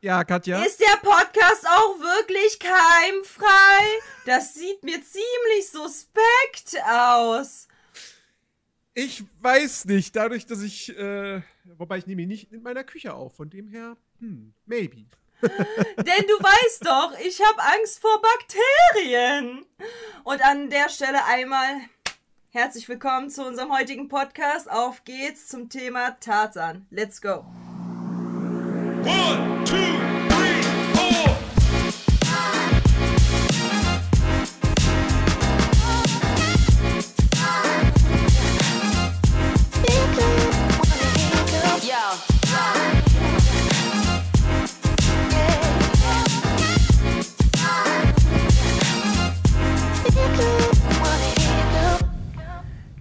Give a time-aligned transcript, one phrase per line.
[0.00, 0.62] Ja, Katja.
[0.62, 4.00] Ist der Podcast auch wirklich keimfrei?
[4.26, 7.68] Das sieht mir ziemlich suspekt aus.
[8.94, 11.42] Ich weiß nicht, dadurch, dass ich, äh,
[11.76, 15.04] wobei ich nehme ihn nicht in meiner Küche auf, von dem her, hm, maybe.
[15.42, 19.66] Denn du weißt doch, ich habe Angst vor Bakterien.
[20.24, 21.80] Und an der Stelle einmal
[22.50, 24.70] herzlich willkommen zu unserem heutigen Podcast.
[24.70, 26.86] Auf geht's zum Thema Tarzan.
[26.90, 27.44] Let's go.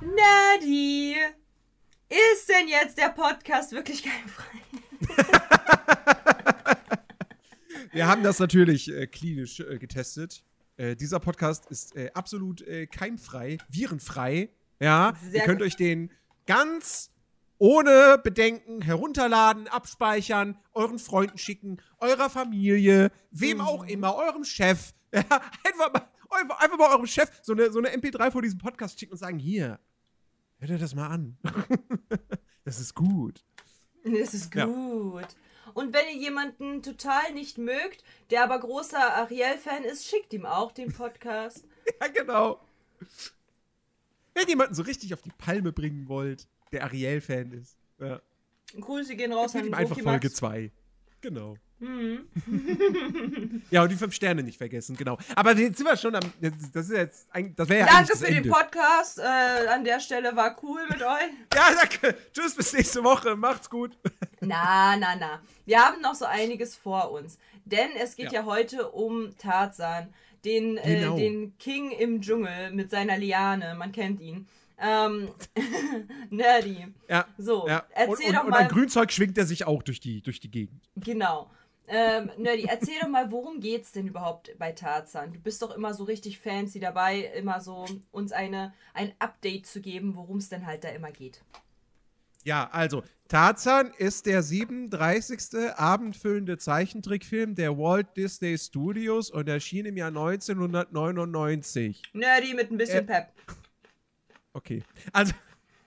[0.02, 1.16] Nadi,
[2.10, 4.44] ist denn jetzt der Podcast wirklich keimfrei?
[7.92, 10.44] Wir haben das natürlich äh, klinisch äh, getestet.
[10.78, 14.50] Äh, dieser Podcast ist äh, absolut äh, keimfrei, virenfrei.
[14.80, 15.68] Ja, Sehr ihr könnt gut.
[15.68, 16.12] euch den
[16.46, 17.12] ganz
[17.58, 23.90] ohne Bedenken herunterladen, abspeichern, euren Freunden schicken, eurer Familie, wem auch Mhm.
[23.90, 24.94] immer, eurem Chef.
[25.14, 25.22] Ja,
[25.64, 29.14] einfach, mal, einfach mal eurem Chef so eine, so eine MP3 vor diesem Podcast schicken
[29.14, 29.80] und sagen: Hier,
[30.58, 31.38] hört ihr das mal an.
[32.66, 33.46] das ist gut.
[34.20, 34.66] Das ist Ja.
[34.66, 35.28] gut.
[35.74, 40.72] Und wenn ihr jemanden total nicht mögt, der aber großer Ariel-Fan ist, schickt ihm auch
[40.72, 41.66] den Podcast.
[42.02, 42.60] Ja, genau.
[44.34, 48.20] Wenn ihr jemanden so richtig auf die Palme bringen wollt, der Ariel-Fan ist, ja,
[48.80, 49.72] Grüße gehen raus an.
[49.72, 50.72] Folge 2.
[51.22, 51.58] Genau.
[51.80, 52.26] Mhm.
[53.72, 55.18] Ja, und die fünf Sterne nicht vergessen, genau.
[55.36, 56.24] Aber jetzt sind wir schon am.
[56.74, 57.28] Das ist jetzt.
[57.56, 58.50] Das wäre ja Danke für den Ende.
[58.50, 59.20] Podcast.
[59.20, 61.32] Äh, an der Stelle war cool mit euch.
[61.56, 62.16] Ja, danke.
[62.34, 63.36] Tschüss, bis nächste Woche.
[63.36, 63.98] Macht's gut.
[64.42, 65.42] Na, na, na.
[65.66, 67.38] Wir haben noch so einiges vor uns.
[67.66, 68.46] Denn es geht ja, Ja.
[68.46, 71.16] heute um Tarzan, den, äh, Genau.
[71.18, 73.74] den King im Dschungel mit seiner Liane.
[73.76, 74.48] Man kennt ihn.
[74.78, 75.30] Ähm,
[76.30, 76.88] Nerdy.
[77.10, 77.26] Ja.
[77.38, 77.84] So, ja.
[77.92, 78.62] erzähl und, und, doch und mal.
[78.64, 80.82] an Grünzeug schwingt er sich auch durch die, durch die Gegend.
[80.98, 81.50] Genau.
[81.88, 85.34] Ähm, Nerdy, erzähl doch mal, worum geht's denn überhaupt bei Tarzan?
[85.34, 89.82] Du bist doch immer so richtig fancy dabei, immer so uns eine, ein Update zu
[89.82, 91.42] geben, worum es denn halt da immer geht.
[92.44, 95.74] Ja, also, Tarzan ist der 37.
[95.76, 102.04] abendfüllende Zeichentrickfilm der Walt Disney Studios und erschien im Jahr 1999.
[102.14, 103.30] Nerdy mit ein bisschen Äh, Pep.
[104.54, 104.84] Okay.
[105.12, 105.34] Also,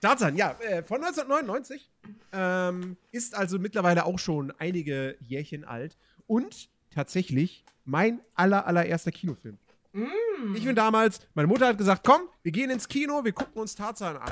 [0.01, 1.89] Tarzan, ja, äh, von 1999.
[2.31, 5.97] Ähm, ist also mittlerweile auch schon einige Jährchen alt.
[6.27, 9.57] Und tatsächlich mein aller, allererster Kinofilm.
[9.93, 10.55] Mm.
[10.55, 13.75] Ich bin damals, meine Mutter hat gesagt, komm, wir gehen ins Kino, wir gucken uns
[13.75, 14.31] Tarzan an.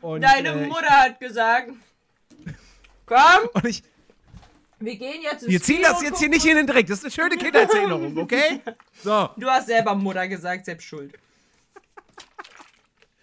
[0.00, 1.70] Und, Deine äh, Mutter hat gesagt,
[3.06, 3.82] komm, Und ich,
[4.80, 6.86] wir gehen jetzt ins wir ziehen Kino das jetzt hier nicht in den Dreck.
[6.86, 8.60] Das ist eine schöne Kindheitserinnerung, okay?
[9.02, 11.14] So, Du hast selber Mutter gesagt, selbst schuld.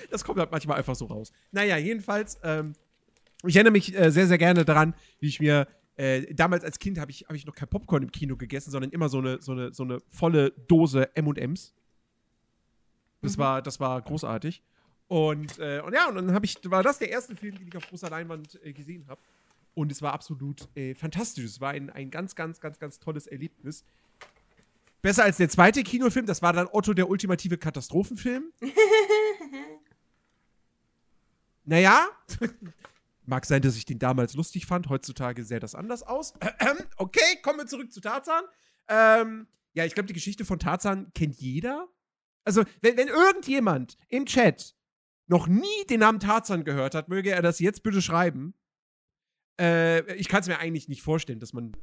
[0.09, 1.31] Das kommt halt manchmal einfach so raus.
[1.51, 2.73] Naja, jedenfalls, ähm,
[3.45, 6.99] ich erinnere mich äh, sehr, sehr gerne daran, wie ich mir äh, damals als Kind
[6.99, 9.51] habe ich, hab ich noch kein Popcorn im Kino gegessen, sondern immer so eine, so
[9.51, 11.73] eine, so eine volle Dose M&M's.
[13.21, 14.61] Das, war, das war großartig.
[15.07, 17.87] Und, äh, und ja, und dann ich, war das der erste Film, den ich auf
[17.87, 19.19] großer Leinwand äh, gesehen habe.
[19.73, 21.45] Und es war absolut äh, fantastisch.
[21.45, 23.83] Es war ein, ein ganz, ganz, ganz, ganz tolles Erlebnis.
[25.01, 28.51] Besser als der zweite Kinofilm, das war dann Otto der ultimative Katastrophenfilm.
[31.67, 32.07] naja,
[33.25, 34.89] mag sein, dass ich den damals lustig fand.
[34.89, 36.33] Heutzutage sähe das anders aus.
[36.97, 38.43] okay, kommen wir zurück zu Tarzan.
[38.87, 41.87] Ähm, ja, ich glaube, die Geschichte von Tarzan kennt jeder.
[42.45, 44.73] Also, wenn, wenn irgendjemand im Chat
[45.27, 48.53] noch nie den Namen Tarzan gehört hat, möge er das jetzt bitte schreiben.
[49.59, 51.75] Äh, ich kann es mir eigentlich nicht vorstellen, dass man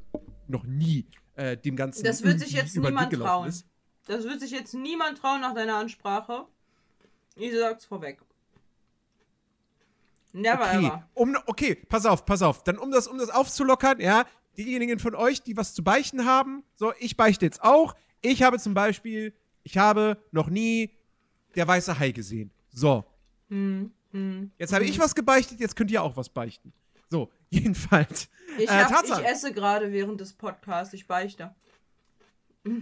[0.48, 3.48] noch nie äh, dem Ganzen Das wird sich jetzt niemand trauen.
[3.48, 3.66] ist.
[4.06, 6.46] Das wird sich jetzt niemand trauen nach deiner Ansprache.
[7.36, 8.20] Ich sag's vorweg.
[10.36, 11.08] Never Okay, ever.
[11.14, 12.64] um, okay, pass auf, pass auf.
[12.64, 14.24] Dann, um das, um das aufzulockern, ja,
[14.58, 17.94] diejenigen von euch, die was zu beichten haben, so, ich beichte jetzt auch.
[18.20, 19.32] Ich habe zum Beispiel,
[19.62, 20.90] ich habe noch nie
[21.54, 22.50] der weiße Hai gesehen.
[22.72, 23.04] So,
[23.48, 24.50] Hm, hm.
[24.58, 26.72] jetzt habe ich was gebeichtet, jetzt könnt ihr auch was beichten.
[27.10, 28.28] So, jedenfalls.
[28.58, 31.54] Ich, Äh, hab, ich esse gerade während des Podcasts, ich beichte.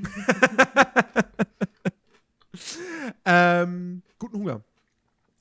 [3.24, 4.62] Ähm, guten Hunger.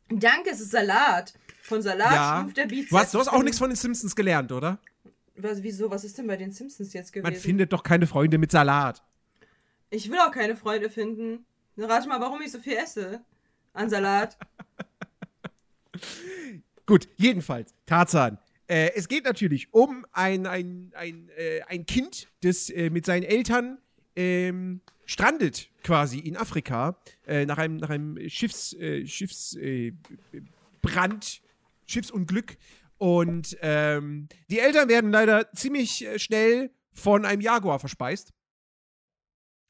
[0.10, 1.34] Danke, es ist Salat.
[1.72, 2.50] Von Salat Ja.
[2.54, 2.90] der Bizeps.
[2.90, 4.78] Du hast, du hast auch nichts von den Simpsons gelernt, oder?
[5.38, 5.90] Was, wieso?
[5.90, 7.32] Was ist denn bei den Simpsons jetzt gewesen?
[7.32, 9.02] Man findet doch keine Freunde mit Salat.
[9.90, 11.46] Ich will auch keine Freunde finden.
[11.78, 13.22] Rate mal, warum ich so viel esse.
[13.72, 14.38] An Salat.
[16.86, 18.38] Gut, jedenfalls, Tarzan.
[18.68, 23.24] Äh, es geht natürlich um ein, ein, ein, äh, ein Kind, das äh, mit seinen
[23.24, 23.78] Eltern
[24.18, 29.94] ähm, strandet quasi in Afrika äh, nach einem, nach einem Schiffs, äh, Schiffs, äh,
[30.82, 31.42] Brand,
[31.92, 32.58] Schiffsunglück.
[32.98, 38.32] Und ähm, die Eltern werden leider ziemlich äh, schnell von einem Jaguar verspeist.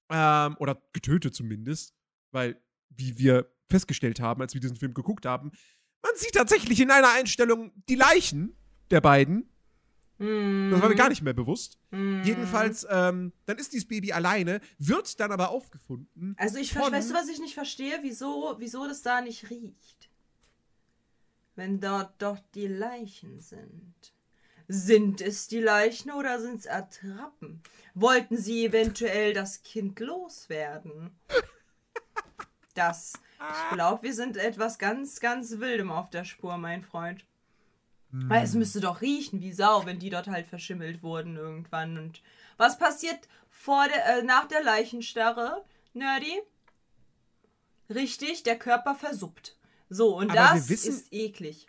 [0.09, 1.94] Ähm, oder getötet zumindest.
[2.31, 5.51] Weil, wie wir festgestellt haben, als wir diesen Film geguckt haben,
[6.03, 8.56] man sieht tatsächlich in einer Einstellung die Leichen
[8.89, 9.47] der beiden.
[10.18, 10.27] Das
[10.81, 11.79] war mir gar nicht mehr bewusst.
[11.91, 16.35] Jedenfalls, ähm, dann ist dieses Baby alleine, wird dann aber aufgefunden.
[16.38, 17.97] Also ich von- weißt du, was ich nicht verstehe?
[18.03, 20.10] Wieso, wieso das da nicht riecht?
[21.56, 23.94] Wenn dort doch die Leichen sind.
[24.68, 27.62] Sind es die Leichen oder sind es Attrappen?
[27.94, 31.12] Wollten sie eventuell das Kind loswerden?
[32.74, 33.13] Das.
[33.38, 37.25] Ich glaube, wir sind etwas ganz, ganz Wildem auf der Spur, mein Freund.
[38.13, 41.97] Weil es müsste doch riechen wie Sau, wenn die dort halt verschimmelt wurden irgendwann.
[41.97, 42.21] Und
[42.57, 45.63] was passiert vor der, äh, nach der Leichenstarre,
[45.94, 46.42] Nerdy?
[47.89, 49.56] Richtig, der Körper versuppt.
[49.93, 51.67] So, und Aber das wissen- ist eklig.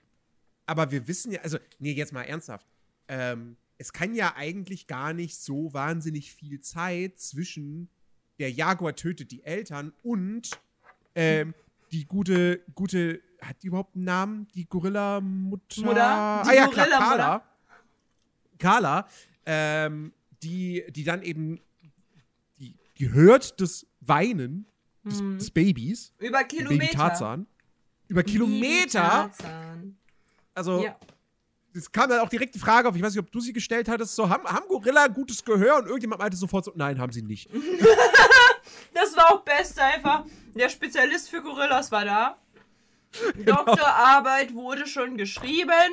[0.66, 2.66] Aber wir wissen ja, also, nee, jetzt mal ernsthaft.
[3.08, 7.88] Ähm, es kann ja eigentlich gar nicht so wahnsinnig viel Zeit zwischen
[8.38, 10.50] der Jaguar tötet die Eltern und
[11.16, 11.52] ähm,
[11.90, 14.48] die gute, gute, hat die überhaupt einen Namen?
[14.54, 15.82] Die Gorilla-Mutter?
[15.82, 16.42] Mutter?
[16.44, 17.16] Die ah ja, klar, Gorilla-Mutter.
[17.16, 17.48] Carla.
[18.58, 19.08] Carla,
[19.46, 20.12] ähm,
[20.44, 21.60] die, die dann eben,
[22.58, 24.66] die, die hört das Weinen
[25.04, 26.78] des, des Babys, Über Kilometer.
[26.78, 27.46] Baby Tarzan,
[28.12, 29.30] über Kilometer.
[30.54, 30.96] Also, Ja.
[31.74, 33.88] es kam dann auch direkt die Frage auf, ich weiß nicht, ob du sie gestellt
[33.88, 35.78] hattest, so, haben, haben Gorilla gutes Gehör?
[35.78, 37.48] Und irgendjemand meinte sofort so, nein, haben sie nicht.
[38.94, 40.24] Das war auch best einfach.
[40.54, 42.36] Der Spezialist für Gorillas war da.
[43.44, 45.92] Doktorarbeit wurde schon geschrieben.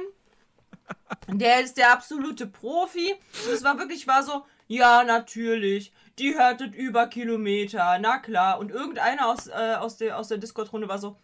[1.28, 3.16] Der ist der absolute Profi.
[3.50, 5.92] Das war wirklich, war so, ja, natürlich.
[6.20, 8.60] Die hörtet über Kilometer, na klar.
[8.60, 11.18] Und irgendeiner aus, äh, aus der, aus der Discord-Runde war so,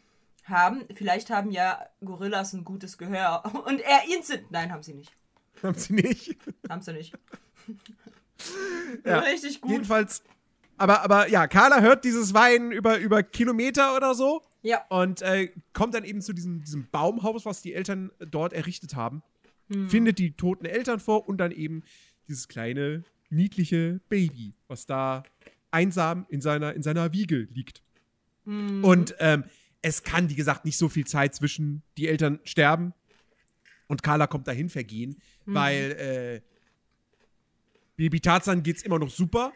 [0.45, 3.43] haben, vielleicht haben ja Gorillas ein gutes Gehör.
[3.67, 5.11] Und er instant, nein, haben sie nicht.
[5.63, 6.37] haben sie nicht.
[6.69, 7.13] Haben sie nicht.
[9.05, 9.19] Ja.
[9.19, 9.71] Richtig gut.
[9.71, 10.21] Jedenfalls,
[10.77, 14.83] aber, aber ja, Carla hört dieses Weinen über, über Kilometer oder so Ja.
[14.89, 19.23] und äh, kommt dann eben zu diesem, diesem Baumhaus, was die Eltern dort errichtet haben,
[19.71, 19.89] Hm.
[19.89, 21.81] findet die toten Eltern vor und dann eben
[22.27, 25.23] dieses kleine, niedliche Baby, was da
[25.71, 27.81] einsam in seiner, in seiner Wiege liegt.
[28.45, 28.83] Hm.
[28.83, 29.45] Und ähm,
[29.87, 32.93] es kann, wie gesagt, nicht so viel Zeit zwischen die Eltern sterben
[33.87, 35.53] und Carla kommt dahin vergehen, Mhm.
[35.53, 36.41] weil äh,
[37.95, 39.53] Baby Tarzan geht's immer noch super.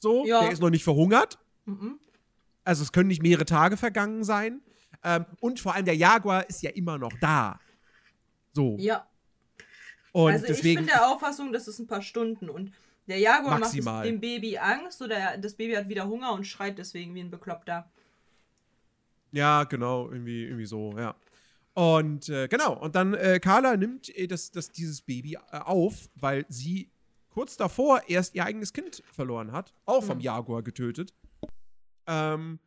[0.00, 0.40] So, Ja.
[0.42, 1.38] der ist noch nicht verhungert.
[1.66, 2.00] Mhm.
[2.64, 4.60] Also es können nicht mehrere Tage vergangen sein.
[5.04, 7.60] Ähm, und vor allem der Jaguar ist ja immer noch da.
[8.52, 8.76] So.
[8.80, 9.06] Ja.
[10.12, 10.80] Und also ich deswegen.
[10.80, 12.72] bin der Auffassung, das ist ein paar Stunden und
[13.06, 13.94] der Jaguar Maximal.
[13.94, 17.20] macht es dem Baby Angst oder das Baby hat wieder Hunger und schreit deswegen wie
[17.20, 17.90] ein Bekloppter.
[19.34, 21.16] Ja, genau, irgendwie, irgendwie so, ja.
[21.74, 26.08] Und äh, genau, und dann äh, Carla nimmt äh, das, das, dieses Baby äh, auf,
[26.14, 26.92] weil sie
[27.30, 31.12] kurz davor erst ihr eigenes Kind verloren hat, auch vom Jaguar getötet.
[32.06, 32.60] Ähm,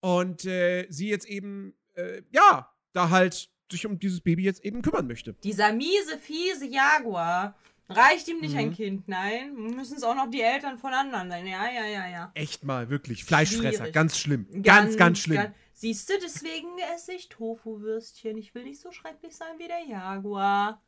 [0.00, 4.80] und äh, sie jetzt eben, äh, ja, da halt sich um dieses Baby jetzt eben
[4.80, 5.34] kümmern möchte.
[5.44, 7.54] Dieser miese, fiese Jaguar
[7.88, 8.58] reicht ihm nicht Mhm.
[8.58, 9.54] ein Kind, nein.
[9.54, 11.46] Müssen es auch noch die Eltern von anderen sein.
[11.46, 12.30] Ja, ja, ja, ja.
[12.34, 13.24] Echt mal, wirklich.
[13.24, 13.92] Fleischfresser, Schwierig.
[13.94, 14.46] ganz schlimm.
[14.62, 15.36] Ganz, ganz, schlimm.
[15.38, 18.36] ganz- Siehst du, deswegen esse ich Tofu-Würstchen.
[18.38, 20.80] Ich will nicht so schrecklich sein wie der Jaguar.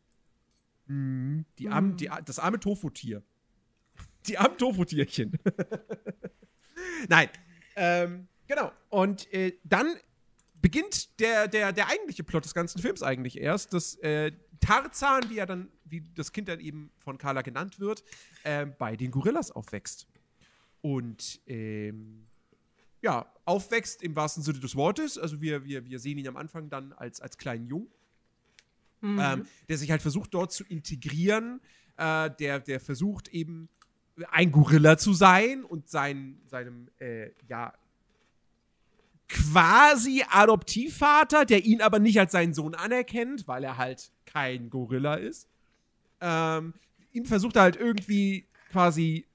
[0.86, 1.44] Mhm.
[1.58, 3.22] Die arm, die, das arme Tofu-Tier.
[4.26, 5.32] Die armen Tofu-Tierchen.
[7.08, 7.28] Nein.
[7.74, 8.72] Ähm, genau.
[8.88, 9.94] Und äh, dann
[10.62, 15.38] beginnt der, der, der eigentliche Plot des ganzen Films eigentlich erst, dass äh, Tarzan, wie
[15.38, 18.02] er dann, wie das Kind dann eben von Carla genannt wird,
[18.44, 20.06] äh, bei den Gorillas aufwächst.
[20.82, 22.26] Und ähm,
[23.02, 25.18] ja, aufwächst im wahrsten Sinne des Wortes.
[25.18, 27.88] Also wir, wir, wir sehen ihn am Anfang dann als, als kleinen Jungen
[29.02, 31.60] ähm, der sich halt versucht dort zu integrieren,
[31.96, 33.68] äh, der, der versucht eben
[34.30, 37.72] ein Gorilla zu sein und sein, seinem, äh, ja,
[39.28, 45.14] quasi Adoptivvater, der ihn aber nicht als seinen Sohn anerkennt, weil er halt kein Gorilla
[45.14, 45.48] ist,
[46.20, 46.75] ähm,
[47.12, 49.26] ihm versucht er halt irgendwie quasi,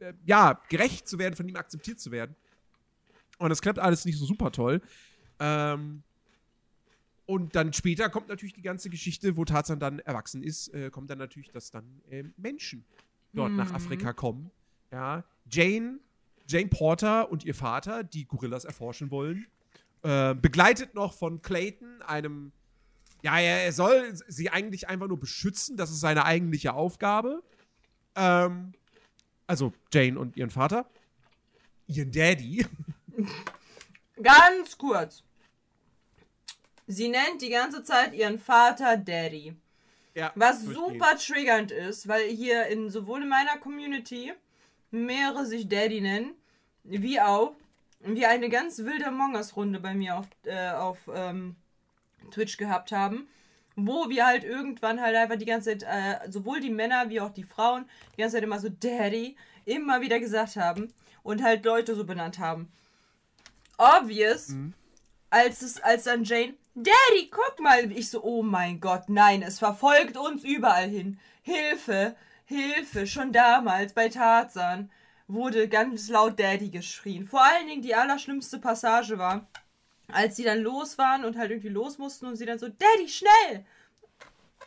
[0.00, 2.36] äh, ja, gerecht zu werden, von ihm akzeptiert zu werden.
[3.38, 4.80] Und das klappt alles nicht so super toll.
[5.38, 6.02] Ähm,
[7.26, 11.10] und dann später kommt natürlich die ganze Geschichte, wo Tarzan dann erwachsen ist, äh, kommt
[11.10, 12.84] dann natürlich, dass dann ähm, Menschen
[13.32, 14.50] dort nach Afrika kommen.
[14.90, 15.98] Ja, Jane,
[16.48, 19.46] Jane Porter und ihr Vater, die Gorillas erforschen wollen,
[20.02, 22.52] äh, begleitet noch von Clayton, einem
[23.26, 25.76] Ja, er, er soll sie eigentlich einfach nur beschützen.
[25.76, 27.42] Das ist seine eigentliche Aufgabe.
[28.14, 28.72] Ähm,
[29.48, 30.88] also Jane und ihren Vater.
[31.88, 32.64] Ihren Daddy.
[34.22, 35.24] Ganz kurz.
[36.86, 39.56] Sie nennt die ganze Zeit ihren Vater Daddy.
[40.14, 44.34] Ja, Was super triggernd ist, weil hier in sowohl in meiner Community
[44.92, 46.36] mehrere sich Daddy nennen,
[46.84, 47.56] wie auch
[47.98, 51.56] wir eine ganz wilde Among Us-Runde bei mir auf, äh, auf ähm,
[52.30, 53.28] Twitch gehabt haben,
[53.76, 57.30] wo wir halt irgendwann halt einfach die ganze Zeit, äh, sowohl die Männer wie auch
[57.30, 57.84] die Frauen,
[58.16, 60.92] die ganze Zeit immer so Daddy immer wieder gesagt haben
[61.22, 62.72] und halt Leute so benannt haben.
[63.78, 64.54] Obvious,
[65.28, 69.58] als es, als dann Jane, Daddy, guck mal, ich so, oh mein Gott, nein, es
[69.58, 71.18] verfolgt uns überall hin.
[71.42, 74.90] Hilfe, Hilfe, schon damals bei Tarzan
[75.28, 77.26] wurde ganz laut Daddy geschrien.
[77.26, 79.46] Vor allen Dingen die allerschlimmste Passage war,
[80.08, 83.08] als sie dann los waren und halt irgendwie los mussten und sie dann so, Daddy,
[83.08, 83.64] schnell!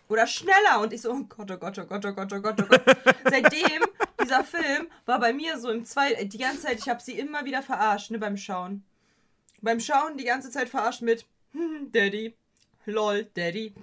[0.08, 0.82] Oder schneller!
[0.82, 2.98] Und ich so, oh Gott, oh Gott, oh Gott, oh Gott, oh Gott, oh Gott.
[3.30, 3.84] Seitdem,
[4.22, 7.46] dieser Film war bei mir so im zwei, die ganze Zeit, ich habe sie immer
[7.46, 8.84] wieder verarscht, ne, beim Schauen.
[9.62, 12.34] Beim Schauen die ganze Zeit verarscht mit, hm, Daddy,
[12.86, 13.74] lol, Daddy.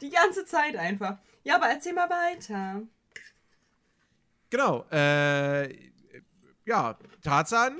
[0.00, 1.18] Die ganze Zeit einfach.
[1.44, 2.82] Ja, aber erzähl mal weiter.
[4.50, 4.84] Genau.
[4.90, 5.74] Äh,
[6.64, 7.78] ja, Tarzan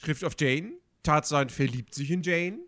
[0.00, 0.74] trifft auf Jane.
[1.06, 2.58] Tarzan verliebt sich in Jane.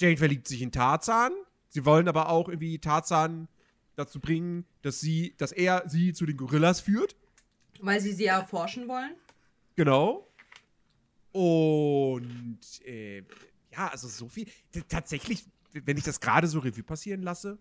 [0.00, 1.32] Jane verliebt sich in Tarzan.
[1.68, 3.48] Sie wollen aber auch irgendwie Tarzan
[3.96, 7.16] dazu bringen, dass sie, dass er sie zu den Gorillas führt.
[7.80, 9.14] Weil sie sie erforschen wollen?
[9.76, 10.28] Genau.
[11.32, 13.18] Und äh,
[13.72, 14.46] ja, also so viel.
[14.88, 17.58] Tatsächlich, wenn ich das gerade so Revue passieren lasse,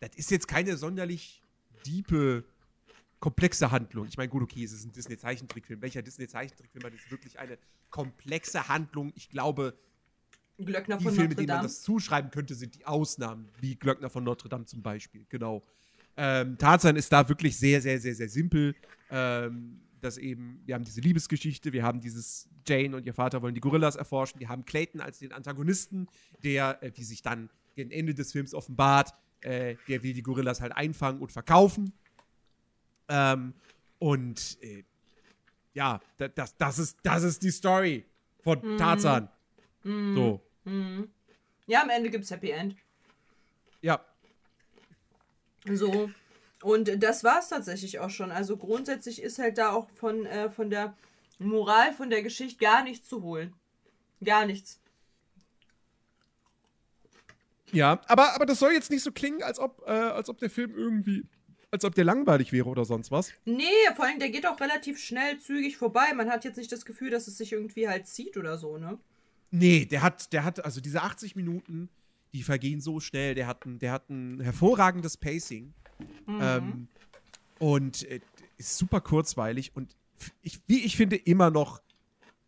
[0.00, 1.42] das ist jetzt keine sonderlich
[1.84, 2.44] diepe,
[3.20, 4.06] komplexe Handlung.
[4.06, 5.80] Ich meine, gut, okay, es ist ein Disney-Zeichentrickfilm.
[5.80, 7.58] Welcher Disney-Zeichentrickfilm hat jetzt wirklich eine
[7.90, 9.12] komplexe Handlung?
[9.14, 9.78] Ich glaube,
[10.58, 14.10] Glöckner die von Filme, Notre denen man das zuschreiben könnte, sind die Ausnahmen, wie Glöckner
[14.10, 15.26] von Notre Dame zum Beispiel.
[15.28, 15.62] Genau.
[16.16, 18.74] Ähm, Tarzan ist da wirklich sehr, sehr, sehr, sehr simpel.
[19.10, 23.54] Ähm, dass eben, wir haben diese Liebesgeschichte, wir haben dieses Jane und ihr Vater wollen
[23.54, 26.06] die Gorillas erforschen, wir haben Clayton als den Antagonisten,
[26.42, 30.60] der, äh, wie sich dann gegen Ende des Films offenbart, äh, der will die Gorillas
[30.60, 31.92] halt einfangen und verkaufen.
[33.08, 33.54] Ähm,
[33.98, 34.84] und äh,
[35.74, 38.04] ja, da, das, das, ist, das ist die Story
[38.42, 39.28] von Tarzan.
[39.82, 40.40] So.
[40.64, 41.10] Mhm.
[41.66, 42.76] Ja, am Ende gibt's Happy End.
[43.82, 44.00] Ja,
[45.64, 46.10] So.
[46.62, 48.32] Und das war's tatsächlich auch schon.
[48.32, 50.96] Also grundsätzlich ist halt da auch von, äh, von der
[51.38, 53.52] Moral von der Geschichte gar nichts zu holen.
[54.24, 54.80] Gar nichts.
[57.72, 60.48] Ja, aber, aber das soll jetzt nicht so klingen, als ob, äh, als ob der
[60.50, 61.26] Film irgendwie,
[61.70, 63.32] als ob der langweilig wäre oder sonst was.
[63.44, 66.12] Nee, vor allem der geht auch relativ schnell, zügig vorbei.
[66.14, 68.98] Man hat jetzt nicht das Gefühl, dass es sich irgendwie halt zieht oder so, ne?
[69.50, 71.88] Nee, der hat, der hat, also diese 80 Minuten,
[72.32, 73.34] die vergehen so schnell.
[73.34, 75.72] Der hat ein, der hat ein hervorragendes Pacing.
[76.28, 76.88] Ähm,
[77.58, 78.20] und äh,
[78.58, 79.96] ist super kurzweilig und
[80.42, 81.80] ich, wie ich finde, immer noch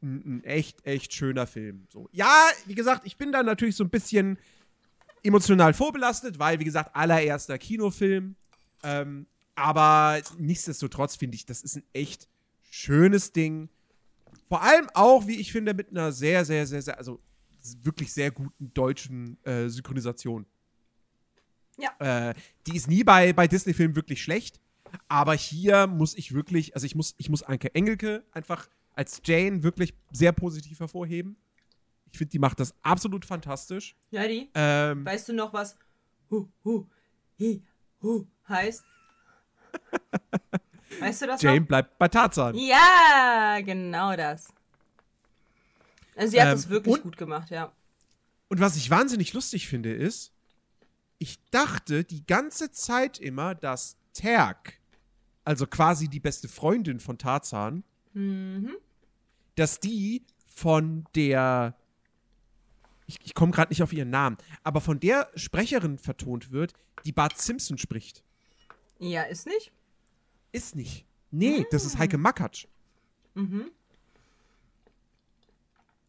[0.03, 1.87] ein, ein echt, echt schöner Film.
[1.93, 2.09] So.
[2.13, 4.39] Ja, wie gesagt, ich bin da natürlich so ein bisschen
[5.23, 8.37] emotional vorbelastet, weil, wie gesagt, allererster Kinofilm.
[8.83, 12.29] Ähm, aber nichtsdestotrotz finde ich, das ist ein echt
[12.63, 13.69] schönes Ding.
[14.49, 17.21] Vor allem auch, wie ich finde, mit einer sehr, sehr, sehr, sehr, also
[17.83, 20.47] wirklich sehr guten deutschen äh, Synchronisation.
[21.77, 22.31] Ja.
[22.31, 22.35] Äh,
[22.67, 24.61] die ist nie bei, bei Disney-Filmen wirklich schlecht.
[25.07, 29.63] Aber hier muss ich wirklich, also ich muss, ich muss Anke Engelke einfach als Jane
[29.63, 31.37] wirklich sehr positiv hervorheben.
[32.11, 33.97] Ich finde, die macht das absolut fantastisch.
[34.11, 34.49] Ja, die.
[34.55, 35.77] Ähm, Weißt du noch, was
[36.31, 36.87] Hu, Hu,
[37.39, 37.63] Hi,
[38.03, 38.85] Hu heißt?
[41.01, 41.67] Weißt du das Jane noch?
[41.69, 42.55] bleibt bei Tarzan.
[42.57, 44.49] Ja, genau das.
[46.17, 47.73] Also sie hat Ähm, es wirklich und- gut gemacht, ja.
[48.49, 50.33] Und was ich wahnsinnig lustig finde, ist,
[51.19, 54.81] ich dachte die ganze Zeit immer, dass Terk,
[55.45, 58.75] also quasi die beste Freundin von Tarzan, Mhm.
[59.57, 61.77] dass die von der,
[63.09, 66.75] ich, ich komme gerade nicht auf ihren Namen, aber von der Sprecherin vertont wird,
[67.05, 68.23] die Bart Simpson spricht.
[68.99, 69.73] Ja, ist nicht?
[70.53, 71.05] Ist nicht.
[71.31, 72.67] Nee, das ist Heike Makatsch.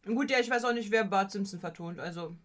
[0.04, 1.98] Gut, ja, ich weiß auch nicht, wer Bart Simpson vertont.
[1.98, 2.36] Also,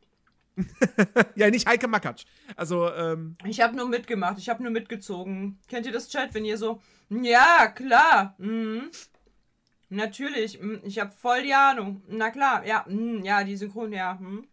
[1.35, 2.25] Ja, nicht Heike Makatsch.
[2.55, 5.59] Also, ähm, ich habe nur mitgemacht, ich habe nur mitgezogen.
[5.67, 8.89] Kennt ihr das Chat, wenn ihr so, ja, klar, mhm.
[9.95, 12.01] Natürlich, mhm, ich habe voll die Ahnung.
[12.07, 14.15] Na klar, ja, mhm, ja, die Synchron, ja.
[14.15, 14.45] Mhm.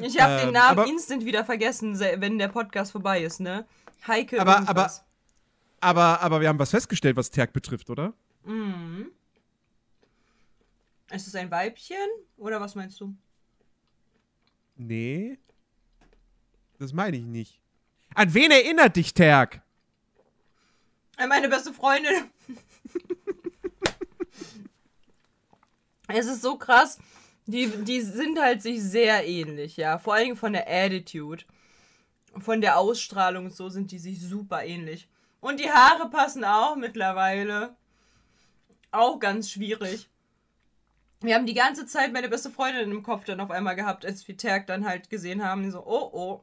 [0.00, 3.40] Ich habe den Ähm, Namen aber- instant wieder vergessen, se- wenn der Podcast vorbei ist,
[3.40, 3.66] ne?
[4.06, 5.04] Heike Aber- irgendwas.
[5.80, 8.12] aber, aber wir haben was festgestellt, was Terk betrifft, oder?
[11.10, 11.96] Ist es ein Weibchen
[12.36, 13.14] oder was meinst du?
[14.76, 15.38] Nee.
[16.78, 17.60] Das meine ich nicht.
[18.14, 19.62] An wen erinnert dich Terk?
[21.16, 22.30] Äh, Meine beste Freundin.
[26.08, 26.98] es ist so krass.
[27.46, 29.98] Die, die sind halt sich sehr ähnlich, ja.
[29.98, 31.44] Vor Dingen von der Attitude.
[32.38, 35.08] Von der Ausstrahlung und so sind die sich super ähnlich.
[35.40, 37.76] Und die Haare passen auch mittlerweile.
[38.90, 40.08] Auch ganz schwierig.
[41.20, 44.26] Wir haben die ganze Zeit meine beste Freundin im Kopf dann auf einmal gehabt, als
[44.28, 45.70] wir Terk dann halt gesehen haben.
[45.70, 46.42] So, oh oh.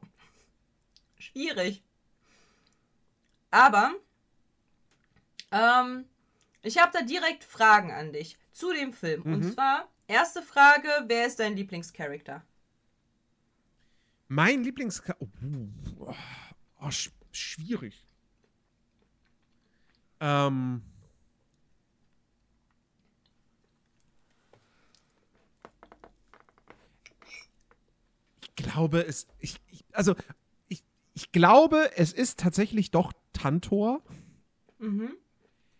[1.18, 1.82] Schwierig.
[3.50, 3.92] Aber
[5.54, 6.04] ähm,
[6.62, 9.22] ich habe da direkt Fragen an dich zu dem Film.
[9.22, 12.44] Und zwar, erste Frage, wer ist dein Lieblingscharakter?
[14.28, 15.02] Mein Lieblings...
[15.20, 15.28] Oh,
[16.00, 16.14] oh,
[16.80, 18.04] oh, sch schwierig.
[20.20, 20.82] Ähm...
[28.40, 29.26] Ich glaube, es...
[29.38, 30.16] Ich, ich, also,
[30.68, 30.82] ich,
[31.12, 34.02] ich glaube, es ist tatsächlich doch Tantor.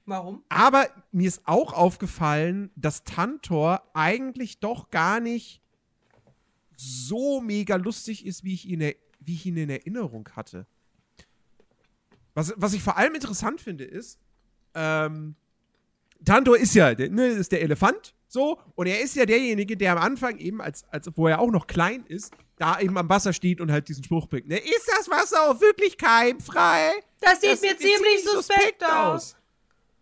[0.07, 0.45] Warum?
[0.49, 5.63] Aber mir ist auch aufgefallen, dass Tantor eigentlich doch gar nicht
[6.77, 8.81] so mega lustig ist, wie ich ihn,
[9.21, 10.67] wie ich ihn in Erinnerung hatte.
[12.35, 14.19] Was, was ich vor allem interessant finde, ist,
[14.75, 15.37] ähm,
[16.25, 19.93] Tantor ist ja, der, ne, ist der Elefant, so, und er ist ja derjenige, der
[19.93, 23.33] am Anfang eben, als, als wo er auch noch klein ist, da eben am Wasser
[23.33, 24.49] steht und halt diesen Spruch bringt.
[24.49, 26.93] Ne, ist das Wasser auch wirklich keimfrei?
[27.21, 29.37] Das sieht Das mir sieht ziemlich suspekt aus.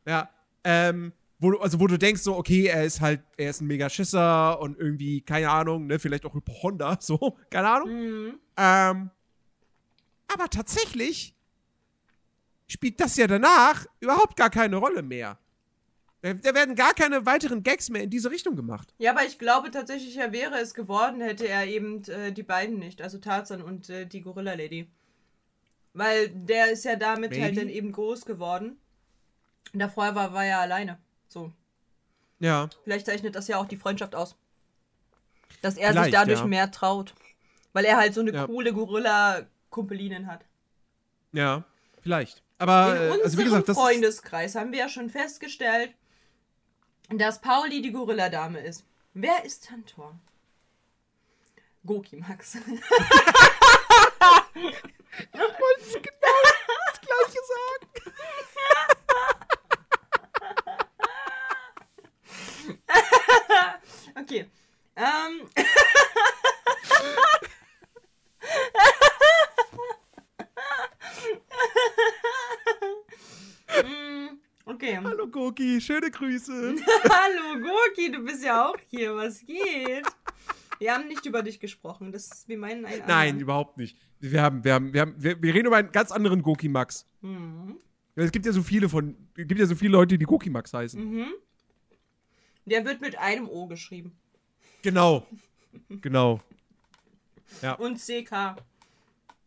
[0.07, 0.31] Ja,
[0.65, 3.67] ähm, wo du, also wo du denkst so, okay, er ist halt, er ist ein
[3.67, 7.91] mega Schisser und irgendwie, keine Ahnung, ne, vielleicht auch Hypochonder, so, keine Ahnung.
[7.91, 8.39] Mhm.
[8.57, 9.11] Ähm,
[10.33, 11.35] aber tatsächlich
[12.69, 15.39] spielt das ja danach überhaupt gar keine Rolle mehr.
[16.23, 18.95] Da, werden gar keine weiteren Gags mehr in diese Richtung gemacht.
[18.99, 22.79] Ja, aber ich glaube tatsächlich, er wäre es geworden, hätte er eben äh, die beiden
[22.79, 24.89] nicht, also Tarzan und äh, die Gorilla Lady.
[25.95, 27.57] Weil der ist ja damit halt Maybe.
[27.57, 28.77] dann eben groß geworden.
[29.73, 30.99] Und davor war, war er alleine.
[31.29, 31.53] So.
[32.39, 32.69] Ja.
[32.85, 34.37] Vielleicht zeichnet das ja auch die Freundschaft aus.
[35.63, 36.47] Dass er sich Vielleicht, dadurch ja.
[36.47, 37.15] mehr traut.
[37.73, 38.47] Weil er halt so eine Ja.
[38.47, 40.45] coole Gorilla-Kumpelinin hat.
[41.33, 41.65] Ja,
[42.03, 42.43] vielleicht.
[42.59, 45.95] Aber, In äh, unserem also wie gesagt, das Freundeskreis haben wir ja schon festgestellt,
[47.11, 48.85] dass Pauli die Gorilladame ist.
[49.15, 50.19] Wer ist Tantor?
[51.85, 52.53] Goki Max.
[55.33, 57.89] das Gleiche sagen.
[64.23, 64.47] Okay.
[64.95, 65.49] Ähm.
[73.83, 74.99] Mm, okay.
[75.03, 76.53] Hallo Goki, schöne Grüße.
[77.11, 79.17] Hallo Gorki, du bist ja auch hier.
[79.17, 80.07] Was geht?
[80.79, 82.13] Wir haben nicht über dich gesprochen.
[82.13, 83.41] Das, wir meinen einen Nein, anderen.
[83.41, 83.99] überhaupt nicht.
[84.21, 87.09] Wir haben, wir haben, wir haben, wir, wir reden über einen ganz anderen Goki Max.
[87.23, 87.79] Mhm.
[88.15, 90.73] Es gibt ja so viele von, es gibt ja so viele Leute, die Goki Max
[90.73, 91.03] heißen.
[91.03, 91.33] Mhm.
[92.65, 94.17] Der wird mit einem O geschrieben.
[94.83, 95.27] Genau.
[95.89, 96.41] Genau.
[97.79, 98.57] Und CK.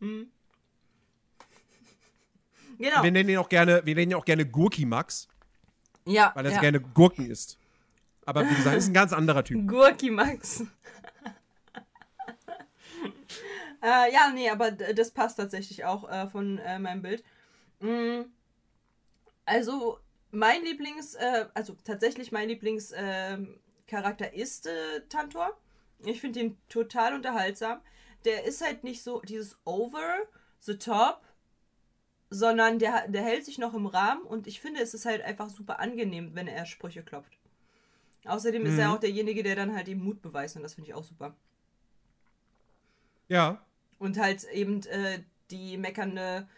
[0.00, 0.30] Hm.
[2.78, 3.02] Genau.
[3.02, 5.28] Wir nennen ihn auch gerne, wir nennen ihn auch gerne Gurki Max,
[6.04, 6.60] ja, weil er so ja.
[6.60, 7.58] gerne Gurken isst.
[8.26, 9.66] Aber wie gesagt, ist ein ganz anderer Typ.
[9.68, 10.60] Gurki Max.
[13.82, 17.24] äh, ja, nee, aber das passt tatsächlich auch äh, von äh, meinem Bild.
[17.80, 18.22] Mm,
[19.46, 19.98] also,
[20.30, 23.46] mein Lieblings, äh, also tatsächlich mein Lieblingscharakter
[23.86, 25.56] Charakter ist äh, Tantor.
[26.04, 27.80] Ich finde ihn total unterhaltsam.
[28.24, 30.16] Der ist halt nicht so dieses over
[30.60, 31.20] the top,
[32.28, 35.48] sondern der, der hält sich noch im Rahmen und ich finde, es ist halt einfach
[35.48, 37.38] super angenehm, wenn er Sprüche klopft.
[38.24, 38.94] Außerdem ist er Mhm.
[38.94, 41.36] auch derjenige, der dann halt eben Mut beweist und das finde ich auch super.
[43.28, 43.64] Ja.
[44.00, 46.48] Und halt eben äh, die meckernde,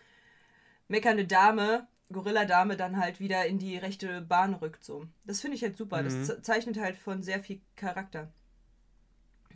[0.88, 4.84] meckernde Dame, Gorilla-Dame, dann halt wieder in die rechte Bahn rückt.
[4.84, 5.06] So.
[5.24, 6.02] Das finde ich halt super.
[6.02, 6.04] Mhm.
[6.04, 8.32] Das ze- zeichnet halt von sehr viel Charakter.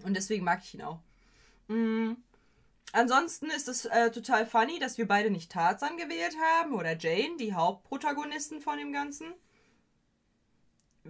[0.04, 1.00] Und deswegen mag ich ihn auch.
[1.68, 2.12] Mm.
[2.92, 7.36] Ansonsten ist es äh, total funny, dass wir beide nicht Tarzan gewählt haben oder Jane,
[7.38, 9.32] die Hauptprotagonisten von dem Ganzen.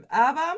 [0.09, 0.57] Aber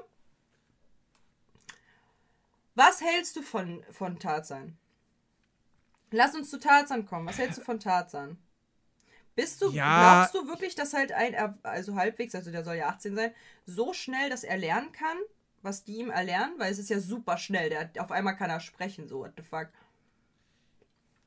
[2.74, 4.76] was hältst du von, von Tarzan?
[6.10, 7.26] Lass uns zu Tarzan kommen.
[7.26, 8.36] Was hältst du von Tarzan?
[9.36, 10.28] Bist du, Ja.
[10.30, 13.32] glaubst du wirklich, dass halt ein, Er- also halbwegs, also der soll ja 18 sein,
[13.66, 15.16] so schnell, dass er lernen kann,
[15.62, 16.54] was die ihm erlernen?
[16.58, 17.68] Weil es ist ja super schnell.
[17.70, 19.68] Der, auf einmal kann er sprechen, so, what the fuck.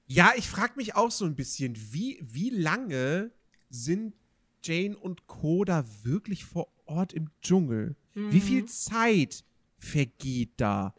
[0.06, 3.32] Ja, ich frage mich auch so ein bisschen, wie, wie lange
[3.70, 4.16] sind
[4.64, 5.66] Jane und Co.
[5.66, 7.96] da wirklich vor Ort im Dschungel?
[8.14, 9.44] Wie viel Zeit
[9.78, 10.96] vergeht da.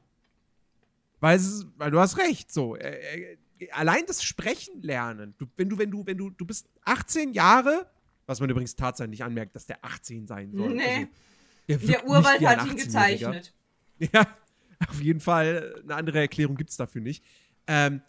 [1.19, 2.77] Weil, es ist, weil du hast recht, so.
[2.77, 3.39] Äh, äh,
[3.73, 5.35] allein das Sprechen lernen.
[5.39, 7.91] Du, wenn du, wenn du, wenn du, du bist 18 Jahre,
[8.27, 10.75] was man übrigens tatsächlich anmerkt, dass der 18 sein soll.
[10.75, 10.83] Nee.
[10.85, 11.09] Also,
[11.67, 12.85] er wirkt Der Urwald nicht hat ihn 18-Jähriger.
[12.85, 13.55] gezeichnet.
[14.13, 14.27] Ja,
[14.89, 15.75] auf jeden Fall.
[15.83, 17.25] Eine andere Erklärung gibt es dafür nicht.
[17.67, 18.01] Ähm,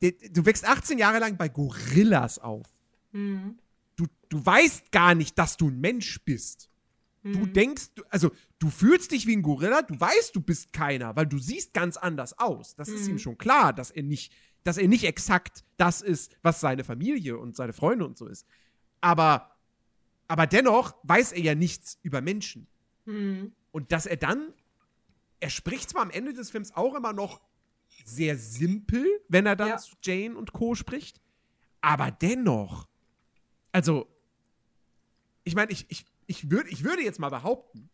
[0.00, 2.66] du wächst 18 Jahre lang bei Gorillas auf.
[3.12, 3.58] Mhm.
[3.96, 6.68] Du, du weißt gar nicht, dass du ein Mensch bist.
[7.24, 7.52] Du Mhm.
[7.52, 11.38] denkst, also du fühlst dich wie ein Gorilla, du weißt, du bist keiner, weil du
[11.38, 12.74] siehst ganz anders aus.
[12.74, 13.10] Das ist Mhm.
[13.10, 14.32] ihm schon klar, dass er nicht,
[14.64, 18.46] dass er nicht exakt das ist, was seine Familie und seine Freunde und so ist.
[19.00, 19.56] Aber,
[20.28, 22.66] aber dennoch weiß er ja nichts über Menschen.
[23.04, 23.52] Mhm.
[23.72, 24.52] Und dass er dann,
[25.40, 27.40] er spricht zwar am Ende des Films auch immer noch
[28.04, 29.76] sehr simpel, wenn er dann Ja.
[29.78, 30.74] zu Jane und Co.
[30.74, 31.20] spricht,
[31.80, 32.88] aber dennoch,
[33.72, 34.06] also,
[35.44, 37.90] ich meine, ich, ich, ich, würd, ich würde jetzt mal behaupten,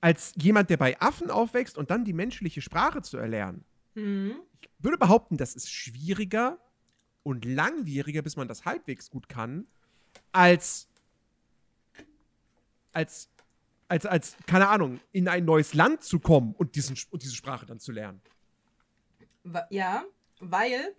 [0.00, 4.36] als jemand, der bei Affen aufwächst und dann die menschliche Sprache zu erlernen, Mhm.
[4.60, 6.58] ich würde behaupten, das ist schwieriger
[7.22, 9.66] und langwieriger, bis man das halbwegs gut kann,
[10.32, 10.86] als
[12.92, 13.30] als
[13.88, 17.64] als als keine Ahnung in ein neues Land zu kommen und diesen und diese Sprache
[17.66, 18.20] dann zu lernen.
[19.70, 20.04] Ja,
[20.40, 20.94] weil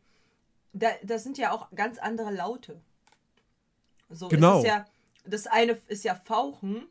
[0.74, 2.82] da, das sind ja auch ganz andere Laute.
[4.10, 4.64] So, Genau.
[4.64, 4.86] Ja,
[5.26, 6.88] das eine ist ja Fauchen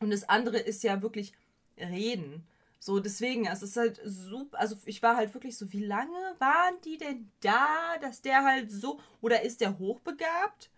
[0.00, 1.32] und das andere ist ja wirklich
[1.78, 2.46] Reden.
[2.78, 6.80] So, deswegen, es ist halt super, also ich war halt wirklich so, wie lange waren
[6.84, 10.70] die denn da, dass der halt so, oder ist der hochbegabt?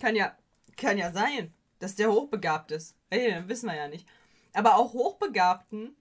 [0.00, 0.36] Kann ja,
[0.76, 2.96] kann ja sein, dass der hochbegabt ist.
[3.10, 4.06] Ey, wissen wir ja nicht.
[4.52, 5.94] Aber auch hochbegabten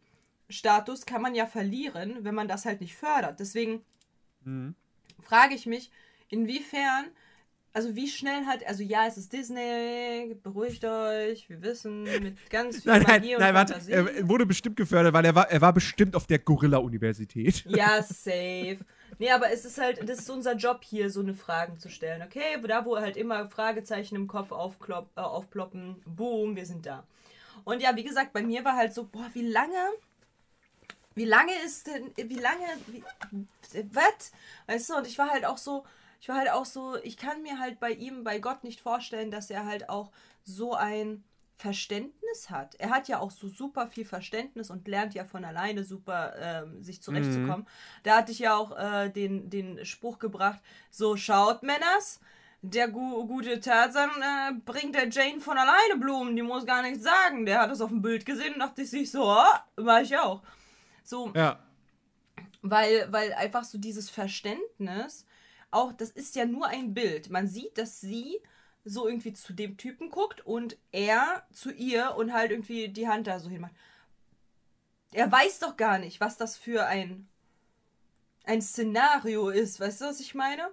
[0.49, 3.39] Status kann man ja verlieren, wenn man das halt nicht fördert.
[3.39, 3.86] Deswegen
[5.21, 5.91] frage ich mich,
[6.30, 7.06] inwiefern,
[7.73, 12.81] also wie schnell hat, also ja, es ist Disney, beruhigt euch, wir wissen, mit ganz
[12.81, 15.62] viel Nein, nein, Magie und nein, warte, er wurde bestimmt gefördert, weil er war er
[15.62, 17.65] war bestimmt auf der Gorilla Universität.
[17.71, 18.79] Ja, safe.
[19.19, 22.21] Nee, aber es ist halt, das ist unser Job hier, so eine Fragen zu stellen,
[22.21, 22.60] okay?
[22.67, 27.05] Da, wo halt immer Fragezeichen im Kopf aufklopp, äh, aufploppen, boom, wir sind da.
[27.63, 29.77] Und ja, wie gesagt, bei mir war halt so, boah, wie lange,
[31.15, 33.03] wie lange ist denn, wie lange, wie,
[33.91, 34.31] was?
[34.67, 35.84] Weißt du, und ich war halt auch so,
[36.21, 39.31] ich war halt auch so, ich kann mir halt bei ihm, bei Gott nicht vorstellen,
[39.31, 40.12] dass er halt auch
[40.43, 41.23] so ein
[41.57, 42.75] Verständnis hat.
[42.75, 46.84] Er hat ja auch so super viel Verständnis und lernt ja von alleine super ähm,
[46.84, 47.67] sich zurechtzukommen.
[48.03, 50.60] Da hatte ich ja auch äh, den, den Spruch gebracht,
[50.91, 52.19] so schaut Männers,
[52.62, 57.03] der gu gute Tarzan äh, bringt der Jane von alleine Blumen, die muss gar nichts
[57.03, 57.47] sagen.
[57.47, 60.43] Der hat das auf dem Bild gesehen und dachte sich so, ah, mach ich auch.
[61.03, 61.57] So, Ja.
[62.62, 65.25] weil, weil einfach so dieses Verständnis,
[65.71, 67.29] auch das ist ja nur ein Bild.
[67.29, 68.39] Man sieht, dass sie
[68.84, 73.27] so irgendwie zu dem Typen guckt und er zu ihr und halt irgendwie die Hand
[73.27, 73.73] da so hinmacht.
[75.13, 77.27] Er weiß doch gar nicht, was das für ein,
[78.45, 79.79] ein Szenario ist.
[79.79, 80.71] Weißt du, was ich meine?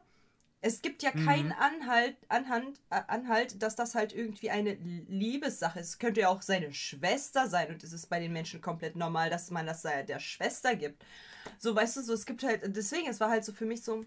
[0.61, 5.89] Es gibt ja keinen Anhalt, Anhand, Anhalt, dass das halt irgendwie eine Liebessache ist.
[5.91, 9.31] Es könnte ja auch seine Schwester sein und es ist bei den Menschen komplett normal,
[9.31, 11.05] dass man das der Schwester gibt.
[11.59, 14.05] So, weißt du, so, es gibt halt, deswegen, es war halt so für mich so,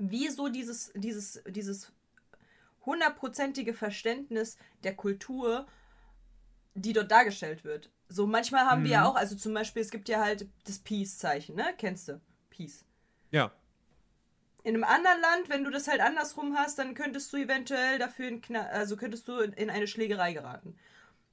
[0.00, 1.92] wieso dieses, dieses, dieses
[2.86, 5.66] hundertprozentige Verständnis der Kultur,
[6.74, 7.90] die dort dargestellt wird.
[8.08, 11.56] So, manchmal haben wir ja auch, also zum Beispiel, es gibt ja halt das Peace-Zeichen,
[11.56, 11.74] ne?
[11.76, 12.20] Kennst du?
[12.48, 12.84] Peace.
[13.30, 13.52] Ja.
[14.64, 18.28] In einem anderen Land, wenn du das halt andersrum hast, dann könntest du eventuell dafür
[18.28, 20.76] in Kna also könntest du in- in eine Schlägerei geraten.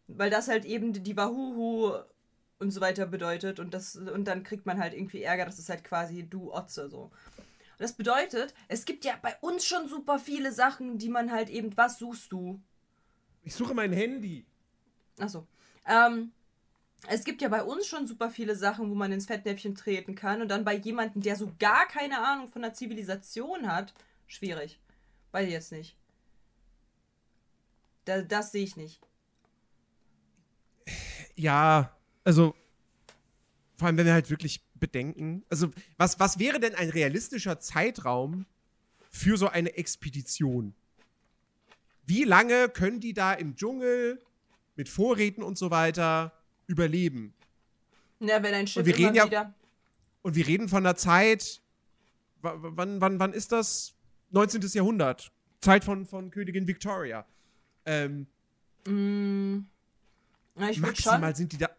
[0.08, 1.93] Weil das halt eben die Wahuhu
[2.60, 5.69] und so weiter bedeutet und das und dann kriegt man halt irgendwie Ärger, das ist
[5.69, 7.12] halt quasi du Otze so.
[7.78, 11.50] Und das bedeutet, es gibt ja bei uns schon super viele Sachen, die man halt
[11.50, 12.62] eben, was suchst du?
[13.44, 14.46] Ich suche mein Handy.
[15.20, 15.46] Achso.
[15.86, 16.32] Ähm,
[17.08, 20.42] es gibt ja bei uns schon super viele Sachen, wo man ins Fettnäpfchen treten kann.
[20.42, 23.94] Und dann bei jemandem, der so gar keine Ahnung von der Zivilisation hat,
[24.26, 24.80] schwierig.
[25.32, 25.98] Weiß ich jetzt nicht.
[28.06, 29.02] Da, das sehe ich nicht.
[31.36, 32.56] Ja, also
[33.78, 38.45] vor allem, wenn wir halt wirklich bedenken, also was, was wäre denn ein realistischer Zeitraum
[39.10, 40.74] für so eine Expedition?
[42.06, 44.21] Wie lange können die da im Dschungel
[44.76, 46.32] mit Vorräten und so weiter
[46.67, 47.34] überleben?
[48.19, 49.54] Na, wenn ein Schiff wir immer reden ja- wieder.
[50.21, 51.62] Und wir reden von der Zeit,
[52.41, 53.93] wa- wa- wann, wann, wann ist das?
[54.32, 54.62] 19.
[54.74, 55.32] Jahrhundert.
[55.62, 57.26] Zeit von, von Königin Victoria.
[57.86, 58.28] Ähm,
[58.88, 59.65] Mm,
[60.54, 61.36] na, maximal schon.
[61.36, 61.69] sind die da.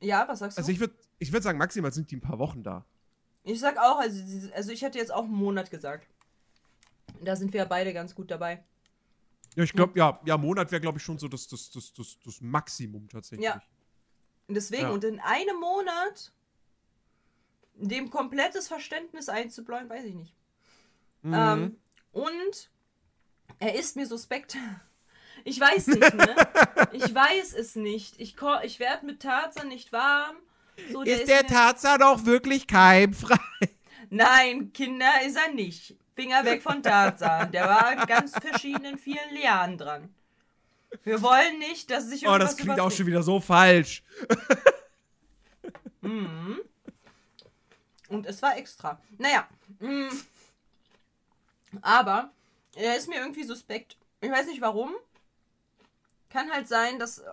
[0.00, 0.60] Ja, was sagst du?
[0.60, 2.84] Also ich würde ich würd sagen, maximal sind die ein paar Wochen da.
[3.44, 4.22] Ich sag auch, also,
[4.54, 6.06] also ich hätte jetzt auch einen Monat gesagt.
[7.22, 8.62] Da sind wir ja beide ganz gut dabei.
[9.56, 12.18] Ja, ich glaube, ja, ja, Monat wäre, glaube ich, schon so das, das, das, das,
[12.24, 13.46] das Maximum tatsächlich.
[13.46, 13.62] Ja.
[14.46, 14.90] Und deswegen, Ja.
[14.90, 16.32] und in einem Monat
[17.74, 20.34] dem komplettes Verständnis einzubläuen, weiß ich nicht.
[21.22, 21.34] Mhm.
[21.34, 21.76] Ähm,
[22.12, 22.70] und
[23.58, 24.56] er ist mir suspekt.
[25.44, 26.34] Ich weiß nicht, ne?
[26.92, 28.18] Ich weiß es nicht.
[28.20, 30.36] Ich, ich werde mit Tarzan nicht warm.
[30.92, 33.36] So, ist der mir- Tarzan auch wirklich keimfrei?
[34.10, 35.94] Nein, Kinder ist er nicht.
[36.14, 37.52] Finger weg von Tarzan.
[37.52, 40.12] Der war an ganz verschiedenen vielen Lianen dran.
[41.04, 42.96] Wir wollen nicht, dass sich Oh, irgendwas das klingt auch überträgt.
[42.96, 44.02] schon wieder so falsch.
[48.08, 49.00] Und es war extra.
[49.18, 49.46] Naja.
[49.80, 50.08] mm.
[51.82, 52.30] Aber
[52.74, 53.96] er ist mir irgendwie suspekt.
[54.20, 54.94] Ich weiß nicht warum.
[56.30, 57.18] Kann halt sein, dass.
[57.18, 57.30] äh,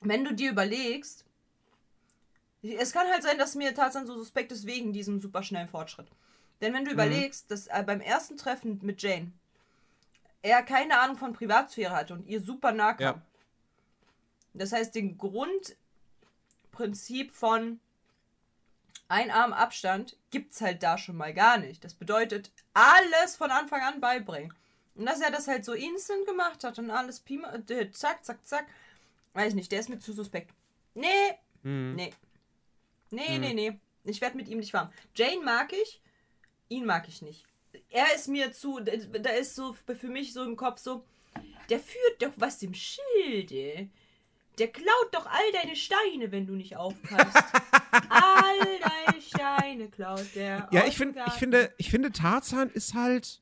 [0.00, 1.23] Wenn du dir überlegst.
[2.72, 6.08] Es kann halt sein, dass mir Tarzan so suspekt ist wegen diesem superschnellen Fortschritt.
[6.60, 9.32] Denn wenn du überlegst, dass beim ersten Treffen mit Jane
[10.40, 13.16] er keine Ahnung von Privatsphäre hatte und ihr super nah kam.
[13.16, 13.20] Ja.
[14.54, 17.80] Das heißt, den Grundprinzip von
[19.08, 21.84] ein Arm Abstand gibt's halt da schon mal gar nicht.
[21.84, 24.54] Das bedeutet, alles von Anfang an beibringen.
[24.94, 28.46] Und dass er das halt so instant gemacht hat und alles pima, äh, zack, zack,
[28.46, 28.66] zack.
[29.32, 30.52] Weiß ich nicht, der ist mir zu suspekt.
[30.94, 31.06] Nee,
[31.62, 31.94] Mhm.
[31.96, 32.12] nee.
[33.10, 33.78] Nee, nee, nee.
[34.04, 34.90] Ich werde mit ihm nicht warm.
[35.14, 36.00] Jane mag ich,
[36.68, 37.46] ihn mag ich nicht.
[37.90, 41.04] Er ist mir zu, da ist so für mich so im Kopf so,
[41.70, 43.88] der führt doch was im Schilde.
[44.58, 47.36] Der klaut doch all deine Steine, wenn du nicht aufpasst.
[48.08, 50.68] all deine Steine klaut der.
[50.70, 53.40] Ja, ich, find, ich, finde, ich finde, Tarzan ist halt.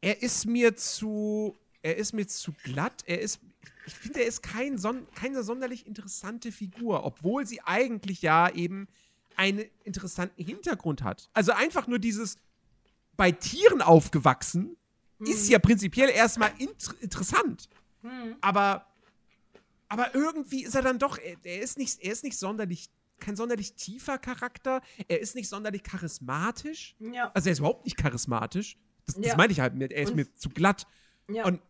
[0.00, 1.56] Er ist mir zu.
[1.82, 3.04] Er ist mir zu glatt.
[3.06, 3.40] Er ist.
[3.86, 8.86] Ich finde, er ist kein son keine sonderlich interessante Figur, obwohl sie eigentlich ja eben
[9.36, 11.30] einen interessanten Hintergrund hat.
[11.32, 12.36] Also einfach nur dieses
[13.16, 14.76] bei Tieren aufgewachsen
[15.20, 17.68] ist ja prinzipiell erstmal int interessant.
[18.40, 18.86] Aber,
[19.88, 22.88] aber irgendwie ist er dann doch, er, er ist nicht, er ist nicht sonderlich,
[23.20, 24.80] kein sonderlich tiefer Charakter.
[25.08, 26.96] Er ist nicht sonderlich charismatisch.
[26.98, 27.30] Ja.
[27.34, 28.76] Also er ist überhaupt nicht charismatisch.
[29.06, 29.36] Das, das Ja.
[29.36, 30.86] meine ich halt er ist Und- mir zu glatt.
[31.28, 31.44] ja.
[31.44, 31.60] Und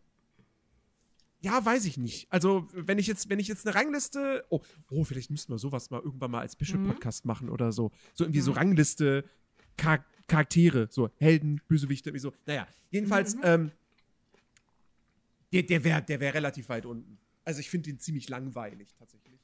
[1.43, 2.31] ja, weiß ich nicht.
[2.31, 4.45] Also, wenn ich jetzt, wenn ich jetzt eine Rangliste.
[4.49, 6.59] Oh, oh vielleicht müssten wir sowas mal irgendwann mal als Mhm.
[6.59, 7.91] Bishop-Podcast machen oder so.
[8.13, 9.25] So irgendwie so Rangliste,
[9.79, 12.33] Char Charaktere, so Helden, Bösewichte, irgendwie so.
[12.45, 13.41] Naja, jedenfalls, Mhm.
[13.43, 13.71] ähm,
[15.51, 17.19] der, der wäre der wär relativ weit unten.
[17.43, 19.39] Also ich finde ihn ziemlich langweilig tatsächlich.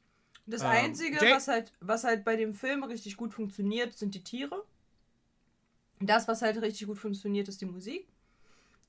[0.45, 4.23] Das Ähm, Einzige, was halt, was halt bei dem Film richtig gut funktioniert, sind die
[4.23, 4.63] Tiere.
[5.99, 8.07] Das, was halt richtig gut funktioniert, ist die Musik.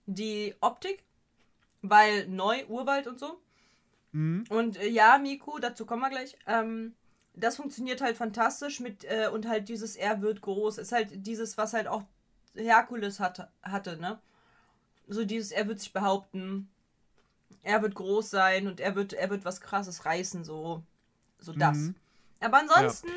[0.07, 1.03] Die Optik,
[1.83, 3.40] weil neu, Urwald und so.
[4.12, 4.45] Mhm.
[4.49, 6.37] Und äh, ja, Miku, dazu kommen wir gleich.
[6.47, 6.95] Ähm,
[7.35, 11.57] das funktioniert halt fantastisch mit, äh, und halt dieses Er wird groß, ist halt dieses,
[11.57, 12.03] was halt auch
[12.55, 14.19] Herkules hatte, hatte, ne?
[15.09, 16.69] So dieses, er wird sich behaupten,
[17.62, 20.83] er wird groß sein und er wird, er wird was krasses reißen, so,
[21.38, 21.77] so das.
[21.79, 21.95] Mhm.
[22.40, 23.09] Aber ansonsten,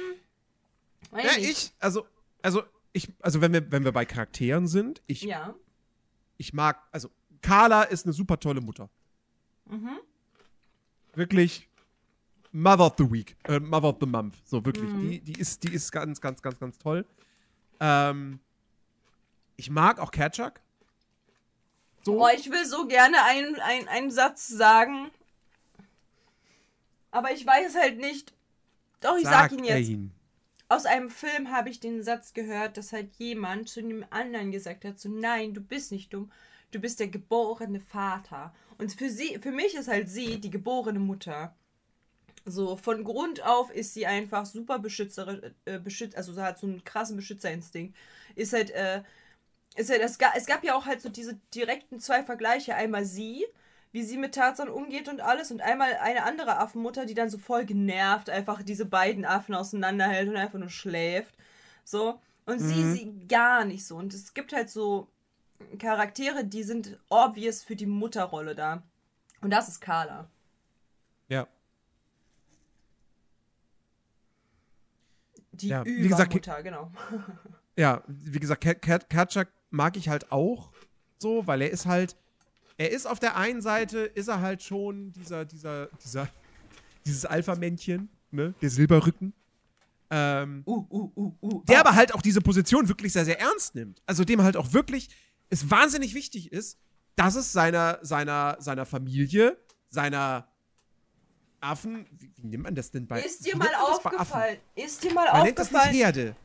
[1.11, 1.49] weiß Ja, nicht.
[1.49, 2.05] ich, also,
[2.41, 5.55] also, ich, also wenn wir, wenn wir bei Charakteren sind, ich, Ja.
[6.37, 7.09] ich mag, also
[7.43, 8.89] Carla ist eine super tolle Mutter.
[9.69, 9.99] Mhm.
[11.13, 11.69] Wirklich
[12.51, 14.89] Mother of the Week, äh, Mother of the Month, so wirklich.
[14.89, 15.09] Mhm.
[15.09, 17.05] Die, die, ist, die ist ganz, ganz, ganz, ganz toll.
[17.79, 18.39] Ähm,
[19.57, 20.61] ich mag auch Kerchak.
[22.03, 22.23] So.
[22.23, 25.09] Oh, ich will so gerne einen, einen, einen Satz sagen.
[27.11, 28.33] Aber ich weiß halt nicht.
[29.01, 29.89] Doch, ich sag, ihn jetzt.
[29.89, 30.11] ihn.
[30.69, 34.85] Aus einem Film habe ich den Satz gehört, dass halt jemand zu dem anderen gesagt
[34.85, 36.31] hat: so, nein, du bist nicht dumm.
[36.73, 38.53] Du bist der geborene Vater.
[38.79, 41.55] Und für sie, für mich ist halt sie die geborene Mutter.
[42.45, 46.67] So, von Grund auf ist sie einfach super beschützerisch, äh, beschützt, also sie hat so
[46.67, 47.95] einen krassen Beschützerinstinkt.
[48.35, 49.03] Ist halt, äh,
[49.75, 52.73] ist halt, es gab, es gab ja auch halt so diese direkten zwei Vergleiche.
[52.73, 53.45] Einmal sie,
[53.91, 57.37] wie sie mit Tarzan umgeht und alles, und einmal eine andere Affenmutter, die dann so
[57.37, 61.35] voll genervt einfach diese beiden Affen auseinanderhält und einfach nur schläft.
[61.85, 62.19] So.
[62.45, 63.95] Und sie, sie gar nicht so.
[63.95, 65.07] Und es gibt halt so
[65.79, 68.83] Charaktere, die sind obvious für die Mutterrolle da.
[69.41, 70.29] Und das ist Carla.
[71.29, 71.47] Ja.
[75.53, 76.91] Die Ja, wie gesagt, Übermutter, genau.
[77.75, 80.71] Ja, wie gesagt, Ker- Ker- Kerchak mag ich halt auch
[81.17, 82.15] so, weil er ist halt,
[82.77, 86.29] er ist auf der einen Seite, ist er halt schon dieser, dieser, dieser,
[87.03, 89.33] dieses Alpha-Männchen, ne, der Silberrücken.
[90.11, 91.63] Ähm, Uh, uh, uh, uh.
[91.63, 94.03] der aber halt auch diese Position wirklich sehr, sehr ernst nimmt.
[94.05, 95.09] Also dem halt auch wirklich
[95.49, 96.79] es wahnsinnig wichtig ist,
[97.15, 99.57] dass es seiner, seiner, seiner Familie,
[99.89, 100.47] seiner
[101.61, 103.21] Affen, wie, wie nennt man das denn bei?
[103.21, 104.57] Ist dir mal aufgefallen?
[104.75, 105.95] Ist dir mal Man nennt das nicht aufgefallen?
[105.95, 106.35] Herde.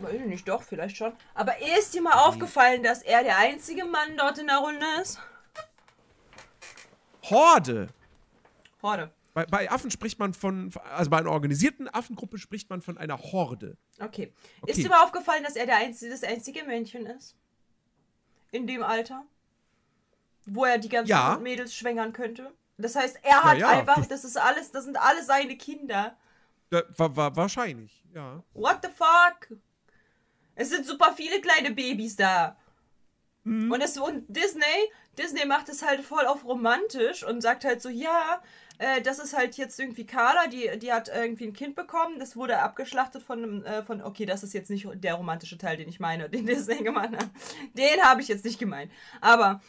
[0.00, 1.12] Weiß ich nicht, doch, vielleicht schon.
[1.34, 5.18] Aber ist dir mal aufgefallen, dass er der einzige Mann dort in der Runde ist?
[7.24, 7.88] Horde.
[8.82, 9.12] Horde.
[9.34, 13.18] Bei, bei Affen spricht man von, also bei einer organisierten Affengruppe spricht man von einer
[13.18, 13.76] Horde.
[14.00, 14.32] Okay.
[14.60, 14.72] Okay.
[14.72, 17.36] Ist dir mal aufgefallen, dass er der einzige, das einzige Männchen ist?
[18.50, 19.24] In dem Alter?
[20.46, 21.38] Wo er die ganzen Ja.
[21.40, 22.52] Mädels schwängern könnte?
[22.78, 23.68] Das heißt, er hat ja.
[23.68, 26.16] einfach, das ist alles, das sind alle seine Kinder.
[26.70, 28.42] Da, war, war, wahrscheinlich, ja.
[28.54, 29.58] What the fuck?
[30.54, 32.56] Es sind super viele kleine Babys da.
[33.44, 37.88] Und, es, und Disney, Disney macht es halt voll auf romantisch und sagt halt so,
[37.88, 38.42] ja,
[38.78, 42.36] äh, das ist halt jetzt irgendwie Carla, die, die hat irgendwie ein Kind bekommen, das
[42.36, 46.00] wurde abgeschlachtet von äh, von, okay, das ist jetzt nicht der romantische Teil, den ich
[46.00, 47.28] meine, den Disney gemacht hat.
[47.74, 48.90] Den habe ich jetzt nicht gemeint.
[49.20, 49.60] Aber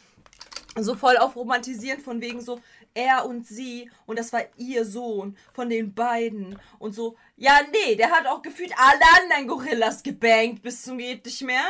[0.78, 2.60] so voll auf romantisieren von wegen so
[2.94, 7.96] er und sie und das war ihr Sohn von den beiden und so ja nee
[7.96, 11.64] der hat auch gefühlt alle anderen Gorillas gebankt bis zum geht nicht mehr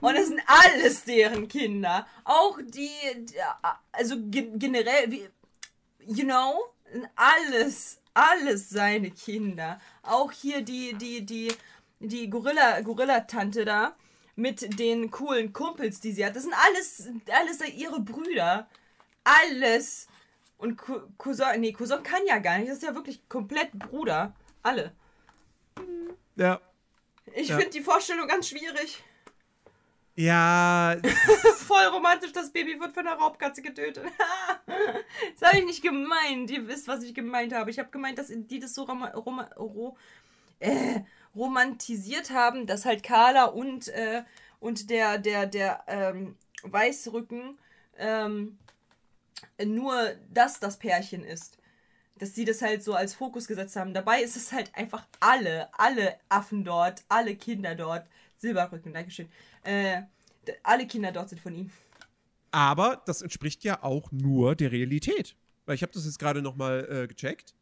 [0.00, 2.90] und es sind alles deren Kinder auch die,
[3.92, 5.28] also ge generell wie
[6.08, 6.64] you know
[7.14, 11.52] alles alles seine Kinder auch hier die die die
[12.00, 13.94] die Gorilla Gorilla Tante da
[14.36, 16.36] mit den coolen Kumpels, die sie hat.
[16.36, 18.68] Das sind alles, alles ihre Brüder.
[19.24, 20.06] Alles.
[20.58, 22.70] Und Cou- Cousin, nee, Cousin kann ja gar nicht.
[22.70, 24.32] Das ist ja wirklich komplett Bruder.
[24.62, 24.92] Alle.
[26.36, 26.60] Ja.
[27.34, 27.56] Ich Ja.
[27.58, 29.02] finde die Vorstellung ganz schwierig.
[30.18, 30.96] Ja,
[31.58, 34.04] Voll romantisch, das Baby wird von einer Raubkatze getötet.
[34.66, 36.50] das habe ich nicht gemeint.
[36.50, 37.70] Ihr wisst, was ich gemeint habe.
[37.70, 39.96] Ich habe gemeint, dass die das so roma, roma, ro,
[40.58, 41.02] äh,
[41.36, 44.24] romantisiert haben, dass halt Carla und, äh,
[44.58, 47.56] und der, der, der ähm, Weißrücken
[47.96, 48.58] ähm,
[49.64, 51.58] nur das das Pärchen ist.
[52.16, 53.94] Dass sie das halt so als Fokus gesetzt haben.
[53.94, 58.04] Dabei ist es halt einfach alle, alle Affen dort, alle Kinder dort.
[58.38, 59.28] Silberrücken, Dankeschön.
[59.64, 60.02] Äh,
[60.62, 61.70] alle Kinder dort sind von ihm.
[62.50, 65.36] aber das entspricht ja auch nur der Realität.
[65.66, 67.54] Weil ich habe das jetzt gerade nochmal äh, gecheckt.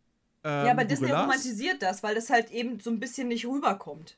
[0.44, 3.44] Ähm, ja, aber Disney Gorillas- romantisiert das, weil das halt eben so ein bisschen nicht
[3.46, 4.16] rüberkommt.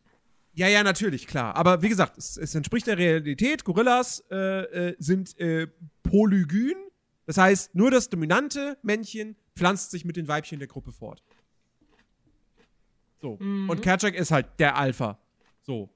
[0.53, 1.55] Ja, ja, natürlich, klar.
[1.57, 3.65] Aber wie gesagt, es, es entspricht der Realität.
[3.65, 4.37] Gorillas äh,
[4.91, 5.69] äh, sind äh,
[6.03, 6.75] polygyn.
[7.25, 11.23] Das heißt, nur das dominante Männchen pflanzt sich mit den Weibchen der Gruppe fort.
[13.21, 13.33] So.
[13.41, 15.19] Und Kerchak ist halt der Alpha.
[15.63, 15.89] So.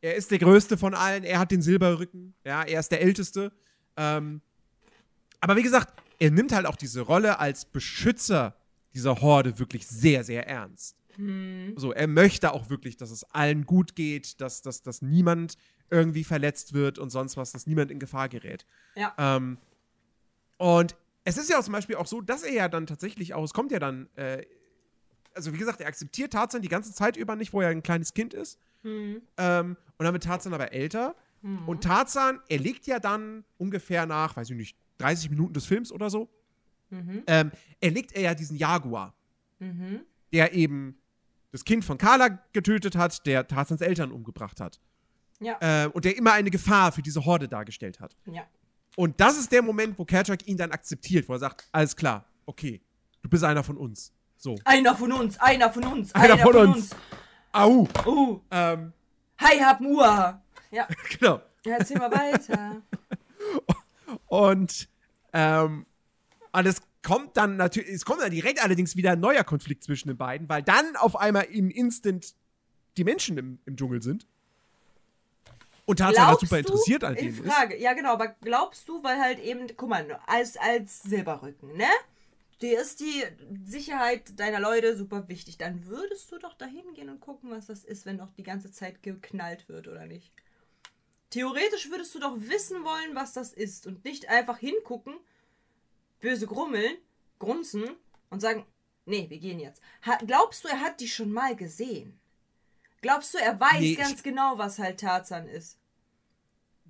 [0.00, 1.24] Er ist der größte von allen.
[1.24, 2.34] Er hat den Silberrücken.
[2.44, 3.52] Ja, er ist der älteste.
[3.96, 4.40] Ähm,
[5.40, 8.56] aber wie gesagt, er nimmt halt auch diese Rolle als Beschützer
[8.94, 10.96] dieser Horde wirklich sehr, sehr ernst.
[11.76, 15.56] So, er möchte auch wirklich, dass es allen gut geht, dass, dass, dass niemand
[15.90, 18.64] irgendwie verletzt wird und sonst was, dass niemand in Gefahr gerät.
[18.94, 19.14] Ja.
[19.18, 19.58] Ähm,
[20.56, 23.44] und es ist ja auch zum Beispiel auch so, dass er ja dann tatsächlich auch,
[23.44, 24.46] es kommt ja dann, äh,
[25.34, 28.14] also wie gesagt, er akzeptiert Tarzan die ganze Zeit über nicht, wo er ein kleines
[28.14, 28.58] Kind ist.
[28.82, 29.22] Mhm.
[29.36, 31.14] Ähm, und dann wird Tarzan aber älter.
[31.66, 35.90] Und Tarzan, er legt ja dann ungefähr nach, weiß ich nicht, 30 Minuten des Films
[35.90, 36.28] oder so,
[36.90, 37.22] Mhm.
[37.26, 39.14] ähm, erlegt er ja diesen Jaguar,
[39.58, 40.00] Mhm.
[40.32, 40.98] der eben
[41.52, 44.80] das Kind von Carla getötet hat, der Tarzans Eltern umgebracht hat.
[45.40, 45.56] Ja.
[45.60, 48.14] Äh, und der immer eine Gefahr für diese Horde dargestellt hat.
[48.26, 48.42] ja.
[48.96, 52.26] Und das ist der Moment, wo Kerchak ihn dann akzeptiert, wo er sagt, alles klar,
[52.44, 52.82] okay,
[53.22, 54.12] du bist einer von uns.
[54.36, 54.56] So.
[54.64, 56.76] Einer von uns, einer von uns, Einer einer, von von, uns.
[56.92, 56.96] uns.
[57.52, 57.88] Au!
[58.06, 58.92] Oh, Ähm,
[59.40, 60.40] hi, hab Mua.
[60.70, 60.86] Ja,
[61.18, 61.40] genau.
[61.64, 62.82] ja, erzähl mal weiter.
[64.26, 64.88] Und,
[65.32, 65.86] ähm,
[66.52, 70.08] und es kommt dann natürlich, es kommt dann direkt allerdings wieder ein neuer Konflikt zwischen
[70.08, 72.34] den beiden, weil dann auf einmal im Instant
[72.96, 74.26] die Menschen im, im Dschungel sind.
[75.86, 77.52] Und Tarzan halt super interessiert an in denen ist.
[77.52, 81.86] Frage, ja genau, aber glaubst du, weil halt eben, guck mal, als, als Silberrücken, ne?
[82.60, 83.24] Dir ist die
[83.64, 85.56] Sicherheit deiner Leute super wichtig.
[85.56, 88.70] Dann würdest du doch dahin gehen und gucken, was das ist, wenn noch die ganze
[88.70, 90.30] Zeit geknallt wird oder nicht.
[91.30, 95.14] Theoretisch würdest du doch wissen wollen, was das ist und nicht einfach hingucken,
[96.20, 96.96] böse grummeln,
[97.38, 97.84] grunzen
[98.28, 98.66] und sagen,
[99.06, 99.80] nee, wir gehen jetzt.
[100.04, 102.18] Ha glaubst du, er hat die schon mal gesehen?
[103.00, 105.78] Glaubst du, er weiß Nee, ganz genau, was halt Tarzan ist?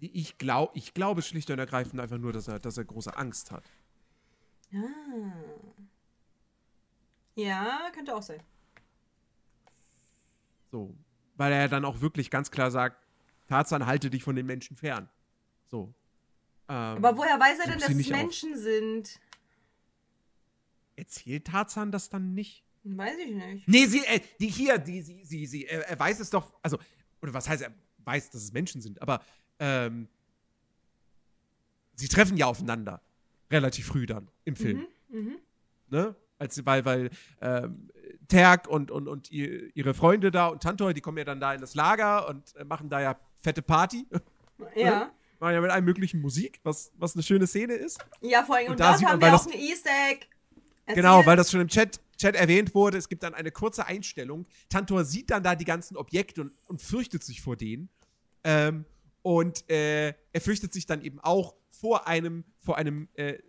[0.00, 3.50] Ich, glaub, ich glaube schlicht und ergreifend einfach nur, dass er, dass er große Angst
[3.50, 3.64] hat.
[4.72, 5.32] Ah.
[7.34, 8.42] Ja, könnte auch sein.
[10.70, 10.94] So.
[11.36, 12.96] Weil er dann auch wirklich ganz klar sagt,
[13.48, 15.08] Tarzan, halte dich von den Menschen fern.
[15.66, 15.94] So.
[16.68, 18.18] Ähm, Aber woher weiß er denn, dass es nicht auf.
[18.18, 19.18] Menschen sind?
[20.96, 22.64] Erzählt Tarzan das dann nicht?
[22.84, 23.68] Weiß ich nicht.
[23.68, 26.78] Nee, sie, äh, die hier, die, sie, sie, sie, er, er weiß es doch, also,
[27.20, 29.22] oder was heißt, er weiß, dass es Menschen sind, aber,
[29.58, 30.08] ähm,
[31.94, 33.02] sie treffen ja aufeinander.
[33.50, 34.86] Relativ früh dann im Film.
[35.08, 35.36] Mhm.
[35.88, 36.14] Ne?
[36.38, 37.90] Als, weil, weil ähm,
[38.28, 41.52] Terk und, und, und ihr, ihre Freunde da und Tantor, die kommen ja dann da
[41.52, 44.06] in das Lager und äh, machen da ja fette Party.
[44.76, 45.10] Ja.
[45.38, 47.98] machen ja mit allem möglichen Musik, was, was eine schöne Szene ist.
[48.20, 50.26] Ja, vor allem, und, Und da man, haben weil wir auch das- ein Easter Egg.
[50.94, 52.98] Genau, weil das schon im Chat, Chat erwähnt wurde.
[52.98, 54.44] Es gibt dann eine kurze Einstellung.
[54.68, 57.88] Tantor sieht dann da die ganzen Objekte und, und fürchtet sich vor denen.
[58.44, 58.84] Ähm,
[59.22, 63.40] und äh, er fürchtet sich dann eben auch vor einem, vor einem äh, äh,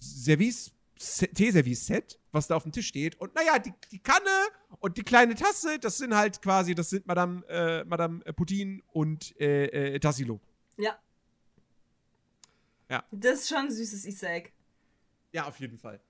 [0.00, 3.16] Service, Se- Teeservice-Set, was da auf dem Tisch steht.
[3.20, 4.30] Und naja, die, die Kanne
[4.78, 9.38] und die kleine Tasse, das sind halt quasi, das sind Madame, äh, Madame Putin und
[9.40, 10.40] äh, äh, Tassilo.
[10.76, 10.96] Ja.
[12.88, 13.04] Ja.
[13.10, 14.50] Das ist schon ein süßes Easter Egg.
[15.32, 16.00] Ja, auf jeden Fall.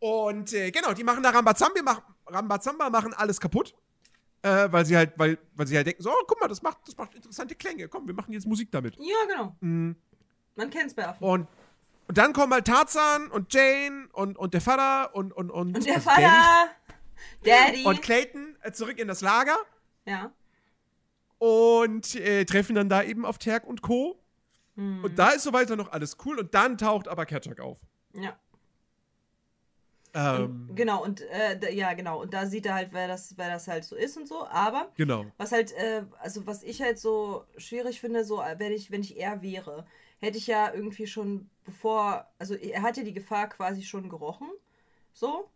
[0.00, 3.74] Und äh, genau, die machen da Rambazamba, machen, Rambazamba machen alles kaputt.
[4.42, 6.78] Äh, weil sie halt, weil, weil sie halt denken, so, oh, guck mal, das macht,
[6.86, 7.88] das macht interessante Klänge.
[7.88, 8.96] Komm, wir machen jetzt Musik damit.
[8.96, 9.56] Ja, genau.
[9.60, 9.96] Mhm.
[10.56, 11.22] Man kennt's bei Affen.
[11.22, 11.46] Und,
[12.08, 15.86] und dann kommen halt Tarzan und Jane und, und der Vater und, und, und, Und
[15.86, 16.70] der also Vater,
[17.44, 17.50] Daddy.
[17.50, 19.56] Daddy und Clayton äh, zurück in das Lager
[20.06, 20.32] ja.
[21.38, 24.18] und äh, treffen dann da eben auf Terk und Co.
[24.76, 25.04] Hm.
[25.04, 26.38] Und da ist soweit dann noch alles cool.
[26.38, 27.78] Und dann taucht aber Ketchuk auf.
[28.14, 28.38] Ja.
[30.14, 32.20] Ähm, Genau, und äh, da, ja, genau.
[32.20, 34.46] Und da sieht er halt, wer das, wer das halt so ist und so.
[34.46, 35.26] Aber genau.
[35.38, 39.16] was halt, äh, also was ich halt so schwierig finde, so wenn ich, wenn ich
[39.18, 39.86] er wäre,
[40.20, 44.48] hätte ich ja irgendwie schon bevor, also er hat ja die Gefahr quasi schon gerochen.
[45.12, 45.48] So.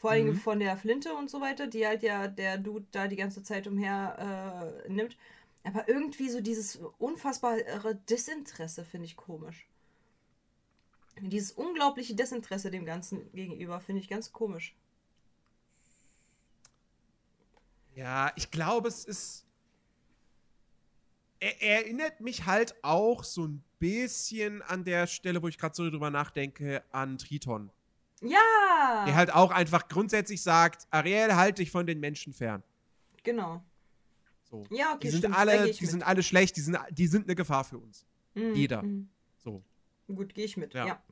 [0.00, 0.34] Vor allem Mhm.
[0.36, 3.66] von der Flinte und so weiter, die halt ja der Dude da die ganze Zeit
[3.66, 5.16] umher äh, nimmt.
[5.62, 9.66] Aber irgendwie so dieses unfassbare Desinteresse finde ich komisch.
[11.22, 14.74] Dieses unglaubliche Desinteresse dem Ganzen gegenüber finde ich ganz komisch.
[17.94, 19.44] Ja, ich glaube, es ist.
[21.40, 25.74] Er, er erinnert mich halt auch so ein bisschen an der Stelle, wo ich gerade
[25.74, 27.70] so drüber nachdenke, an Triton.
[28.22, 29.04] Ja!
[29.06, 32.62] Der halt auch einfach grundsätzlich sagt: Ariel, halt dich von den Menschen fern.
[33.22, 33.62] Genau.
[34.44, 34.64] So.
[34.70, 35.90] Ja, okay, die sind stimmt, alle, die mit.
[35.90, 38.04] sind alle schlecht, die sind, die sind eine Gefahr für uns.
[38.34, 38.82] Mhm, jeder.
[38.82, 39.08] mhm.
[39.38, 39.62] So.
[40.08, 40.86] Gut, gehe ich mit, Ja.
[40.86, 41.02] ja.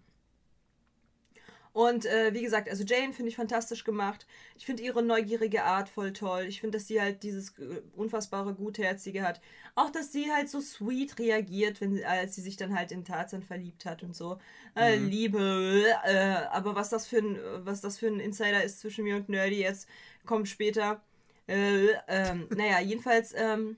[1.73, 4.27] Und äh, wie gesagt, also Jane finde ich fantastisch gemacht.
[4.57, 6.45] Ich finde ihre neugierige Art voll toll.
[6.49, 9.41] Ich finde, dass sie halt dieses äh, unfassbare Gutherzige hat.
[9.75, 13.43] Auch, dass sie halt so sweet reagiert, wenn, als sie sich dann halt in Tarzan
[13.43, 14.39] verliebt hat und so.
[14.75, 15.09] Äh, Mhm.
[15.09, 19.17] Liebe, äh, aber was das, für ein, was das für ein Insider ist zwischen mir
[19.17, 19.89] und Nerdy jetzt,
[20.27, 21.01] kommt später.
[21.47, 23.77] Äh, ähm, naja, jedenfalls ähm,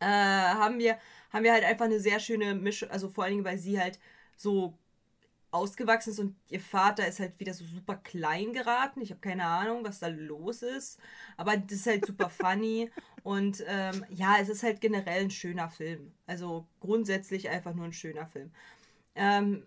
[0.00, 0.98] äh, haben wir
[1.30, 3.98] haben wir halt einfach eine sehr schöne Mischung, also vor allen Dingen, weil sie halt
[4.36, 4.72] so
[5.56, 9.00] ausgewachsen ist und ihr Vater ist halt wieder so super klein geraten.
[9.00, 11.00] Ich habe keine Ahnung, was da los ist,
[11.36, 12.90] aber das ist halt super funny
[13.22, 16.12] und ähm, ja, es ist halt generell ein schöner Film.
[16.26, 18.52] Also grundsätzlich einfach nur ein schöner Film.
[19.14, 19.64] Ähm,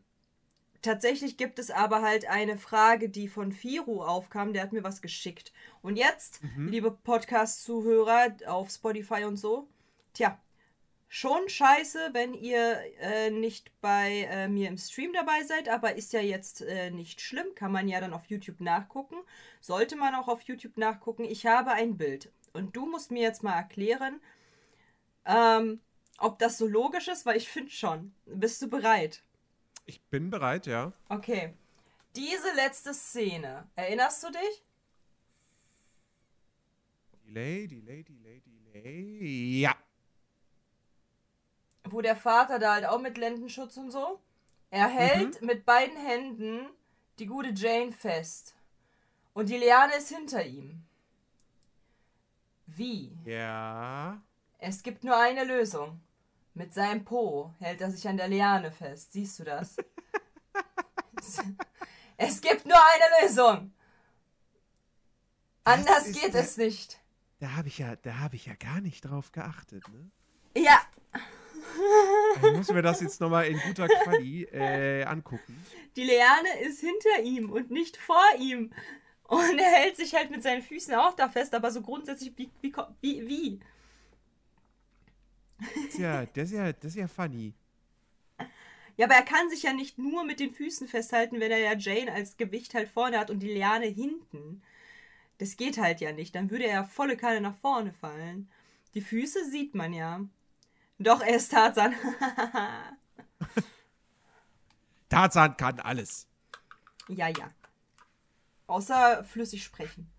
[0.81, 5.01] tatsächlich gibt es aber halt eine Frage, die von Firu aufkam, der hat mir was
[5.01, 5.51] geschickt.
[5.81, 9.67] Und jetzt, liebe Podcast-Zuhörer auf Spotify und so,
[10.13, 10.39] tja,
[11.09, 16.13] schon scheiße, wenn ihr äh, nicht bei äh, mir im Stream dabei seid, aber ist
[16.13, 19.15] ja jetzt äh, nicht schlimm, kann man ja dann auf YouTube nachgucken.
[19.59, 21.25] Sollte man auch auf YouTube nachgucken.
[21.25, 24.21] Ich habe ein Bild und du musst mir jetzt mal erklären,
[25.25, 25.81] ähm,
[26.19, 28.13] ob das so logisch ist, weil ich finde schon.
[28.25, 29.23] Bist du bereit?
[29.85, 30.93] Ich bin bereit, ja.
[31.09, 31.55] Okay.
[32.15, 34.63] Diese letzte Szene, erinnerst du dich?
[37.25, 39.61] Delay, Delay, Delay, Delay.
[39.61, 39.75] Ja.
[41.91, 44.19] Wo der Vater da halt auch mit Lendenschutz und so.
[44.71, 46.67] Er hält mit beiden Händen
[47.17, 48.55] die gute Jane fest.
[49.33, 50.83] Und die Liane ist hinter ihm.
[52.65, 53.17] Wie?
[53.25, 54.21] Ja.
[54.59, 56.01] Es gibt nur eine Lösung.
[56.53, 59.13] Mit seinem Po hält er sich an der Liane fest.
[59.13, 59.77] Siehst du das?
[62.17, 63.73] es gibt nur eine Lösung.
[65.63, 66.99] Anders geht der- es nicht.
[67.39, 70.11] Da habe ich ja, da habe ich ja gar nicht drauf geachtet, ne?
[70.57, 70.81] Ja,
[72.35, 75.63] Ich muss mir das jetzt nochmal in guter Quali äh, angucken.
[75.95, 78.71] Die Liane ist hinter ihm und nicht vor ihm.
[79.23, 82.49] Und er hält sich halt mit seinen Füßen auch da fest, aber so grundsätzlich wie.
[82.61, 82.73] Wie?
[83.01, 83.59] wie, wie?
[85.59, 87.53] Das ist ja, das ist ja, das ist ja funny.
[88.97, 91.75] Ja, aber er kann sich ja nicht nur mit den Füßen festhalten, wenn er ja
[91.77, 94.61] Jane als Gewicht halt vorne hat und die Liane hinten.
[95.37, 96.35] Das geht halt ja nicht.
[96.35, 98.49] Dann würde er ja volle Kanne nach vorne fallen.
[98.95, 100.25] Die Füße sieht man ja.
[100.99, 101.95] Doch, er ist Tarzan.
[105.09, 106.27] Tarzan kann alles.
[107.07, 107.51] ja, ja.
[108.67, 110.11] Außer flüssig sprechen.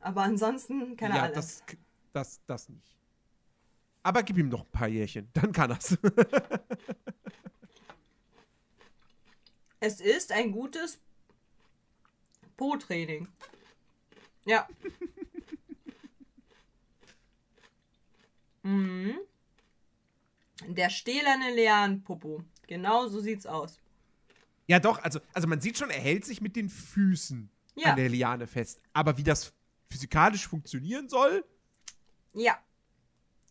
[0.00, 1.36] Aber ansonsten kann er ja, alles.
[1.36, 1.62] das,
[2.12, 2.96] das, das nicht.
[4.02, 5.96] Aber gib ihm noch ein paar Jährchen, dann kann er's.
[9.84, 11.00] Es ist ein gutes
[12.56, 13.26] Po-Training.
[14.44, 14.68] Ja.
[18.62, 19.18] mhm.
[20.68, 22.42] Der stählerne Lianenpopo.
[22.66, 23.78] Genau so sieht's aus.
[24.68, 27.90] Ja, doch, also, also man sieht schon, er hält sich mit den Füßen Ja.
[27.90, 28.80] an der Liane fest.
[28.92, 29.52] Aber wie das
[29.90, 31.44] physikalisch funktionieren soll,
[32.34, 32.58] Ja.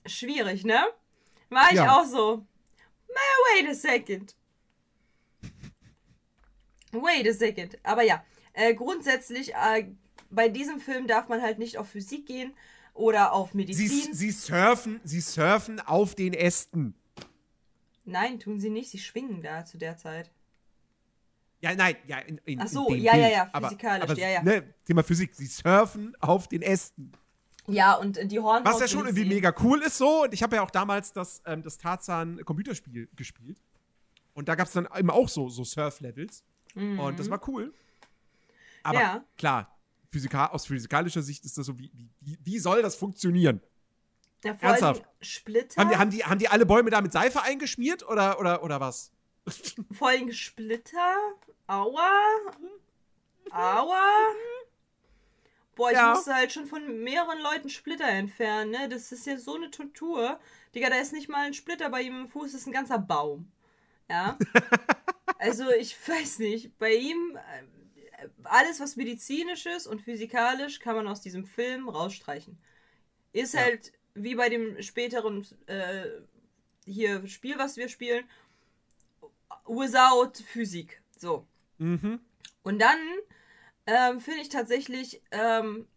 [0.07, 0.79] Schwierig, ne?
[1.49, 1.95] War ich Ja.
[1.95, 2.45] auch so.
[3.55, 4.35] Wait a second.
[6.91, 7.77] Wait a second.
[7.83, 9.87] Aber ja, äh, grundsätzlich, äh,
[10.29, 12.53] bei diesem Film darf man halt nicht auf Physik gehen
[12.93, 14.13] oder auf sie, Medizin.
[14.13, 16.95] sie surfen, sie surfen auf den Ästen.
[18.05, 18.89] Nein, tun sie nicht.
[18.89, 20.31] Sie schwingen da zu der Zeit.
[21.61, 23.31] Ja, nein, ja, in, in, Ach so, in ja, ja, Bild.
[23.33, 24.41] ja, aber, physikalisch, aber, ja, ja.
[24.43, 27.11] Ne, Thema Physik, sie surfen auf den Ästen.
[27.67, 28.65] Ja, und äh, die Hornhaut.
[28.65, 30.23] Was ja schon irgendwie mega cool ist so.
[30.23, 33.61] Und ich habe ja auch damals das, ähm, das Tarzan-Computerspiel gespielt.
[34.33, 36.43] Und da gab es dann eben auch so, so Surf-Levels.
[36.73, 37.73] Und das war cool.
[38.81, 39.03] Aber Mhm.
[39.03, 39.23] Ja.
[39.37, 39.77] klar,
[40.09, 41.91] Physika aus physikalischer Sicht ist das so, wie,
[42.21, 43.61] wie, wie soll das funktionieren?
[44.43, 45.03] Ja, vor allem Ernsthaft?
[45.21, 45.81] Splitter.
[45.81, 48.79] Haben die, haben, die, haben die alle Bäume da mit Seife eingeschmiert oder, oder, oder
[48.79, 49.11] was?
[49.91, 51.15] Vor allem Splitter.
[51.67, 52.09] Aua.
[53.51, 54.03] Aua.
[55.75, 56.13] Boah, ich Ja.
[56.13, 58.89] musste halt schon von mehreren Leuten Splitter entfernen, ne?
[58.89, 60.39] Das ist ja so eine Tortur.
[60.75, 62.99] Digga, da ist nicht mal ein Splitter bei ihm im Fuß, das ist ein ganzer
[62.99, 63.51] Baum.
[64.09, 64.37] Ja.
[65.39, 66.77] also, ich weiß nicht.
[66.77, 72.57] Bei ihm, äh, alles, was medizinisch ist und physikalisch, kann man aus diesem Film rausstreichen.
[73.33, 73.61] Ist Ja.
[73.61, 76.05] halt wie bei dem späteren äh,
[76.85, 78.25] hier Spiel, was wir spielen,
[79.65, 81.01] without Physik.
[81.17, 81.45] So.
[81.77, 82.19] Mhm.
[82.63, 82.99] Und dann
[83.87, 85.87] ähm, finde ich tatsächlich ähm,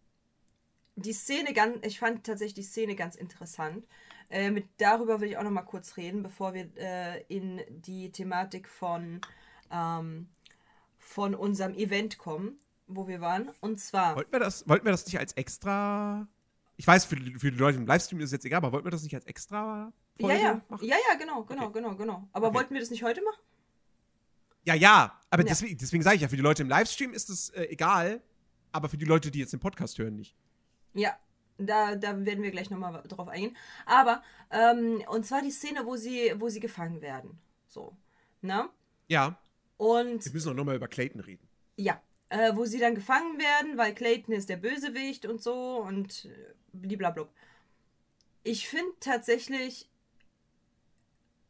[0.97, 3.87] die Szene ganz, ich fand tatsächlich die Szene ganz interessant.
[4.31, 8.11] Äh, mit, darüber will ich auch noch mal kurz reden, bevor wir äh, in die
[8.11, 9.21] Thematik von,
[9.71, 10.29] ähm,
[10.99, 13.51] von unserem Event kommen, wo wir waren.
[13.61, 16.27] Und zwar, Wollten wir, das, wollten wir das nicht als extra.
[16.77, 18.87] Ich weiß, für, die- für die Leute im Livestream ist es jetzt egal, aber wollten
[18.87, 20.87] wir das nicht als extra ja, ja, machen?
[20.87, 21.72] ja, ja, genau, genau, Okay.
[21.81, 22.29] genau, genau.
[22.33, 22.57] Aber Okay.
[22.57, 23.41] wollten wir das nicht heute machen?
[24.64, 25.49] Ja, ja, aber Ja.
[25.49, 28.22] deswegen, deswegen sage ich ja, für die Leute im Livestream ist es äh, egal,
[28.72, 30.35] aber für die Leute, die jetzt den Podcast hören, nicht.
[30.95, 31.16] Ja,
[31.59, 33.57] da, da werden wir gleich nochmal drauf eingehen.
[33.87, 37.39] Aber, ähm, und zwar die Szene, wo sie, wo sie gefangen werden.
[37.68, 37.97] So.
[38.41, 38.68] Ne?
[39.09, 39.39] Ja,
[39.77, 41.47] Und wir müssen auch nochmal über Clayton reden.
[41.77, 42.01] ja,
[42.31, 46.29] äh, wo sie dann gefangen werden, weil Clayton ist der Bösewicht und so und
[46.75, 47.29] blablabla.
[48.43, 49.89] Ich finde tatsächlich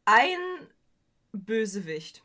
[0.05, 0.37] ein
[1.33, 2.23] Bösewicht.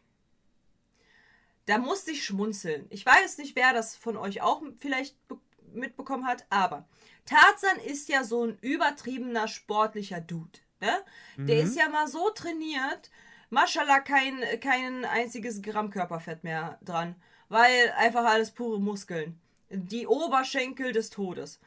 [1.66, 2.86] Da musste ich schmunzeln.
[2.90, 5.38] Ich weiß nicht, wer das von euch auch vielleicht be-
[5.72, 6.88] mitbekommen hat, aber
[7.26, 10.58] Tarzan ist ja so ein übertriebener sportlicher Dude.
[10.80, 11.04] Ne?
[11.36, 13.10] Der ist ja mal so trainiert,
[13.50, 17.14] Maschallah kein, kein einziges Gramm Körperfett mehr dran,
[17.48, 19.38] weil einfach alles pure Muskeln.
[19.68, 21.60] Die Oberschenkel des Todes.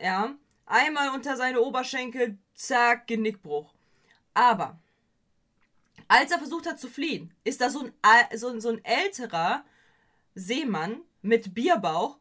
[0.00, 0.34] Ja,
[0.68, 3.72] einmal unter seine Oberschenkel, zack, Genickbruch.
[4.34, 4.78] Aber
[6.08, 9.64] als er versucht hat zu fliehen, ist da so ein, so, so ein älterer
[10.34, 12.18] Seemann mit Bierbauch,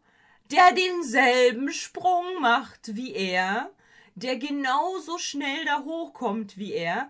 [0.51, 3.71] der denselben Sprung macht wie er,
[4.15, 7.09] der genauso schnell da hochkommt wie er.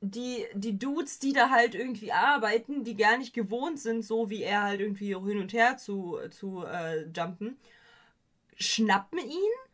[0.00, 4.42] Die, die Dudes, die da halt irgendwie arbeiten, die gar nicht gewohnt sind, so wie
[4.42, 7.58] er halt irgendwie hin und her zu, zu äh, jumpen,
[8.56, 9.67] schnappen ihn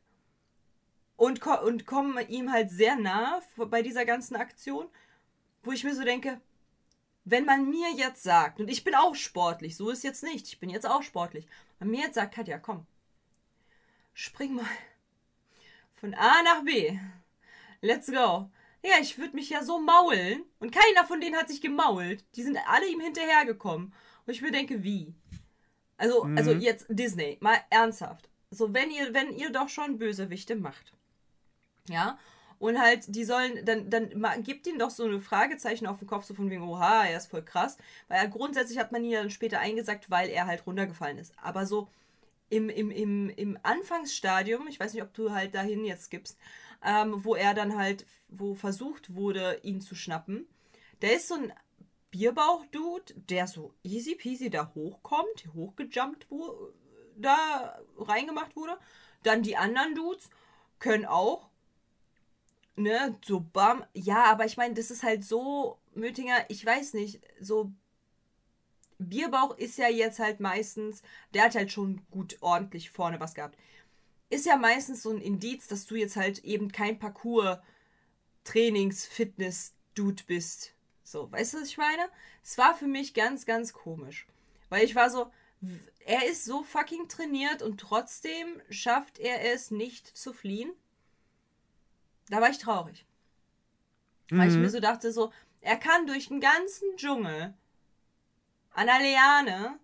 [1.16, 4.86] und, ko und kommen ihm halt sehr nah bei dieser ganzen Aktion,
[5.62, 6.40] wo ich mir so denke,
[7.24, 10.60] wenn man mir jetzt sagt, und ich bin auch sportlich, so ist jetzt nicht, ich
[10.60, 11.46] bin jetzt auch sportlich,
[11.78, 12.86] wenn man mir jetzt sagt, Katja, komm,
[14.12, 14.66] spring mal
[15.94, 16.98] von A nach B,
[17.80, 18.50] let's go.
[18.82, 22.22] Ja, ich würde mich ja so maulen und keiner von denen hat sich gemault.
[22.36, 23.94] Die sind alle ihm hinterhergekommen.
[24.26, 25.14] Und ich mir denke, wie?
[25.96, 28.28] Also, also jetzt Disney, mal ernsthaft.
[28.50, 30.92] So, wenn ihr, wenn ihr doch schon Bösewichte macht.
[31.88, 32.18] Ja.
[32.58, 36.24] Und halt, die sollen, dann, dann gibt ihnen doch so eine Fragezeichen auf den Kopf,
[36.24, 37.76] so von wegen, oha, er ist voll krass.
[38.08, 41.34] Weil er grundsätzlich hat man ihn ja dann später eingesagt, weil er halt runtergefallen ist.
[41.42, 41.88] Aber so
[42.48, 46.38] im, im, im, im Anfangsstadium, ich weiß nicht, ob du halt dahin jetzt gibst,
[46.84, 50.46] ähm, wo er dann halt, wo versucht wurde, ihn zu schnappen,
[51.02, 51.52] der ist so ein
[52.10, 56.72] Bierbauch-Dude, der so easy peasy da hochkommt, hochgejumpt wo,
[57.16, 58.78] da reingemacht wurde.
[59.24, 60.30] Dann die anderen Dudes
[60.78, 61.48] können auch,
[62.76, 63.84] ne, so bam.
[63.94, 67.72] Ja, aber ich meine, das ist halt so, Mötinger, ich weiß nicht, so
[68.98, 71.02] Bierbauch ist ja jetzt halt meistens,
[71.34, 73.58] der hat halt schon gut ordentlich vorne was gehabt.
[74.30, 77.58] Ist ja meistens so ein Indiz, dass du jetzt halt eben kein Parcours
[78.44, 80.74] Trainings Fitness Dude bist.
[81.02, 82.08] So, weißt du, was ich meine?
[82.42, 84.26] Es war für mich ganz ganz komisch,
[84.68, 85.30] weil ich war so,
[86.06, 90.72] Er ist so fucking trainiert und trotzdem schafft er es nicht zu fliehen.
[92.28, 93.04] Da war ich traurig.
[94.30, 97.54] Weil ich mir so dachte, so, er kann durch den ganzen Dschungel
[98.72, 99.78] an der Liane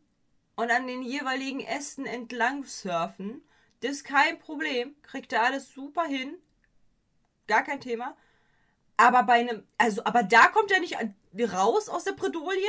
[0.57, 3.43] und an den jeweiligen Ästen entlang surfen.
[3.81, 4.95] Das ist kein Problem.
[5.03, 6.35] Kriegt er alles super hin.
[7.47, 8.17] Gar kein Thema.
[8.97, 10.97] Aber bei einem, also, aber da kommt er nicht
[11.53, 12.69] raus aus der Bredouille.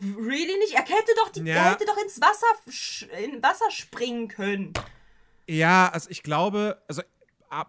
[0.00, 0.74] Really nicht?
[0.74, 1.54] Er hätte doch, die, Ja.
[1.54, 2.46] er hätte doch ins Wasser,
[3.22, 4.72] in Wasser springen können.
[5.48, 7.02] Ja, also ich glaube, also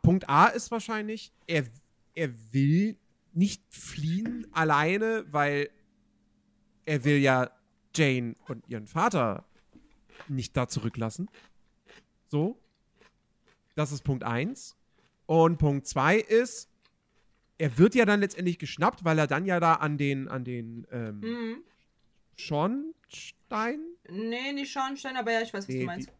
[0.02, 1.66] Punkt A ist wahrscheinlich, er,
[2.16, 2.98] er will
[3.34, 5.70] nicht fliehen alleine, weil
[6.86, 7.52] er will ja
[7.96, 9.46] Jane und ihren Vater
[10.28, 11.30] nicht da zurücklassen.
[12.28, 12.60] So.
[13.76, 14.76] Das ist Punkt 1.
[15.28, 16.70] Und Punkt 2 ist,
[17.58, 20.88] er wird ja dann letztendlich geschnappt, weil er dann ja da an den, an den
[20.92, 21.64] ähm, Mhm.
[22.36, 26.12] Schornstein Nee, nicht Schornstein, aber ja, ich weiß, was Nee, du meinst.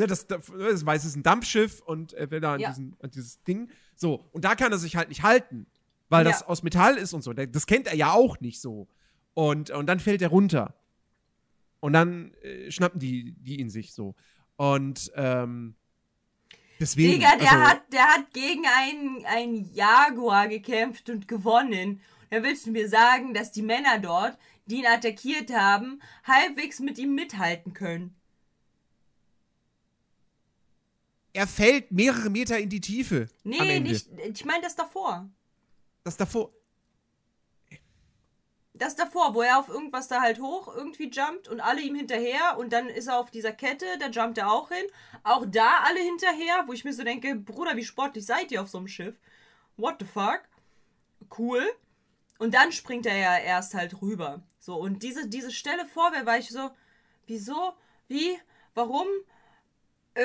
[0.00, 2.70] Ne, das, das, das weiß, es ist ein Dampfschiff und er will da an, Ja.
[2.70, 3.70] diesen, an dieses Ding.
[3.94, 5.66] So, und da kann er sich halt nicht halten,
[6.08, 6.46] weil das Ja.
[6.48, 7.32] aus Metall ist und so.
[7.32, 8.88] Das kennt er ja auch nicht so.
[9.34, 10.74] Und, und dann fällt er runter.
[11.80, 14.14] Und dann äh, schnappen die, die ihn sich so.
[14.56, 15.76] Und ähm,
[16.80, 17.12] deswegen.
[17.12, 22.00] Digga, der, also, hat, der hat gegen einen, einen Jaguar gekämpft und gewonnen.
[22.30, 24.36] Da willst du mir sagen, dass die Männer dort,
[24.66, 28.14] die ihn attackiert haben, halbwegs mit ihm mithalten können.
[31.40, 33.26] Er fällt mehrere Meter in die Tiefe.
[33.44, 34.10] Nee, nicht.
[34.34, 35.26] Ich meine das davor.
[36.04, 36.52] Das davor.
[38.74, 42.58] Das davor, wo er auf irgendwas da halt hoch irgendwie jumpt und alle ihm hinterher
[42.58, 44.84] und dann ist er auf dieser Kette, da jumpt er auch hin.
[45.22, 48.68] Auch da alle hinterher, wo ich mir so denke, Bruder, wie sportlich seid ihr auf
[48.68, 49.18] so einem Schiff?
[49.78, 50.42] What the fuck?
[51.38, 51.66] Cool.
[52.38, 54.42] Und dann springt er ja erst halt rüber.
[54.58, 56.70] So, und diese, diese Stelle vorher war ich so,
[57.26, 57.72] wieso?
[58.08, 58.38] Wie?
[58.74, 59.06] Warum?
[60.14, 60.24] Äh,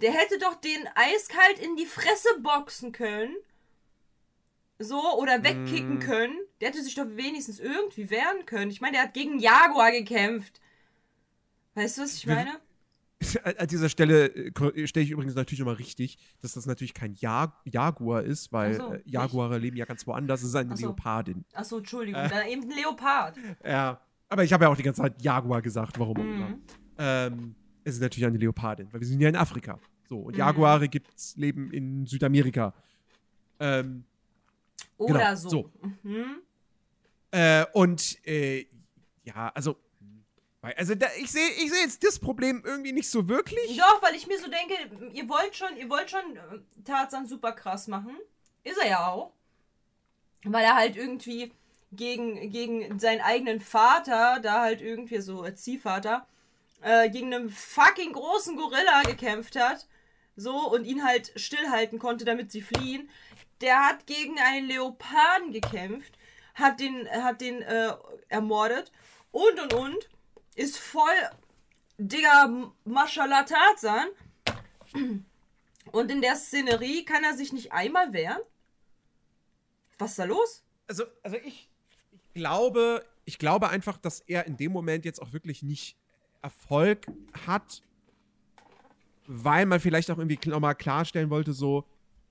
[0.00, 3.34] der hätte doch den eiskalt in die Fresse boxen können.
[4.78, 6.00] So, oder wegkicken Mm.
[6.00, 6.38] können.
[6.60, 8.70] Der hätte sich doch wenigstens irgendwie wehren können.
[8.70, 10.60] Ich meine, der hat gegen Jaguar gekämpft.
[11.74, 12.58] Weißt du, was ich meine?
[13.58, 17.52] An dieser Stelle äh, stelle ich übrigens natürlich nochmal richtig, dass das natürlich kein Jag
[17.66, 20.40] Jaguar ist, weil so, äh, Jaguare leben ja ganz woanders.
[20.40, 20.86] Es ist eine Ach so.
[20.86, 21.44] Leopardin.
[21.52, 22.28] Achso, Entschuldigung, Äh.
[22.30, 23.36] dann eben ein Leopard.
[23.64, 24.00] Ja.
[24.30, 26.48] Aber ich habe ja auch die ganze Zeit Jaguar gesagt, warum auch immer.
[26.48, 26.62] Mhm.
[26.98, 27.54] Ähm,
[27.84, 29.78] es ist natürlich eine Leopardin, weil wir sind ja in Afrika.
[30.08, 30.38] So, und Mhm.
[30.38, 32.74] Jaguare gibt's, leben in Südamerika.
[33.60, 34.04] Ähm,
[34.96, 35.48] Oder genau, so.
[35.48, 35.70] so.
[36.02, 36.40] Mhm.
[37.30, 38.66] äh, und äh,
[39.24, 39.76] ja, also,
[40.62, 43.76] also da, ich sehe ich seh jetzt das Problem irgendwie nicht so wirklich.
[43.76, 44.74] Doch, weil ich mir so denke,
[45.14, 48.16] ihr wollt schon, ihr wollt schon äh, Tarzan super krass machen.
[48.64, 49.32] Ist er ja auch.
[50.44, 51.52] Weil er halt irgendwie
[51.92, 56.26] gegen, gegen seinen eigenen Vater, da halt irgendwie so als Ziehvater,
[56.82, 59.86] äh, gegen einen fucking großen Gorilla gekämpft hat.
[60.36, 63.10] So, und ihn halt stillhalten konnte, damit sie fliehen.
[63.60, 66.16] Der hat gegen einen Leoparden gekämpft,
[66.54, 67.92] hat den, hat den äh,
[68.28, 68.90] ermordet
[69.32, 70.08] und und und.
[70.54, 71.14] Ist voll
[71.98, 74.08] Digga, Mashallah Tarzan.
[75.92, 78.40] Und in der Szenerie kann er sich nicht einmal wehren?
[79.98, 80.64] Was ist da los?
[80.86, 81.68] Also, also ich,
[82.10, 85.96] ich glaube, ich glaube einfach, dass er in dem Moment jetzt auch wirklich nicht
[86.42, 87.06] Erfolg
[87.46, 87.82] hat,
[89.26, 91.84] weil man vielleicht auch irgendwie nochmal klarstellen wollte, so,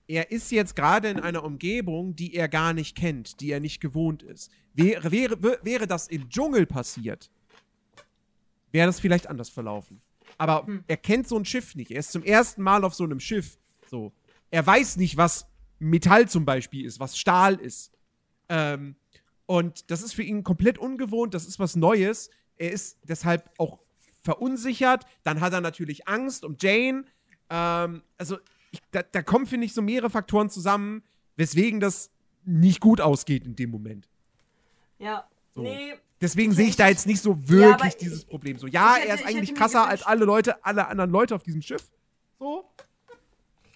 [0.08, 3.80] er ist jetzt gerade in einer Umgebung, die er gar nicht kennt, die er nicht
[3.80, 4.52] gewohnt ist.
[4.74, 7.30] Wäre, wäre, wär- wäre das im Dschungel passiert,
[8.72, 10.02] wäre das vielleicht anders verlaufen.
[10.38, 11.92] Aber er kennt so ein Schiff nicht.
[11.92, 13.58] Er ist zum ersten Mal auf so einem Schiff.
[13.90, 14.12] So.
[14.52, 15.46] Er weiß nicht, was
[15.80, 17.92] Metall zum Beispiel ist, was Stahl ist.
[18.48, 18.96] Ähm,
[19.46, 22.30] und das ist für ihn komplett ungewohnt, das ist was Neues.
[22.58, 23.80] Er ist deshalb auch
[24.22, 25.06] verunsichert.
[25.24, 27.06] Dann hat er natürlich Angst um Jane.
[27.50, 28.38] Ähm, also,
[28.72, 31.04] ich, da, da kommen, finde ich, so mehrere Faktoren zusammen,
[31.36, 32.12] weswegen das
[32.46, 34.08] nicht gut ausgeht in dem Moment.
[35.00, 35.62] Ja, So.
[35.62, 35.94] nee.
[36.22, 38.58] Deswegen sehe ich da jetzt nicht so wirklich aber dieses ich- Problem.
[38.60, 41.44] So, ja, hätte- er ist ich eigentlich krasser als alle Leute, alle anderen Leute auf
[41.44, 41.90] diesem Schiff.
[42.40, 42.70] So.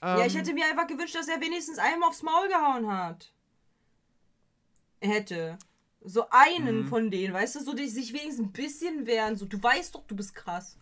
[0.02, 3.32] Ja, ich Ähm, hätte mir einfach gewünscht, dass er wenigstens einmal aufs Maul gehauen hat.
[5.02, 5.58] Hätte.
[6.06, 6.88] So einen Mhm.
[6.88, 9.36] von denen, weißt du, so die sich wenigstens ein bisschen wehren.
[9.38, 10.78] So, du weißt doch, du bist krass.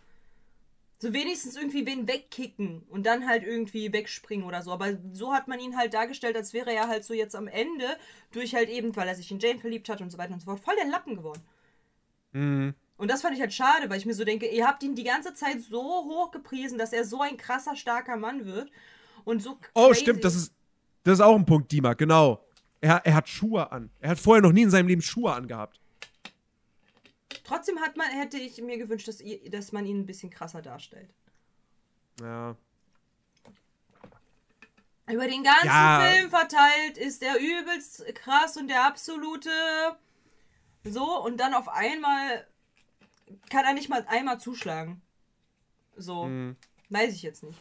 [0.99, 4.72] So wenigstens irgendwie wen wegkicken und dann halt irgendwie wegspringen oder so.
[4.72, 7.97] Aber so hat man ihn halt dargestellt, als wäre er halt so jetzt am Ende
[8.32, 10.45] durch halt eben, weil er sich in Jane verliebt hat und so weiter und so
[10.45, 11.41] fort, voll der Lappen geworden.
[12.34, 12.74] mh.
[12.97, 15.03] Und das fand ich halt schade, weil ich mir so denke, ihr habt ihn die
[15.03, 18.72] ganze Zeit so hoch gepriesen, dass er so ein krasser, starker Mann wird.
[19.26, 20.01] Und so Oh, crazy.
[20.01, 20.53] stimmt, das ist,
[21.03, 22.45] das ist auch ein Punkt, Dima, genau.
[22.82, 23.90] Er, er hat Schuhe an.
[24.00, 25.80] Er hat vorher noch nie in seinem Leben Schuhe angehabt.
[27.44, 30.62] Trotzdem hat man, hätte ich mir gewünscht, dass, ihr- dass man ihn ein bisschen krasser
[30.62, 31.10] darstellt.
[32.20, 32.56] Ja.
[35.08, 36.02] Über den ganzen Ja.
[36.10, 39.50] Film verteilt ist er übelst krass und der absolute
[40.84, 42.48] so und dann auf einmal
[43.50, 45.02] kann er nicht mal einmal zuschlagen.
[45.98, 46.56] So, Mhm.
[46.90, 47.60] weiß ich jetzt nicht.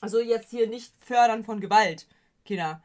[0.00, 2.08] Also jetzt hier nicht fördern von Gewalt,
[2.44, 2.82] Kinder.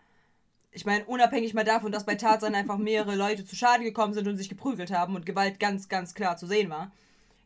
[0.78, 4.28] Ich meine, unabhängig mal davon, dass bei Tarzan einfach mehrere Leute zu Schaden gekommen sind
[4.28, 6.92] und sich geprügelt haben und Gewalt ganz, ganz klar zu sehen war,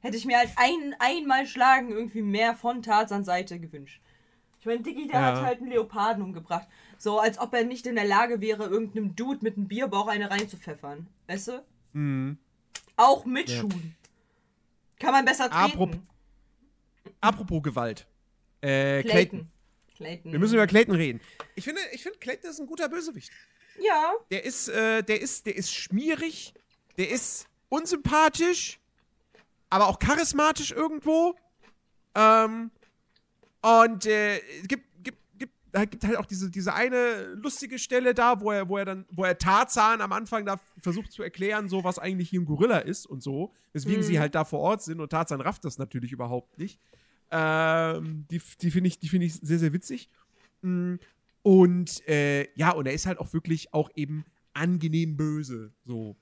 [0.01, 4.01] hätte ich mir halt ein, einmal Schlagen irgendwie mehr von Tarzans Seite gewünscht.
[4.59, 5.25] Ich meine, Diggi, der Ja.
[5.37, 6.67] hat halt einen Leoparden umgebracht.
[6.97, 10.29] So, als ob er nicht in der Lage wäre, irgendeinem Dude mit einem Bierbauch eine
[10.29, 11.07] reinzupfeffern.
[11.27, 11.63] Weißt du?
[11.93, 12.37] Mhm.
[12.97, 13.61] Auch mit Ja.
[13.61, 13.95] Schuhen.
[14.99, 15.55] Kann man besser treten.
[15.55, 15.97] Apropos-
[17.21, 18.05] Apropos Gewalt.
[18.59, 19.09] Äh, Clayton.
[19.11, 19.51] Clayton.
[20.01, 20.31] Clayton.
[20.31, 21.21] Wir müssen über Clayton reden.
[21.55, 23.31] Ich finde, ich finde, Clayton ist ein guter Bösewicht.
[23.79, 24.13] Ja.
[24.31, 26.53] Der ist, äh, der ist, der ist schmierig,
[26.97, 28.79] der ist unsympathisch,
[29.69, 31.35] aber auch charismatisch irgendwo.
[32.15, 32.71] Ähm,
[33.61, 35.53] und äh, es gibt, gibt, gibt,
[35.91, 39.23] gibt halt auch diese, diese eine lustige Stelle da, wo er, wo er dann, wo
[39.23, 43.05] er Tarzan am Anfang da versucht zu erklären, so was eigentlich hier ein Gorilla ist
[43.05, 46.57] und so, weswegen sie halt da vor Ort sind und Tarzan rafft das natürlich überhaupt
[46.57, 46.79] nicht.
[47.31, 50.09] Ähm, die die finde ich, die finde ich sehr, sehr witzig.
[50.61, 50.95] Mm,
[51.43, 55.71] Und äh, ja, und er ist halt auch wirklich auch eben angenehm böse.
[55.85, 56.15] So.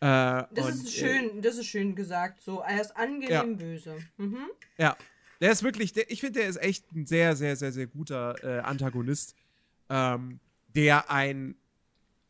[0.00, 2.42] Äh, Das und, ist schön, das ist schön gesagt.
[2.42, 3.42] So, er ist angenehm Ja.
[3.44, 3.96] böse.
[4.16, 4.38] Mhm.
[4.76, 4.96] Äh, ja,
[5.40, 8.34] der ist wirklich, der, ich finde, der ist echt ein sehr, sehr, sehr, sehr guter
[8.42, 9.34] äh, Antagonist,
[9.90, 10.40] ähm,
[10.74, 11.54] der ein,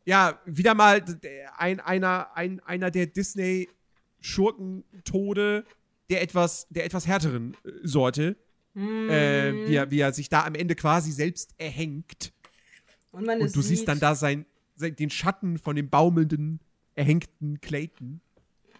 [0.05, 5.65] ja, wieder mal der, ein, einer, ein, einer der Disney-Schurkentode
[6.09, 8.35] der etwas, der etwas härteren äh, Sorte,
[8.77, 9.09] Mhm.
[9.09, 12.33] äh, wie, er, wie er sich da am Ende quasi selbst erhängt.
[13.11, 13.87] Und, man Und du siehst sieht.
[13.87, 14.45] dann da sein,
[14.75, 16.59] sein, den Schatten von dem baumelnden,
[16.93, 18.19] erhängten Clayton.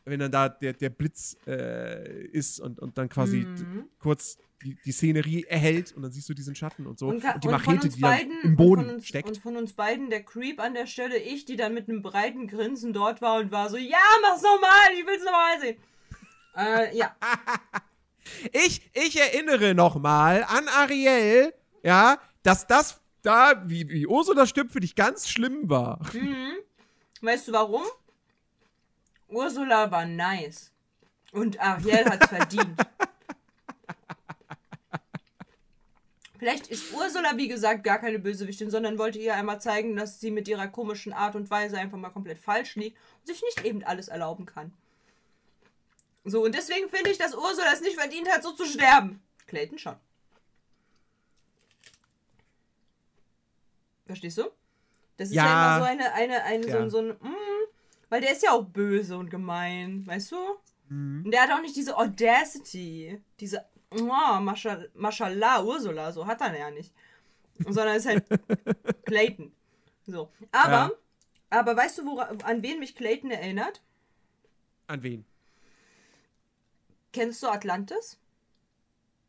[0.03, 3.86] Wenn dann da der, der Blitz äh, ist und, und dann quasi Mhm.
[3.97, 7.07] kurz die, die Szenerie erhält und dann siehst du diesen Schatten und so.
[7.07, 9.30] Und, die und von Machete, die dann beiden- im Boden uns, steckt.
[9.30, 12.47] Und von uns beiden der Creep an der Stelle, ich, die dann mit einem breiten
[12.47, 15.78] Grinsen dort war und war so, ja, mach's nochmal, ich will's nochmal sehen.
[16.56, 17.16] Äh, ja.
[18.51, 21.53] Ich, ich erinnere nochmal an Ariel,
[21.84, 25.99] ja, dass das da, wie, wie Ursula stirbt, für dich ganz schlimm war.
[27.22, 27.84] Weißt du warum?
[29.28, 30.72] Ursula war nice.
[31.32, 32.82] Und Ariel hat's verdient.
[36.38, 40.32] Vielleicht ist Ursula, wie gesagt, gar keine Bösewichtin, sondern wollte ihr einmal zeigen, dass sie
[40.32, 43.84] mit ihrer komischen Art und Weise einfach mal komplett falsch liegt und sich nicht eben
[43.84, 44.74] alles erlauben kann.
[46.26, 49.21] So, und deswegen finde ich, dass Ursula es nicht verdient hat, so zu sterben.
[49.47, 49.95] Clayton schon.
[54.05, 54.43] Verstehst du?
[55.17, 55.78] Das ist ja, Ja.
[55.78, 56.84] immer so eine, eine, eine Ja.
[56.84, 57.67] so, so ein, mm,
[58.09, 60.38] weil der ist ja auch böse und gemein, weißt du?
[60.89, 66.55] Und der hat auch nicht diese Audacity, diese, oh, Mascha- Mashallah, Ursula, so hat er
[66.57, 66.93] ja nicht.
[67.57, 68.23] Sondern ist halt
[69.05, 69.51] Clayton.
[70.05, 70.32] So.
[70.51, 70.91] Aber, Ja.
[71.49, 73.82] aber weißt du, wora, an wen mich Clayton erinnert?
[74.86, 75.26] An wen?
[77.16, 78.20] Kennst du Atlantis?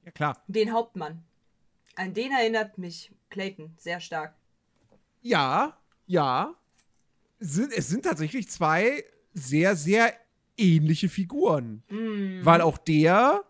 [0.04, 0.42] Ja, klar.
[0.48, 1.22] Den Hauptmann.
[1.94, 4.34] An den erinnert mich Clayton sehr stark.
[5.22, 5.78] Ja,
[6.08, 6.56] ja.
[7.38, 10.12] Sind, es sind tatsächlich zwei sehr, sehr
[10.56, 11.84] ähnliche Figuren.
[11.88, 12.40] Mhm.
[12.42, 13.44] Weil auch der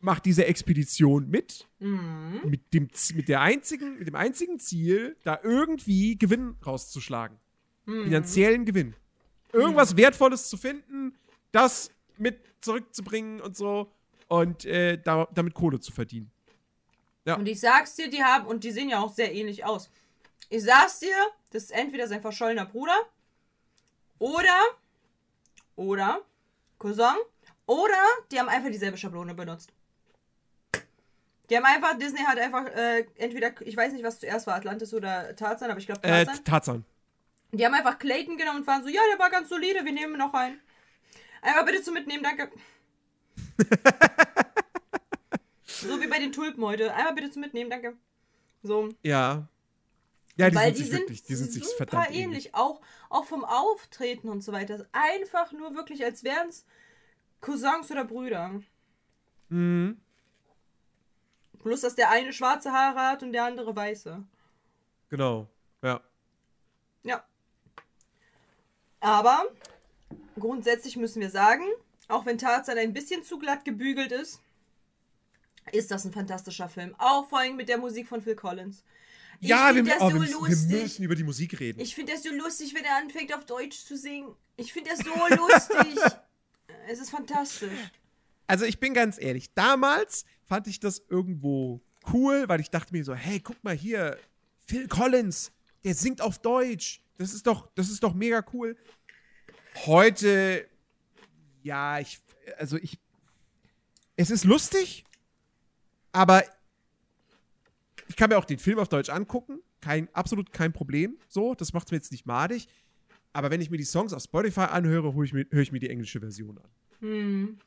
[0.00, 1.68] macht diese Expedition mit.
[1.80, 2.40] Mhm.
[2.46, 7.36] Mit, dem, mit, der einzigen, mit dem einzigen Ziel, da irgendwie Gewinn rauszuschlagen.
[7.84, 8.04] Mhm.
[8.04, 8.96] Finanziellen Gewinn.
[9.52, 11.14] Irgendwas Wertvolles zu finden,
[11.50, 11.90] das
[12.22, 13.92] mit zurückzubringen und so.
[14.28, 16.30] Und äh, da, damit Kohle zu verdienen.
[17.24, 17.36] Ja.
[17.36, 19.90] Und ich sag's dir, die haben, und die sehen ja auch sehr ähnlich aus.
[20.48, 21.14] Ich sag's dir,
[21.50, 22.96] das ist entweder sein verschollener Bruder
[24.18, 24.58] oder,
[25.76, 26.22] oder
[26.78, 27.16] Cousin,
[27.66, 29.72] oder die haben einfach dieselbe Schablone benutzt.
[31.50, 34.94] Die haben einfach, Disney hat einfach, äh, entweder, ich weiß nicht, was zuerst war, Atlantis
[34.94, 36.44] oder Tarzan, aber ich glaube Äh, Tarzan.
[36.44, 36.84] Tarzan.
[37.52, 40.16] Die haben einfach Clayton genommen und waren so, ja, der war ganz solide, wir nehmen
[40.16, 40.58] noch ein.
[41.42, 42.50] Einmal bitte zum Mitnehmen, danke.
[45.64, 46.94] so wie bei den Tulpen heute.
[46.94, 47.96] Einmal bitte zum Mitnehmen, danke.
[48.62, 48.88] So.
[49.02, 49.48] Ja.
[50.36, 52.22] Ja, die Weil sind die sich sind, wirklich, die sind sich super verdammt ähnlich.
[52.22, 52.54] ähnlich.
[52.54, 52.80] Auch,
[53.10, 54.86] auch vom Auftreten und so weiter.
[54.92, 56.64] Einfach nur wirklich, als wären es
[57.40, 58.62] Cousins oder Brüder.
[59.48, 60.00] Mhm.
[61.62, 64.24] Bloß, dass der eine schwarze Haare hat und der andere weiße.
[65.10, 65.48] Genau.
[65.82, 66.00] Ja.
[67.02, 67.24] Ja.
[69.00, 69.44] Aber
[70.38, 71.64] grundsätzlich müssen wir sagen,
[72.08, 74.40] auch wenn Tarzan ein bisschen zu glatt gebügelt ist,
[75.70, 76.94] ist das ein fantastischer Film.
[76.98, 78.82] Auch vor allem mit der Musik von Phil Collins.
[79.40, 80.82] Ich Ja, wir, das oh, so wir lustig.
[80.82, 81.80] müssen über die Musik reden.
[81.80, 84.34] Ich finde das so lustig, wenn er anfängt auf Deutsch zu singen.
[84.56, 86.00] Ich finde das so lustig.
[86.88, 87.70] Es ist fantastisch.
[88.48, 91.80] Also ich bin ganz ehrlich, damals fand ich das irgendwo
[92.12, 94.18] cool, weil ich dachte mir so, hey, guck mal hier,
[94.66, 95.52] Phil Collins,
[95.84, 97.02] der singt auf Deutsch.
[97.18, 98.76] Das ist doch, das ist doch mega cool.
[99.86, 100.66] Heute,
[101.62, 102.20] ja, ich,
[102.58, 102.98] also ich,
[104.16, 105.04] es ist lustig,
[106.12, 106.44] aber
[108.08, 109.60] ich kann mir auch den Film auf Deutsch angucken.
[109.80, 111.16] Kein, absolut kein Problem.
[111.28, 112.68] So, das macht mir jetzt nicht madig.
[113.32, 115.80] Aber wenn ich mir die Songs auf Spotify anhöre, höre ich, mir- höre ich mir
[115.80, 116.68] die englische Version an.
[117.00, 117.58] Hm.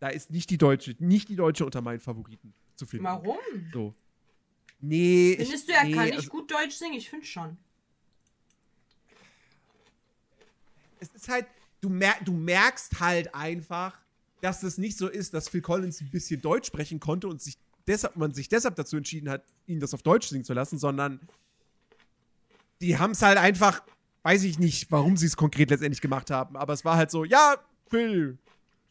[0.00, 3.04] Da ist nicht die deutsche, nicht die deutsche unter meinen Favoriten zu finden.
[3.04, 3.36] Warum?
[3.72, 3.94] So.
[4.80, 5.32] Nee.
[5.32, 6.94] ich- Findest du, er nee, kann nicht also, gut Deutsch singen?
[6.94, 7.58] Ich finde schon.
[11.00, 11.46] Es ist halt,
[11.80, 13.98] du, mer du merkst halt einfach,
[14.40, 17.58] dass es nicht so ist, dass Phil Collins ein bisschen Deutsch sprechen konnte und sich
[17.86, 21.20] deshalb, man sich deshalb dazu entschieden hat, ihn das auf Deutsch singen zu lassen, sondern
[22.80, 23.82] die haben es halt einfach,
[24.22, 27.24] weiß ich nicht, warum sie es konkret letztendlich gemacht haben, aber es war halt so,
[27.24, 27.56] ja,
[27.88, 28.38] Phil,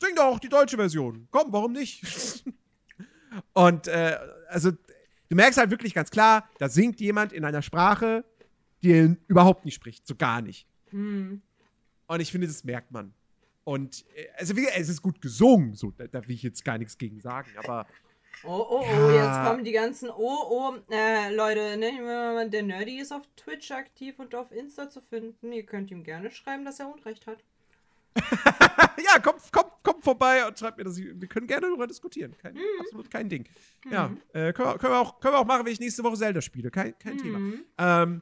[0.01, 1.27] sing doch die deutsche Version.
[1.31, 2.43] Komm, warum nicht?
[3.53, 4.17] und äh,
[4.49, 8.25] also du merkst halt wirklich ganz klar, da singt jemand in einer Sprache,
[8.81, 10.67] die er überhaupt nicht spricht, so gar nicht.
[10.89, 11.41] Hm.
[12.07, 13.13] Und ich finde, das merkt man.
[13.63, 16.97] Und äh, also es ist gut gesungen, so, da, da will ich jetzt gar nichts
[16.97, 17.85] gegen sagen, aber
[18.43, 19.39] Oh, oh, oh, Ja.
[19.41, 20.09] jetzt kommen die ganzen.
[20.09, 25.01] Oh, oh, äh, Leute, ne, der Nerdy ist auf Twitch aktiv und auf Insta zu
[25.01, 25.51] finden.
[25.51, 27.43] Ihr könnt ihm gerne schreiben, dass er Unrecht hat.
[29.03, 30.97] ja, kommt, kommt, kommt vorbei und schreibt mir das.
[30.97, 32.35] Wir können gerne darüber diskutieren.
[32.41, 33.45] Kein, Absolut kein Ding.
[33.89, 36.17] Ja, äh, können, wir, können, wir auch, können wir auch machen, wenn ich nächste Woche
[36.17, 36.71] Zelda spiele.
[36.71, 37.39] Kein, kein Thema.
[37.39, 37.63] Mhm.
[37.77, 38.21] Ähm,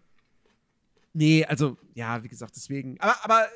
[1.13, 2.99] nee, also, ja, wie gesagt, deswegen.
[2.99, 3.47] Aber, aber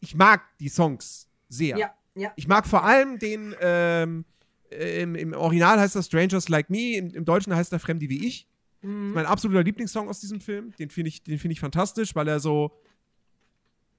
[0.00, 1.76] ich mag die Songs sehr.
[1.78, 2.32] Ja, ja.
[2.36, 4.24] Ich mag vor allem den, ähm,
[4.70, 8.08] äh, im, im Original heißt das Strangers Like Me, im, im Deutschen heißt er Fremde
[8.08, 8.46] wie ich.
[8.80, 10.72] Das ist mein absoluter Lieblingssong aus diesem Film.
[10.78, 12.70] Den finde ich, den finde ich fantastisch, weil er so.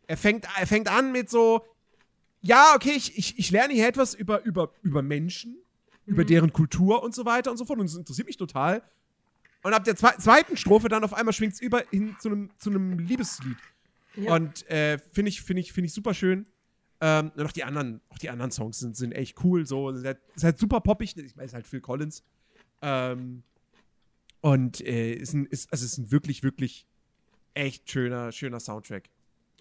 [0.08, 1.66] Er fängt, er fängt an mit so.
[2.42, 5.58] Ja, okay, ich, ich, ich lerne hier etwas über, über, über Menschen,
[6.06, 7.80] über deren Kultur und so weiter und so fort.
[7.80, 8.82] Und es interessiert mich total.
[9.62, 12.50] Und ab der zwe zweiten Strophe dann auf einmal schwingt es über hin zu einem
[12.58, 13.58] zu einem Liebeslied.
[14.20, 14.36] Ja.
[14.36, 16.46] Und äh, finde ich, finde ich, finde ich super schön.
[17.02, 19.66] Ähm, und auch die anderen, auch die anderen Songs sind, sind echt cool.
[19.66, 21.16] So, ist halt, ist halt super poppig.
[21.18, 22.24] Ich meine, es ist halt Phil Collins.
[22.82, 23.44] Ähm,
[24.42, 26.88] und äh, ist ein, ist, also es ist ein wirklich, wirklich
[27.54, 29.10] echt schöner, schöner Soundtrack.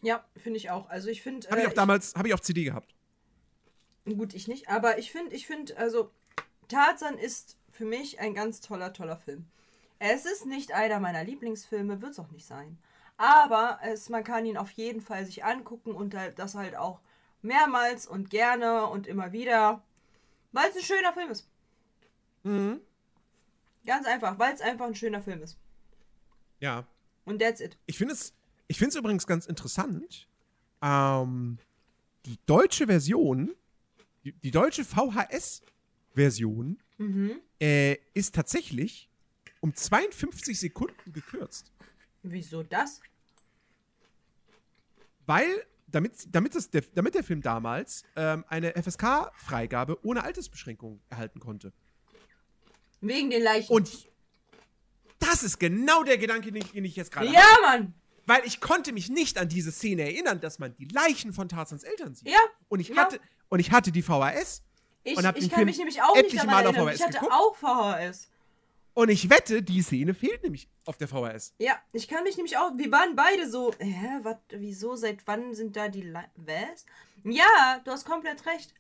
[0.03, 0.89] Ja, finde ich auch.
[0.89, 1.49] Also ich finde.
[1.49, 2.95] Habe ich äh, auch damals, habe ich auf CD gehabt.
[4.05, 6.11] Gut, ich nicht, aber ich finde, ich finde, also
[6.69, 9.47] Tarzan ist für mich ein ganz toller, toller Film.
[9.99, 12.79] Es ist nicht einer meiner Lieblingsfilme, wird es auch nicht sein.
[13.19, 17.01] Aber es, man kann ihn auf jeden Fall sich angucken und halt, das halt auch
[17.43, 19.83] mehrmals und gerne und immer wieder,
[20.53, 21.47] weil es ein schöner Film ist.
[22.45, 22.81] Mhm.
[23.85, 25.59] Ganz einfach, weil es einfach ein schöner Film ist.
[26.61, 26.87] Ja.
[27.25, 27.77] Und that's it.
[27.87, 28.33] Ich finde es,
[28.69, 30.29] ich finde es übrigens ganz interessant.
[30.81, 31.59] Ähm,
[32.25, 33.55] die deutsche Version,
[34.25, 37.41] die, die deutsche VHS-Version Mhm.
[37.61, 39.09] äh, ist tatsächlich
[39.61, 41.73] um 52 Sekunden gekürzt.
[42.31, 43.01] Wieso das?
[45.27, 51.41] Weil, damit, damit, es der, damit der Film damals ähm, eine FSK-Freigabe ohne Altersbeschränkung erhalten
[51.41, 51.73] konnte.
[53.01, 53.73] Wegen den Leichen.
[53.73, 54.09] Und
[55.19, 57.95] das ist genau der Gedanke, den ich, den ich jetzt gerade ja, Mann!
[58.27, 61.83] Weil ich konnte mich nicht an diese Szene erinnern, dass man die Leichen von Tarzans
[61.83, 62.29] Eltern sieht.
[62.29, 62.39] Ja.
[62.69, 62.97] Und ich ja.
[62.97, 64.63] hatte, und ich hatte die VHS.
[65.03, 66.95] Ich, und hab ich den kann Film mich nämlich auch nicht daran Mal auf erinnern.
[66.95, 67.33] VHS Ich hatte geguckt.
[67.33, 68.29] auch VHS.
[68.99, 71.55] Und ich wette, die Szene fehlt nämlich auf der VHS.
[71.59, 72.73] Ja, ich kann mich nämlich auch.
[72.77, 73.73] Wir waren beide so.
[73.79, 74.97] Hä, wat, wieso?
[74.97, 76.03] Seit wann sind da die.
[76.03, 76.85] Le Was?
[77.23, 78.75] Ja, du hast komplett recht.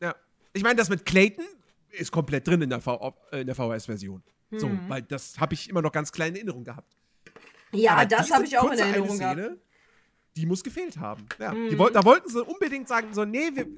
[0.00, 0.16] Ja.
[0.52, 1.44] Ich meine, das mit Clayton
[1.90, 4.20] ist komplett drin in der, v in der VHS-Version.
[4.50, 4.88] So, Mhm.
[4.88, 6.96] weil das habe ich immer noch ganz kleine Erinnerung gehabt.
[7.70, 9.36] Ja, Aber das habe ich auch in Erinnerung gehabt.
[9.38, 9.42] Mhm.
[9.44, 9.58] Szene,
[10.34, 11.24] Die muss gefehlt haben.
[11.38, 13.68] Ja, die woll da wollten sie unbedingt sagen, so, nee, wir,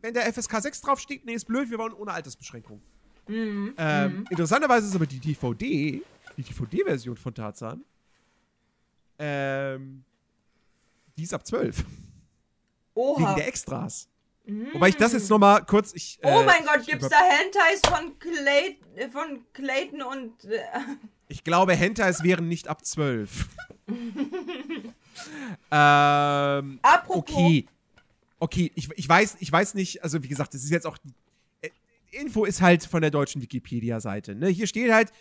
[0.00, 2.80] wenn der FSK 6 draufsteht, nee, ist blöd, wir wollen ohne Altersbeschränkung.
[3.26, 3.74] Mhm.
[3.78, 6.02] Ähm, Interessanterweise ist aber die DVD,
[6.36, 7.84] die DVD-Version von Tarzan,
[9.18, 10.04] ähm,
[11.16, 11.78] die ist ab 12.
[11.78, 11.86] Wegen
[12.94, 13.34] Oha.
[13.34, 14.08] der Extras.
[14.46, 15.94] Wobei ich das jetzt nochmal kurz.
[15.94, 20.44] Ich, Oh äh, mein Gott, gibt's da Hentais von, Clay äh, von Clayton und.
[20.44, 20.58] Äh,
[21.28, 23.48] Ich glaube, Hentais wären nicht ab 12.
[25.70, 27.34] ähm, Apropos.
[27.34, 27.66] okay.
[28.38, 30.98] Okay, ich, ich, weiß, ich weiß nicht, also wie gesagt, das ist jetzt auch.
[32.14, 34.34] Info ist halt von der deutschen Wikipedia-Seite.
[34.34, 34.48] Ne?
[34.48, 35.12] Hier steht halt,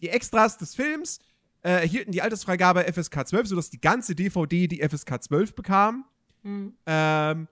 [0.00, 1.20] die Extras des Films
[1.62, 6.04] äh, erhielten die Altersfreigabe FSK 12, sodass die ganze DVD die FSK 12 bekam.
[6.42, 6.74] hm.
[6.86, 7.48] Ähm,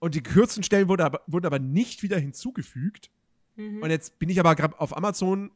[0.00, 3.10] und die gekürzten Stellen wurden aber, wurden aber nicht wieder hinzugefügt.
[3.56, 3.82] Mhm.
[3.82, 5.50] Und jetzt bin ich aber gerade auf Amazon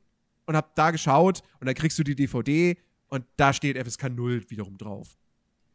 [0.46, 2.78] und hab da geschaut und dann kriegst du die DVD
[3.08, 5.18] und da steht FSK 0 wiederum drauf.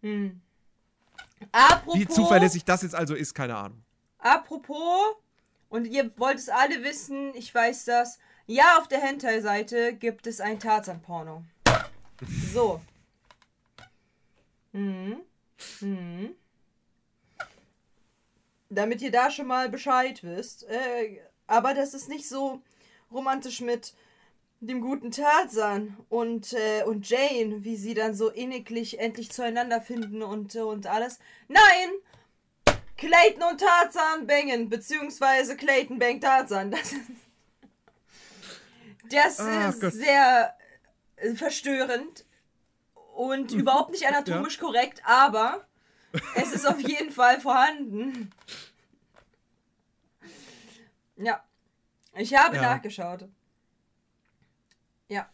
[0.01, 0.41] Hm.
[1.51, 3.83] Apropos, Wie zuverlässig das jetzt also ist, keine Ahnung.
[4.17, 5.17] apropos,
[5.73, 8.19] und ihr wollt es alle wissen, ich weiß das.
[8.45, 11.43] Ja, auf der Hentai-Seite gibt es ein Tarzan-Porno.
[12.53, 12.79] So.
[14.71, 15.21] Mhm.
[15.81, 16.35] Mhm.
[18.69, 20.63] Damit ihr da schon mal Bescheid wisst.
[20.69, 22.61] Äh, aber das ist nicht so
[23.11, 23.95] romantisch mit
[24.59, 30.21] dem guten Tarzan und, äh, und Jane, wie sie dann so inniglich endlich zueinander finden
[30.21, 31.17] und, äh, und alles.
[31.47, 31.89] Nein!
[32.97, 36.71] Clayton und Tarzan bangen, beziehungsweise Clayton bangt Tarzan.
[36.71, 37.01] Das ist,
[39.09, 39.93] das Ach ist Gott.
[39.93, 40.55] sehr
[41.17, 42.25] äh, verstörend
[43.15, 45.67] und überhaupt nicht anatomisch korrekt, aber
[46.35, 48.31] es ist auf jeden Fall vorhanden.
[51.17, 51.43] Ja.
[52.15, 52.61] Ich habe Ja.
[52.61, 53.27] nachgeschaut.
[55.09, 55.29] Ja.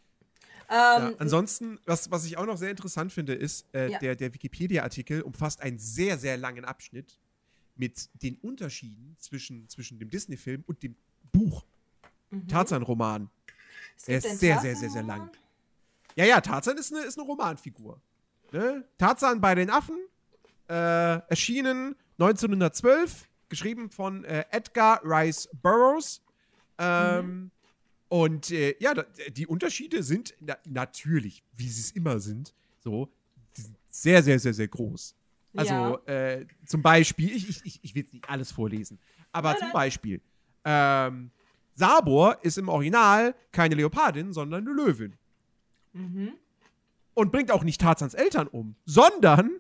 [0.70, 4.00] Ja, Ähm, ansonsten, was, was ich auch noch sehr interessant finde, ist, äh, Ja.
[4.00, 7.18] der, der Wikipedia-Artikel umfasst einen sehr, sehr langen Abschnitt
[7.80, 10.96] mit den Unterschieden zwischen, zwischen dem Disney-Film und dem
[11.32, 11.66] Buch.
[12.48, 13.30] Tarzan-Roman.
[13.96, 15.28] es der gibt ist sehr, sehr, sehr, sehr Tarzan-Roman.
[15.28, 15.38] lang.
[16.16, 18.02] Ja, ja, Tarzan ist eine, ist eine Romanfigur.
[18.52, 18.84] Ne?
[18.98, 19.98] Tarzan bei den Affen,
[20.68, 26.22] äh, erschienen 1912, geschrieben von äh, Edgar Rice Burroughs.
[26.78, 27.52] Ähm,
[28.10, 28.94] Und äh, ja,
[29.30, 33.08] die Unterschiede sind na natürlich, wie sie es immer sind, so,
[33.90, 35.16] sehr, sehr, sehr, sehr groß.
[35.56, 39.00] Also äh, zum Beispiel, ich, ich, ich, will jetzt nicht alles vorlesen,
[39.32, 39.72] aber Nein, zum.
[39.72, 40.22] Beispiel,
[40.64, 41.32] ähm,
[41.74, 45.16] Sabor ist im Original keine Leopardin, sondern eine Löwin.
[45.94, 46.34] Mhm.
[47.16, 49.60] Und bringt auch nicht Tarzans Eltern um, sondern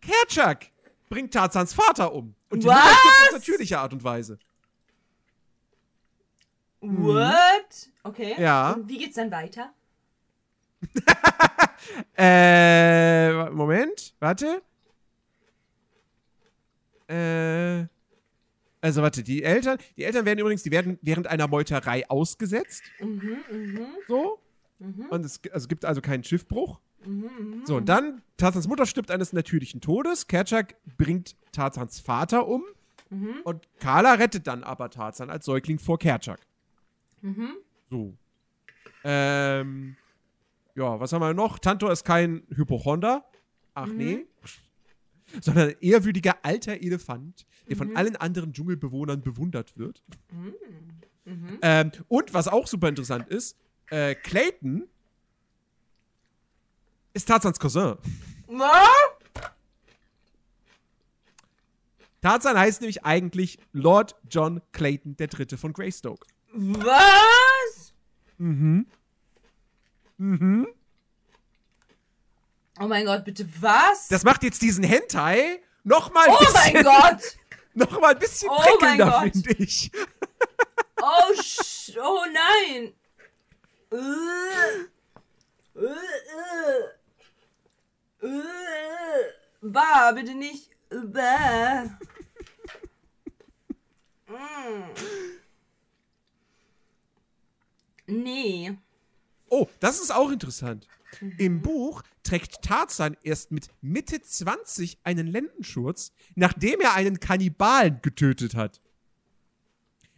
[0.00, 0.66] Kerchak
[1.08, 2.34] bringt Tarzans Vater um.
[2.50, 4.38] Und die auf natürliche Art und Weise.
[6.80, 7.90] What?
[8.02, 8.34] Okay.
[8.36, 8.42] Mhm.
[8.42, 8.72] Ja.
[8.72, 9.72] Und wie geht's dann weiter?
[12.18, 14.62] Äh, Moment, warte.
[17.08, 17.86] Äh,
[18.80, 22.82] also warte, die Eltern, die Eltern werden übrigens, die werden während einer Meuterei ausgesetzt.
[23.00, 24.38] Mhm, mhm, So.
[24.78, 26.80] mhm, Und es also gibt also keinen Schiffbruch.
[27.04, 27.62] mhm, mhm.
[27.66, 30.26] So, und dann, Tarzans Mutter stirbt eines natürlichen Todes.
[30.26, 32.64] Kerchak bringt Tarzans Vater um.
[33.10, 33.36] Mhm.
[33.44, 36.40] Und Carla rettet dann aber Tarzan als Säugling vor Kerchak.
[37.22, 37.50] Mhm.
[37.90, 38.14] So.
[39.04, 39.96] Ähm.
[40.76, 41.58] Ja, was haben wir noch?
[41.58, 43.24] Tantor ist kein Hypochonder.
[43.74, 43.96] Ach Mhm.
[43.96, 44.26] nee.
[45.40, 47.78] Sondern ein ehrwürdiger alter Elefant, der Mhm.
[47.78, 50.02] von allen anderen Dschungelbewohnern bewundert wird.
[51.24, 51.58] Mhm.
[51.62, 53.56] Ähm, und was auch super interessant ist,
[53.90, 54.86] äh, Clayton
[57.14, 57.96] ist Tarzans Cousin.
[58.46, 58.88] Was?
[62.20, 65.56] Tarzan heißt nämlich eigentlich Lord John Clayton III.
[65.56, 66.26] von Greystoke.
[66.52, 67.92] Was?
[68.38, 68.86] Mhm.
[70.18, 70.66] Mhm.
[72.78, 74.08] Oh mein Gott, bitte was?
[74.08, 77.36] Das macht jetzt diesen Hentai noch mal ein oh bisschen, mein Gott!
[77.74, 79.90] noch mal ein bisschen Oh prickelnder, finde ich.
[81.00, 82.92] Oh, sch oh nein!
[83.92, 83.96] Äh.
[85.78, 85.84] Äh,
[88.22, 88.26] äh.
[88.26, 89.32] Äh.
[89.62, 90.70] Bah, bitte nicht.
[90.90, 91.84] Bah.
[94.28, 94.82] Mm.
[98.06, 98.76] Nee.
[99.56, 100.86] Oh, das ist auch interessant.
[101.38, 108.54] Im Buch trägt Tarzan erst mit Mitte 20 einen Lendenschurz, nachdem er einen Kannibalen getötet
[108.54, 108.82] hat.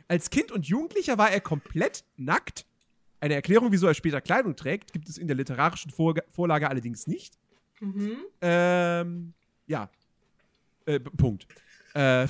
[0.08, 2.66] Als Kind und Jugendlicher war er komplett nackt.
[3.20, 7.06] Eine Erklärung, wieso er später Kleidung trägt, gibt es in der literarischen Vor Vorlage allerdings
[7.06, 7.38] nicht.
[7.78, 8.16] Mhm.
[8.40, 9.34] Ähm,
[9.68, 9.88] ja.
[10.84, 11.46] Äh, Punkt.
[11.94, 12.26] Äh,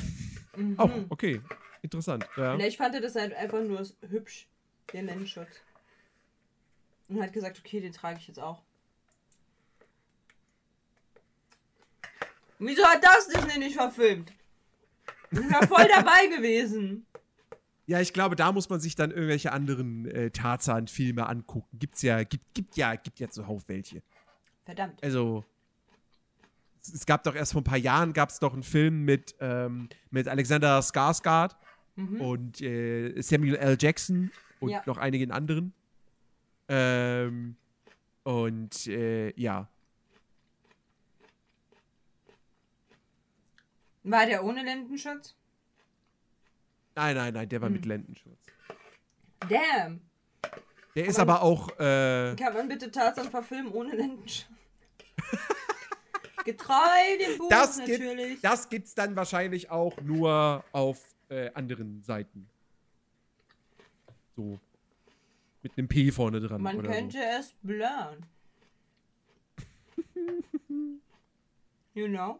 [0.56, 0.74] Mhm.
[0.78, 1.40] auch, okay.
[1.80, 2.28] Interessant.
[2.36, 2.58] Ja.
[2.58, 4.46] Ich fand das halt einfach nur hübsch,
[4.92, 5.48] den Lendenschutz.
[7.08, 8.62] Und hat gesagt, okay, den trage ich jetzt auch.
[12.58, 14.32] Wieso hat das Disney nicht verfilmt?
[15.30, 17.06] Ich ja voll dabei gewesen.
[17.86, 21.78] Ja, ich glaube, da muss man sich dann irgendwelche anderen äh, Tarzan-Filme angucken.
[21.78, 24.02] Gibt's ja, gibt, gibt ja, gibt ja zuhauf welche.
[24.64, 25.02] Verdammt.
[25.02, 25.44] Also,
[26.82, 29.34] es, es gab doch erst vor ein paar Jahren gab es doch einen Film mit,
[29.40, 31.56] ähm, mit Alexander Skarsgård
[31.96, 33.76] und äh, Samuel L.
[33.80, 34.30] Jackson
[34.60, 34.82] und Ja.
[34.86, 35.72] noch einigen anderen.
[36.68, 37.56] Ähm,
[38.24, 39.68] und äh, ja.
[44.04, 45.34] War der ohne Lendenschutz?
[46.94, 47.74] Nein, nein, nein, der war Hm.
[47.74, 48.38] mit Lendenschutz.
[49.48, 50.00] Damn.
[50.94, 54.48] Der ist Aber- aber auch, äh, Kann man bitte Tarzan verfilmen ohne Lendenschutz?
[56.44, 56.74] Getreu
[57.20, 58.40] dem Buch das, gibt, natürlich.
[58.40, 60.98] das gibt's dann wahrscheinlich auch nur auf
[61.28, 62.48] äh, anderen Seiten.
[64.34, 64.58] So.
[65.62, 66.62] Mit einem P vorne dran.
[66.62, 68.24] Man könnte es blurren.
[71.94, 72.38] you know?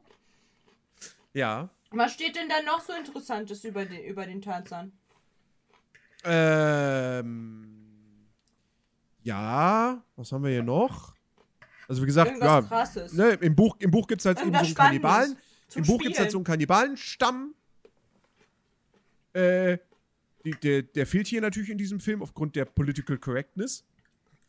[1.01, 1.09] So.
[1.35, 1.69] Ja.
[1.91, 4.93] Was steht denn da noch so Interessantes über den, über den Tarzan?
[6.25, 7.79] Ähm.
[9.23, 11.15] Ja, was haben wir hier noch?
[11.89, 13.13] Also wie gesagt, Irgendwas ja, Krasses.
[13.13, 15.37] ne, im Buch, im Buch gibt es halt eben so einen Kannibalen.
[15.75, 17.55] Im Buch gibt es halt so einen Kannibalenstamm.
[19.33, 19.79] Äh,
[20.45, 23.85] die, der, der fehlt hier natürlich in diesem Film aufgrund der Political Correctness.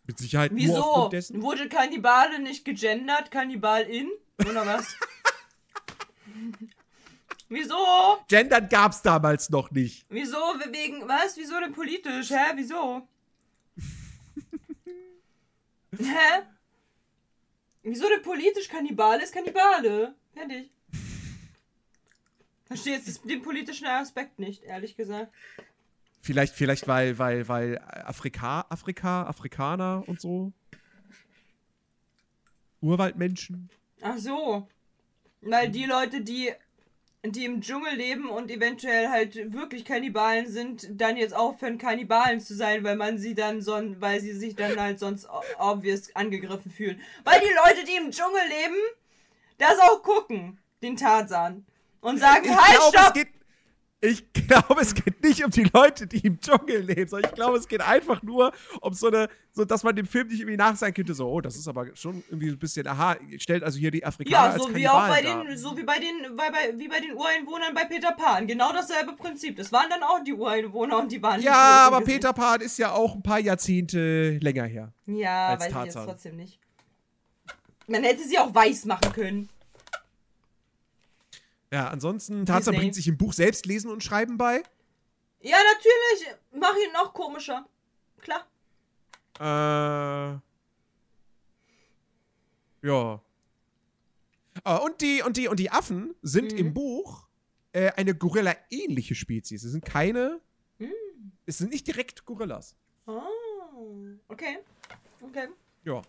[0.05, 0.83] Mit Sicherheit nur Wieso?
[0.83, 1.41] aufgrund dessen.
[1.41, 3.29] Wurde Kannibale nicht gegendert?
[3.29, 4.09] Kannibalin?
[4.39, 4.87] Oder was?
[7.49, 7.75] Wieso?
[8.27, 10.05] Gendern gab's damals noch nicht.
[10.09, 10.37] Wieso?
[10.71, 11.35] Wegen, was?
[11.37, 12.29] Wieso denn politisch?
[12.29, 12.53] Hä?
[12.55, 13.07] Wieso?
[15.97, 16.43] Hä?
[17.83, 18.67] Wieso denn politisch?
[18.67, 20.15] Kannibale ist Kannibale.
[20.33, 20.69] Fertig.
[22.65, 25.33] Verstehe jetzt den politischen Aspekt nicht, ehrlich gesagt.
[26.21, 30.51] Vielleicht, vielleicht weil, weil, weil Afrika, Afrika, Afrikaner und so.
[32.81, 33.69] Urwaldmenschen.
[34.01, 34.67] Ach so.
[35.41, 36.51] Weil die Leute, die,
[37.23, 42.55] die im Dschungel leben und eventuell halt wirklich Kannibalen sind, dann jetzt aufhören, Kannibalen zu
[42.55, 47.01] sein, weil man sie dann son weil sie sich dann halt sonst obvious angegriffen fühlen.
[47.23, 48.77] Weil die Leute, die im Dschungel leben,
[49.57, 51.65] das auch gucken, den Tarzan.
[52.01, 53.38] Und sagen, Ich halt, glaube, es stopp!
[54.01, 57.57] Ich glaube, es geht nicht um die Leute, die im Dschungel leben, sondern ich glaube,
[57.57, 60.93] es geht einfach nur um so eine, so dass man dem Film nicht irgendwie nachsagen
[60.93, 64.05] könnte, so, oh, das ist aber schon irgendwie ein bisschen, aha, stellt also hier die
[64.05, 66.87] Afrikaner Ja, als so wie auch bei den, so wie bei den, bei, bei, wie
[66.87, 68.47] bei den Ureinwohnern bei Peter Pan.
[68.47, 69.57] Genau dasselbe Prinzip.
[69.57, 72.15] Das waren dann auch die Ureinwohner und die waren Ja, aber gesehen.
[72.15, 74.93] Peter Pan ist ja auch ein paar Jahrzehnte länger her.
[75.07, 76.01] Ja, als weiß ich Tarzan.
[76.03, 76.59] jetzt trotzdem nicht.
[77.87, 79.49] Man hätte sie auch weiß machen können.
[81.71, 82.77] Ja, ansonsten, Tarzan Disney.
[82.77, 84.63] bringt sich im Buch selbst Lesen und Schreiben bei.
[85.41, 86.35] Ja, natürlich.
[86.51, 87.65] Mach ihn noch komischer.
[88.21, 88.45] Klar.
[89.39, 90.39] Äh.
[92.87, 93.21] Ja.
[94.63, 96.57] Ah, und die, und die, und die Affen sind Mhm.
[96.57, 97.27] im Buch
[97.71, 99.63] äh, eine Gorilla-ähnliche Spezies.
[99.63, 100.41] Es sind keine.
[100.79, 100.91] Mhm.
[101.45, 102.75] Es sind nicht direkt Gorillas.
[103.05, 103.21] Oh,
[104.27, 104.57] okay.
[105.21, 105.47] Okay.
[105.83, 106.01] Ja.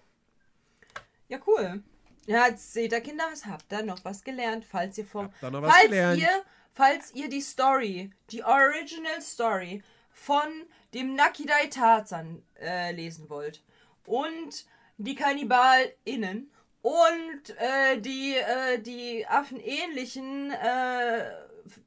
[1.29, 1.83] Ja, cool.
[2.31, 5.27] Ja, jetzt seht ihr, Kinder, habt ihr noch was gelernt, falls ihr vom.
[5.27, 6.21] Habt ihr noch was falls gelernt?
[6.21, 10.49] ihr, falls ihr die Story, die Original Story von
[10.95, 13.65] dem Nakidai Tarzan äh, lesen wollt
[14.07, 14.65] und
[14.97, 16.53] die KannibalInnen
[16.83, 21.33] und äh, die, äh, die affenähnlichen äh,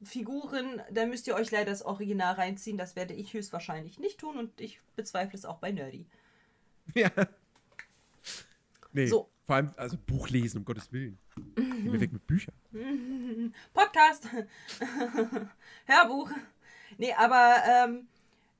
[0.04, 2.76] Figuren, da müsst ihr euch leider das Original reinziehen.
[2.76, 6.04] Das werde ich höchstwahrscheinlich nicht tun und ich bezweifle es auch bei Nerdy.
[6.94, 7.10] ja.
[8.92, 9.06] Nee.
[9.06, 9.30] So.
[9.46, 11.18] Vor allem, also Buch lesen, um Gottes Willen.
[11.56, 12.54] Geh mir weg mit Büchern.
[13.74, 14.26] Podcast,
[15.86, 16.30] Hörbuch.
[16.96, 18.08] Nee, aber ähm,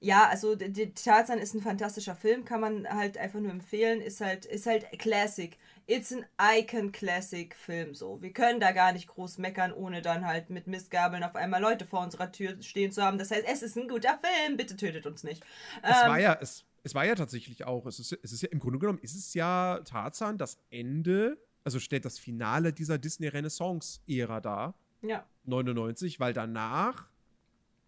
[0.00, 4.02] ja, also Tarzan ist ein fantastischer Film, kann man halt einfach nur empfehlen.
[4.02, 5.56] Ist halt, ist halt Classic.
[5.86, 8.20] It's an Icon Classic Film so.
[8.22, 11.84] Wir können da gar nicht groß meckern, ohne dann halt mit Mistgabeln auf einmal Leute
[11.84, 13.18] vor unserer Tür stehen zu haben.
[13.18, 15.44] Das heißt, es ist ein guter Film, bitte tötet uns nicht.
[15.82, 18.48] Es Ähm, war ja, es, es war ja tatsächlich auch, es ist, es ist ja
[18.50, 24.40] im Grunde genommen, ist es ja Tarzan das Ende, also stellt das Finale dieser Disney-Renaissance-Ära
[24.40, 24.74] dar.
[25.02, 25.26] ja.
[25.46, 27.08] 99, weil danach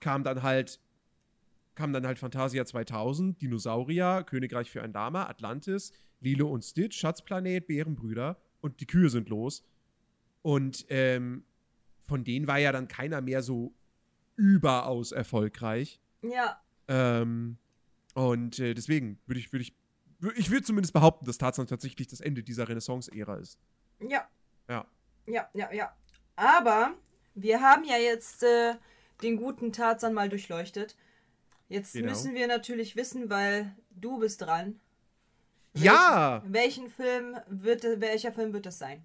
[0.01, 0.81] kam dann halt
[1.77, 7.67] kam dann halt Fantasia 2000, Dinosaurier, Königreich für ein Dama, Atlantis, Lilo und Stitch, Schatzplanet,
[7.67, 9.65] Bärenbrüder und die Kühe sind los.
[10.43, 11.45] Und ähm,
[12.07, 13.75] von denen war ja dann keiner mehr so
[14.37, 16.01] überaus erfolgreich.
[16.23, 16.61] Ja.
[16.89, 17.59] Ähm,
[18.15, 19.75] und äh, deswegen würde ich, würde ich,
[20.21, 23.59] wür- ich würde zumindest behaupten, dass Tarzan tatsächlich das Ende dieser Renaissance-Ära ist.
[24.01, 24.29] Ja.
[24.69, 24.87] Ja.
[25.27, 25.95] Ja, ja, ja.
[26.37, 26.95] Aber
[27.35, 28.75] wir haben ja jetzt äh,
[29.23, 30.97] den guten Tarzan mal durchleuchtet.
[31.69, 32.11] Jetzt Genau.
[32.11, 34.79] müssen wir natürlich wissen, weil du bist dran.
[35.77, 36.43] Ja!
[36.47, 39.05] Welchen Film wird welcher Film wird es sein?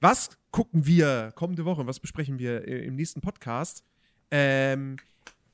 [0.00, 1.86] Was gucken wir kommende Woche?
[1.86, 3.84] Was besprechen wir äh, im nächsten Podcast?
[4.30, 4.96] Ähm,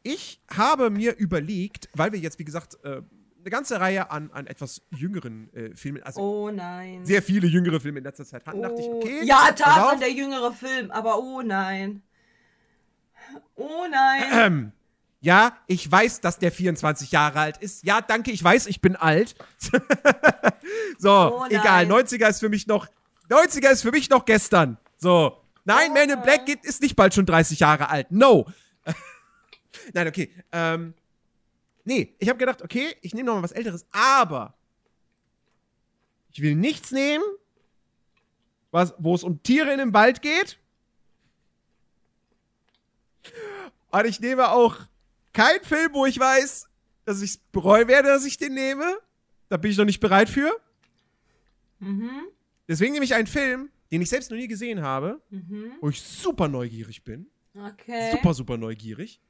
[0.02, 3.02] ich habe mir überlegt, weil wir jetzt, wie gesagt, äh,
[3.46, 7.04] eine ganze Reihe an, an etwas jüngeren äh, Filmen, also Oh nein.
[7.04, 8.62] sehr viele jüngere Filme in letzter Zeit hatten, oh.
[8.62, 9.24] dachte ich, okay.
[9.24, 12.02] Ja, Tarzan, der jüngere Film, aber oh nein.
[13.56, 14.72] Oh nein.
[15.20, 17.84] Ja, ich weiß, dass der 24 Jahre alt ist.
[17.84, 19.34] Ja, danke, ich weiß, ich bin alt.
[20.98, 21.86] so, Oh egal.
[21.86, 22.86] 90er ist für mich noch.
[23.30, 24.78] 90er ist für mich noch gestern.
[24.98, 25.42] So.
[25.64, 28.12] Nein, Oh Man in Black geht, ist nicht bald schon 30 Jahre alt.
[28.12, 28.46] No.
[29.94, 30.30] Nein, okay.
[30.52, 30.94] Ähm,
[31.84, 34.54] nee, ich habe gedacht, okay, ich nehme noch mal was Älteres, aber
[36.30, 37.24] ich will nichts nehmen,
[38.70, 40.58] was, wo es um Tiere in dem Wald geht.
[43.90, 44.76] Und ich nehme auch
[45.36, 46.66] keinen Film, wo ich weiß,
[47.04, 48.98] dass ich es bereuen werde, dass ich den nehme.
[49.48, 50.50] Da bin ich noch nicht bereit für.
[51.78, 52.10] Mhm.
[52.68, 55.72] Deswegen nehme ich einen Film, den ich selbst noch nie gesehen habe, Mhm.
[55.80, 57.26] wo ich super neugierig bin.
[57.54, 58.10] Okay.
[58.12, 59.20] Super, super neugierig.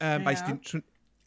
[0.00, 0.46] Ähm, Weil ich Ja.
[0.46, 0.82] den schon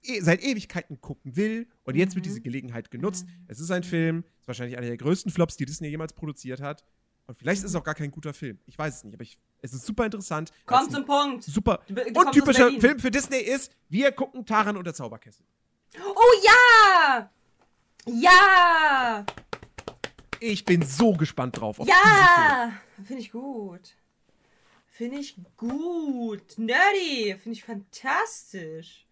[0.06, 1.68] e seit Ewigkeiten gucken will.
[1.84, 2.16] Und jetzt Mhm.
[2.16, 3.26] wird diese Gelegenheit genutzt.
[3.48, 6.84] Es ist ein Film, ist wahrscheinlich einer der größten Flops, die Disney jemals produziert hat.
[7.28, 8.60] Und vielleicht ist es auch gar kein guter Film.
[8.66, 10.52] Ich weiß es nicht, aber ich, es ist super interessant.
[10.66, 11.44] Komm Es ist zum Punkt.
[11.44, 11.80] Super.
[11.88, 12.70] Du- du Und typischer.
[12.72, 15.46] Film für Disney ist, wir gucken Taran und der Zauberkessel.
[16.04, 17.30] Oh ja!
[18.08, 19.26] Ja!
[20.40, 21.80] Ich bin so gespannt drauf.
[21.80, 21.88] Auf.
[21.88, 22.74] Ja!
[23.06, 23.96] Finde ich gut.
[24.88, 26.58] Finde ich gut.
[26.58, 27.36] Nerdy.
[27.42, 29.06] Finde ich fantastisch.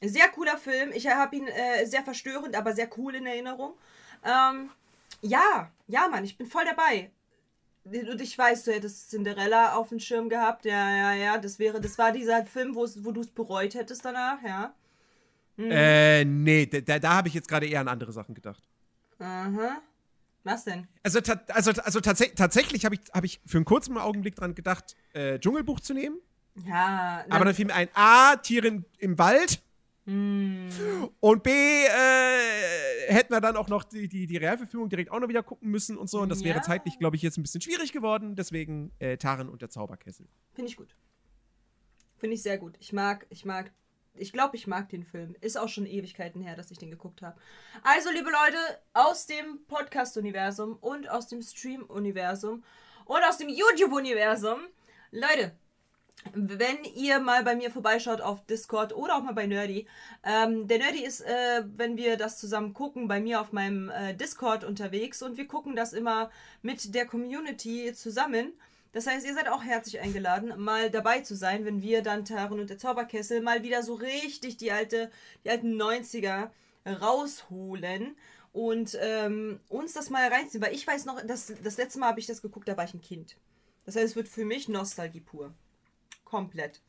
[0.00, 0.92] Sehr cooler Film.
[0.92, 3.74] Ich habe ihn äh, sehr verstörend, aber sehr cool in Erinnerung.
[4.24, 4.70] Ähm,
[5.22, 7.10] ja, ja, Mann, ich bin voll dabei.
[7.84, 10.64] Und ich weiß, du hättest Cinderella auf dem Schirm gehabt.
[10.64, 11.38] Ja, ja, ja.
[11.38, 14.74] Das wäre, das war dieser Film, wo du es bereut hättest danach, ja.
[15.56, 15.70] Mhm.
[15.70, 18.62] Äh, nee, da, da, habe ich jetzt gerade eher an andere Sachen gedacht.
[19.18, 19.82] Aha.
[20.42, 20.88] Was denn?
[21.02, 24.96] Also, also, also tats tatsächlich habe ich, hab ich für einen kurzen Augenblick dran gedacht,
[25.12, 26.18] äh, Dschungelbuch zu nehmen.
[26.66, 29.60] Ja, Aber dann fiel mir ein A, Tiere im, im Wald.
[30.06, 30.68] Hm.
[31.20, 35.28] Und B, äh, hätten wir dann auch noch die, die, die Realverfilmung direkt auch noch
[35.28, 36.20] wieder gucken müssen und so.
[36.20, 36.62] Und das wäre Ja.
[36.62, 38.36] zeitlich, glaube ich, jetzt ein bisschen schwierig geworden.
[38.36, 40.26] Deswegen äh, Taran und der Zauberkessel.
[40.52, 40.94] Finde ich gut.
[42.18, 42.76] Finde ich sehr gut.
[42.80, 43.72] Ich mag, ich mag,
[44.14, 45.34] ich glaube, ich mag den Film.
[45.40, 47.40] Ist auch schon Ewigkeiten her, dass ich den geguckt habe.
[47.82, 48.58] Also, liebe Leute,
[48.92, 52.62] aus dem Podcast-Universum und aus dem Stream-Universum
[53.06, 54.60] und aus dem YouTube-Universum.
[55.10, 55.56] Leute,
[56.32, 59.86] wenn ihr mal bei mir vorbeischaut auf Discord oder auch mal bei Nerdy.
[60.24, 64.14] Ähm, der Nerdy ist, äh, wenn wir das zusammen gucken, bei mir auf meinem äh,
[64.14, 66.30] Discord unterwegs und wir gucken das immer
[66.62, 68.54] mit der Community zusammen.
[68.92, 72.60] Das heißt, ihr seid auch herzlich eingeladen, mal dabei zu sein, wenn wir dann Taran
[72.60, 75.10] und der Zauberkessel mal wieder so richtig die alte,
[75.44, 76.50] die alten 90er
[76.86, 78.16] rausholen
[78.52, 80.62] und ähm, uns das mal reinziehen.
[80.62, 82.94] Weil ich weiß noch, das, das letzte Mal habe ich das geguckt, da war ich
[82.94, 83.36] ein Kind.
[83.84, 85.52] Das heißt, es wird für mich Nostalgie pur.
[86.34, 86.80] Komplett.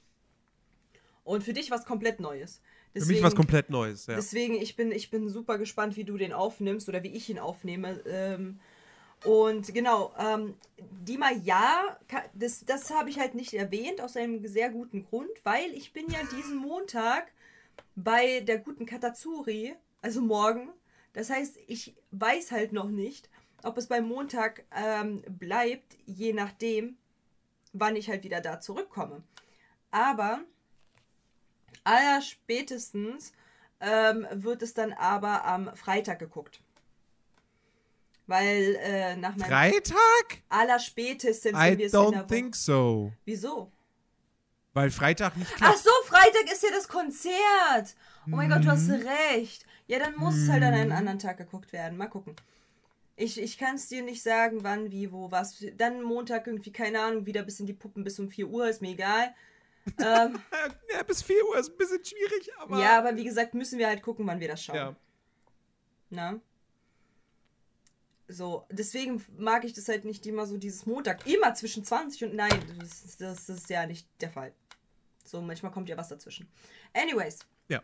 [1.23, 2.61] Und für dich was komplett Neues.
[2.93, 4.15] Für mich was komplett Neues, ja.
[4.15, 7.37] Deswegen, ich bin, ich bin super gespannt, wie du den aufnimmst oder wie ich ihn
[7.37, 7.99] aufnehme.
[8.07, 8.59] Ähm,
[9.23, 10.55] und genau, ähm,
[11.05, 11.95] Dima, ja,
[12.33, 16.09] das, das habe ich halt nicht erwähnt, aus einem sehr guten Grund, weil ich bin
[16.09, 17.31] ja diesen Montag
[17.95, 20.69] bei der guten Katazuri, also morgen.
[21.13, 23.29] Das heißt, ich weiß halt noch nicht,
[23.63, 26.97] ob es beim Montag ähm, bleibt, je nachdem,
[27.73, 29.21] wann ich halt wieder da zurückkomme.
[29.95, 30.41] Aber
[31.85, 33.31] allerspätestens
[33.79, 36.59] ähm, wird es dann aber am Freitag geguckt.
[38.27, 40.41] Weil äh, nach meinem Freitag?
[40.49, 43.13] allerspätestens, I wenn wir es in der don't think so.
[43.23, 43.71] Wieso?
[44.73, 45.77] Weil Freitag nicht Ach klappt.
[45.77, 47.95] so, Freitag ist ja das Konzert.
[48.27, 49.07] Oh mein Gott, du hast Mhm.
[49.31, 49.65] recht.
[49.87, 51.97] Ja, dann muss es halt an einem anderen Tag geguckt werden.
[51.97, 52.35] Mal gucken.
[53.15, 55.63] Ich, ich kann es dir nicht sagen, wann, wie, wo, was.
[55.77, 58.81] Dann Montag irgendwie, keine Ahnung, wieder bis in die Puppen bis um 4 Uhr, ist
[58.81, 59.33] mir egal.
[59.99, 60.39] Ähm,
[60.93, 62.79] Ja, bis 4 Uhr ist ein bisschen schwierig, aber.
[62.79, 64.75] ja, aber wie gesagt, müssen wir halt gucken, wann wir das schauen.
[64.75, 64.95] Ja.
[66.09, 66.39] Na?
[68.27, 71.27] So, deswegen mag ich das halt nicht immer so dieses Montag.
[71.27, 72.49] Immer zwischen 20 und nein,
[72.79, 74.51] das, ist- das ist ja nicht der Fall.
[75.23, 76.47] So, manchmal kommt ja was dazwischen.
[76.93, 77.39] Anyways.
[77.67, 77.81] Ja.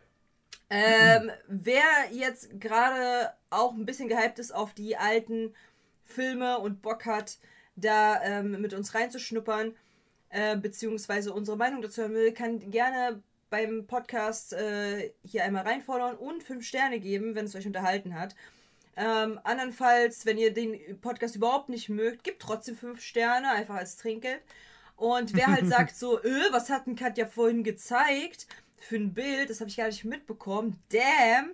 [0.70, 5.54] Ähm, wer jetzt gerade auch ein bisschen gehypt ist auf die alten
[6.04, 7.38] Filme und Bock hat,
[7.76, 9.76] da ähm, mit uns reinzuschnuppern,
[10.32, 16.16] äh, beziehungsweise unsere Meinung dazu hören will, kann gerne beim Podcast äh, hier einmal reinfordern
[16.16, 18.34] und fünf Sterne geben, wenn es euch unterhalten hat.
[18.96, 23.96] Ähm, andernfalls, wenn ihr den Podcast überhaupt nicht mögt, gebt trotzdem fünf Sterne, einfach als
[23.96, 24.40] Trinkgeld.
[24.96, 28.46] Und wer halt sagt so, äh, was hat denn Katja vorhin gezeigt
[28.78, 31.50] für ein Bild, das habe ich gar nicht mitbekommen, damn,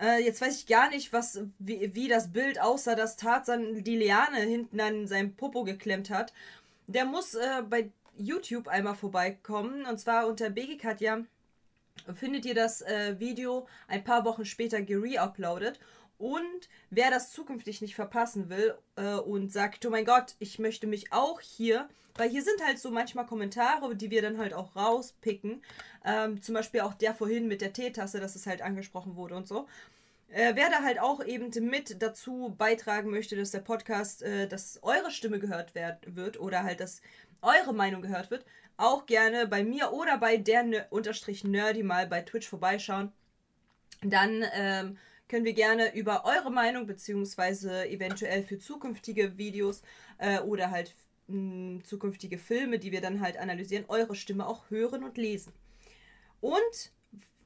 [0.00, 3.96] äh, jetzt weiß ich gar nicht, was, wie, wie das Bild aussah, dass Tarzan die
[3.96, 6.32] Liane hinten an seinem Popo geklemmt hat.
[6.86, 10.78] Der muss äh, bei YouTube einmal vorbeikommen, und zwar unter BG
[12.14, 15.80] findet ihr das äh, Video ein paar Wochen später gereuploadet.
[16.18, 20.86] Und wer das zukünftig nicht verpassen will äh, und sagt, oh mein Gott, ich möchte
[20.86, 24.76] mich auch hier, weil hier sind halt so manchmal Kommentare, die wir dann halt auch
[24.76, 25.62] rauspicken.
[26.04, 29.48] Ähm, zum Beispiel auch der vorhin mit der Teetasse, dass es halt angesprochen wurde und
[29.48, 29.66] so.
[30.28, 34.78] Äh, wer da halt auch eben mit dazu beitragen möchte, dass der Podcast, äh, dass
[34.82, 37.02] eure Stimme gehört werd, wird oder halt, dass
[37.44, 38.44] eure Meinung gehört wird,
[38.76, 43.12] auch gerne bei mir oder bei der unterstrich Nerdy mal bei Twitch vorbeischauen.
[44.02, 44.98] Dann ähm,
[45.28, 49.82] können wir gerne über eure Meinung beziehungsweise eventuell für zukünftige Videos
[50.18, 50.94] äh, oder halt
[51.28, 55.52] mh, zukünftige Filme, die wir dann halt analysieren, eure Stimme auch hören und lesen.
[56.40, 56.92] Und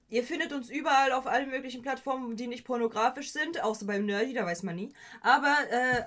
[0.09, 4.35] ihr findet uns überall auf allen möglichen Plattformen, die nicht pornografisch sind, außer beim Nerdy,
[4.35, 4.93] da weiß man nie.
[5.20, 6.03] Aber äh,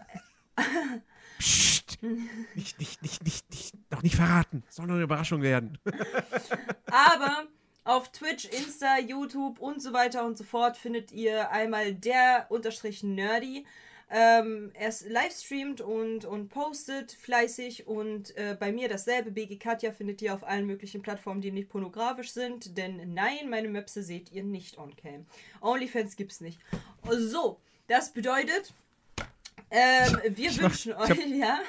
[1.42, 1.98] Psst.
[2.56, 4.64] Nicht, nicht, nicht, nicht, nicht, noch nicht verraten.
[4.70, 5.78] Soll noch eine Überraschung werden.
[6.86, 7.48] Aber
[7.84, 13.04] auf Twitch, Insta, YouTube und so weiter und so fort findet ihr einmal der unterstrich
[13.04, 13.66] Nerdy.
[14.10, 19.32] Ähm, er ist livestreamt und, und postet fleißig und äh, bei mir dasselbe.
[19.32, 22.78] BG Katja findet ihr auf allen möglichen Plattformen, die nicht pornografisch sind.
[22.78, 25.26] Denn nein, meine Möpse seht ihr nicht on cam.
[25.62, 26.60] OnlyFans gibt's nicht.
[27.10, 28.74] So, das bedeutet,
[29.72, 31.60] ähm, wir Ich mach- wünschen ich euch, hab- ja,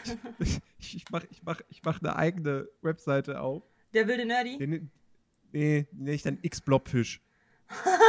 [0.79, 3.62] Ich, ich mach, ich mach, ich mach eine eigene Webseite auf.
[3.95, 4.59] der wilde Nerdy.
[4.59, 4.91] Den,
[5.53, 7.20] nee, nenne ich dann X-Blobfisch.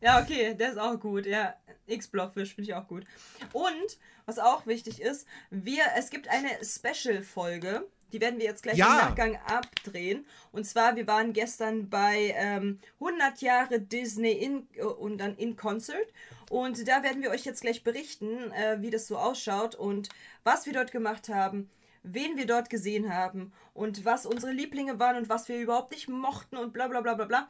[0.00, 1.26] Ja, okay, der ist auch gut.
[1.26, 1.54] Ja,
[1.86, 3.04] X-Blobfish finde ich auch gut.
[3.52, 7.84] Und, was auch wichtig ist, wir, es gibt eine Special-Folge.
[8.12, 8.86] Die werden wir jetzt gleich Ja.
[8.86, 10.24] im Nachgang abdrehen.
[10.52, 15.56] Und zwar, wir waren gestern bei ähm, 100 Jahre Disney in, äh, und dann in
[15.56, 16.06] Concert.
[16.50, 20.08] Und da werden wir euch jetzt gleich berichten, äh, wie das so ausschaut und
[20.44, 21.68] was wir dort gemacht haben,
[22.02, 26.08] wen wir dort gesehen haben und was unsere Lieblinge waren und was wir überhaupt nicht
[26.08, 27.48] mochten und bla bla bla bla bla.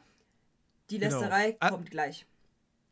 [0.89, 1.19] Die Genau.
[1.19, 1.69] Lästerei Ah.
[1.69, 2.25] kommt gleich.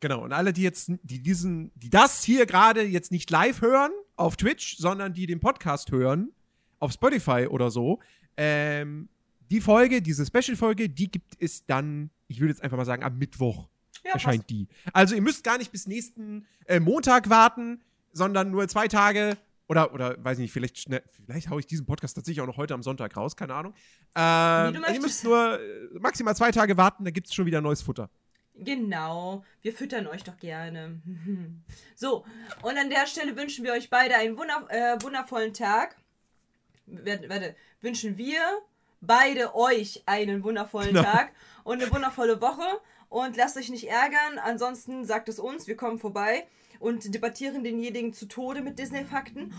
[0.00, 3.90] Genau, und alle, die jetzt, die diesen, die das hier gerade jetzt nicht live hören
[4.16, 6.32] auf Twitch, sondern die den Podcast hören,
[6.78, 8.00] auf Spotify oder so,
[8.36, 9.08] ähm,
[9.50, 13.18] die Folge, diese Special-Folge, die gibt es dann, ich würde jetzt einfach mal sagen, am
[13.18, 13.68] Mittwoch
[14.04, 14.68] Ja, erscheint die.
[14.92, 17.80] Also ihr müsst gar nicht bis nächsten äh, Montag warten,
[18.12, 19.36] sondern nur zwei Tage
[19.68, 22.74] oder, oder weiß nicht, vielleicht schnell, vielleicht haue ich diesen Podcast tatsächlich auch noch heute
[22.74, 23.74] am Sonntag raus, keine Ahnung.
[24.14, 27.60] Ähm, also ihr müsst nur äh, maximal zwei Tage warten, dann gibt es schon wieder
[27.60, 28.10] neues Futter.
[28.54, 31.00] Genau, wir füttern euch doch gerne.
[31.94, 32.24] So,
[32.62, 35.96] und an der Stelle wünschen wir euch beide einen wunder äh, wundervollen Tag.
[36.90, 38.40] Warte, warte, wünschen wir
[39.00, 41.02] beide euch einen wundervollen Genau.
[41.02, 41.30] Tag
[41.64, 42.64] und eine wundervolle Woche.
[43.08, 46.46] Und lasst euch nicht ärgern, ansonsten sagt es uns, wir kommen vorbei
[46.78, 49.54] und debattieren denjenigen zu Tode mit Disney-Fakten.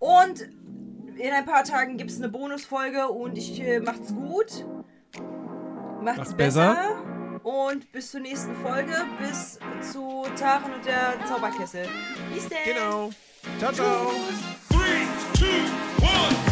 [0.00, 0.40] Und
[1.16, 4.64] in ein paar Tagen gibt es eine Bonusfolge und ich äh, macht's gut.
[6.02, 6.74] Macht's Macht's besser.
[6.74, 7.40] besser.
[7.44, 8.92] Und bis zur nächsten Folge.
[9.20, 9.58] Bis
[9.92, 11.86] zu Taren und der Zauberkessel.
[12.34, 12.58] Bis denn.
[12.74, 13.10] Genau.
[13.58, 14.10] Ciao, ciao.
[14.70, 15.46] Three, two,
[16.02, 16.45] one.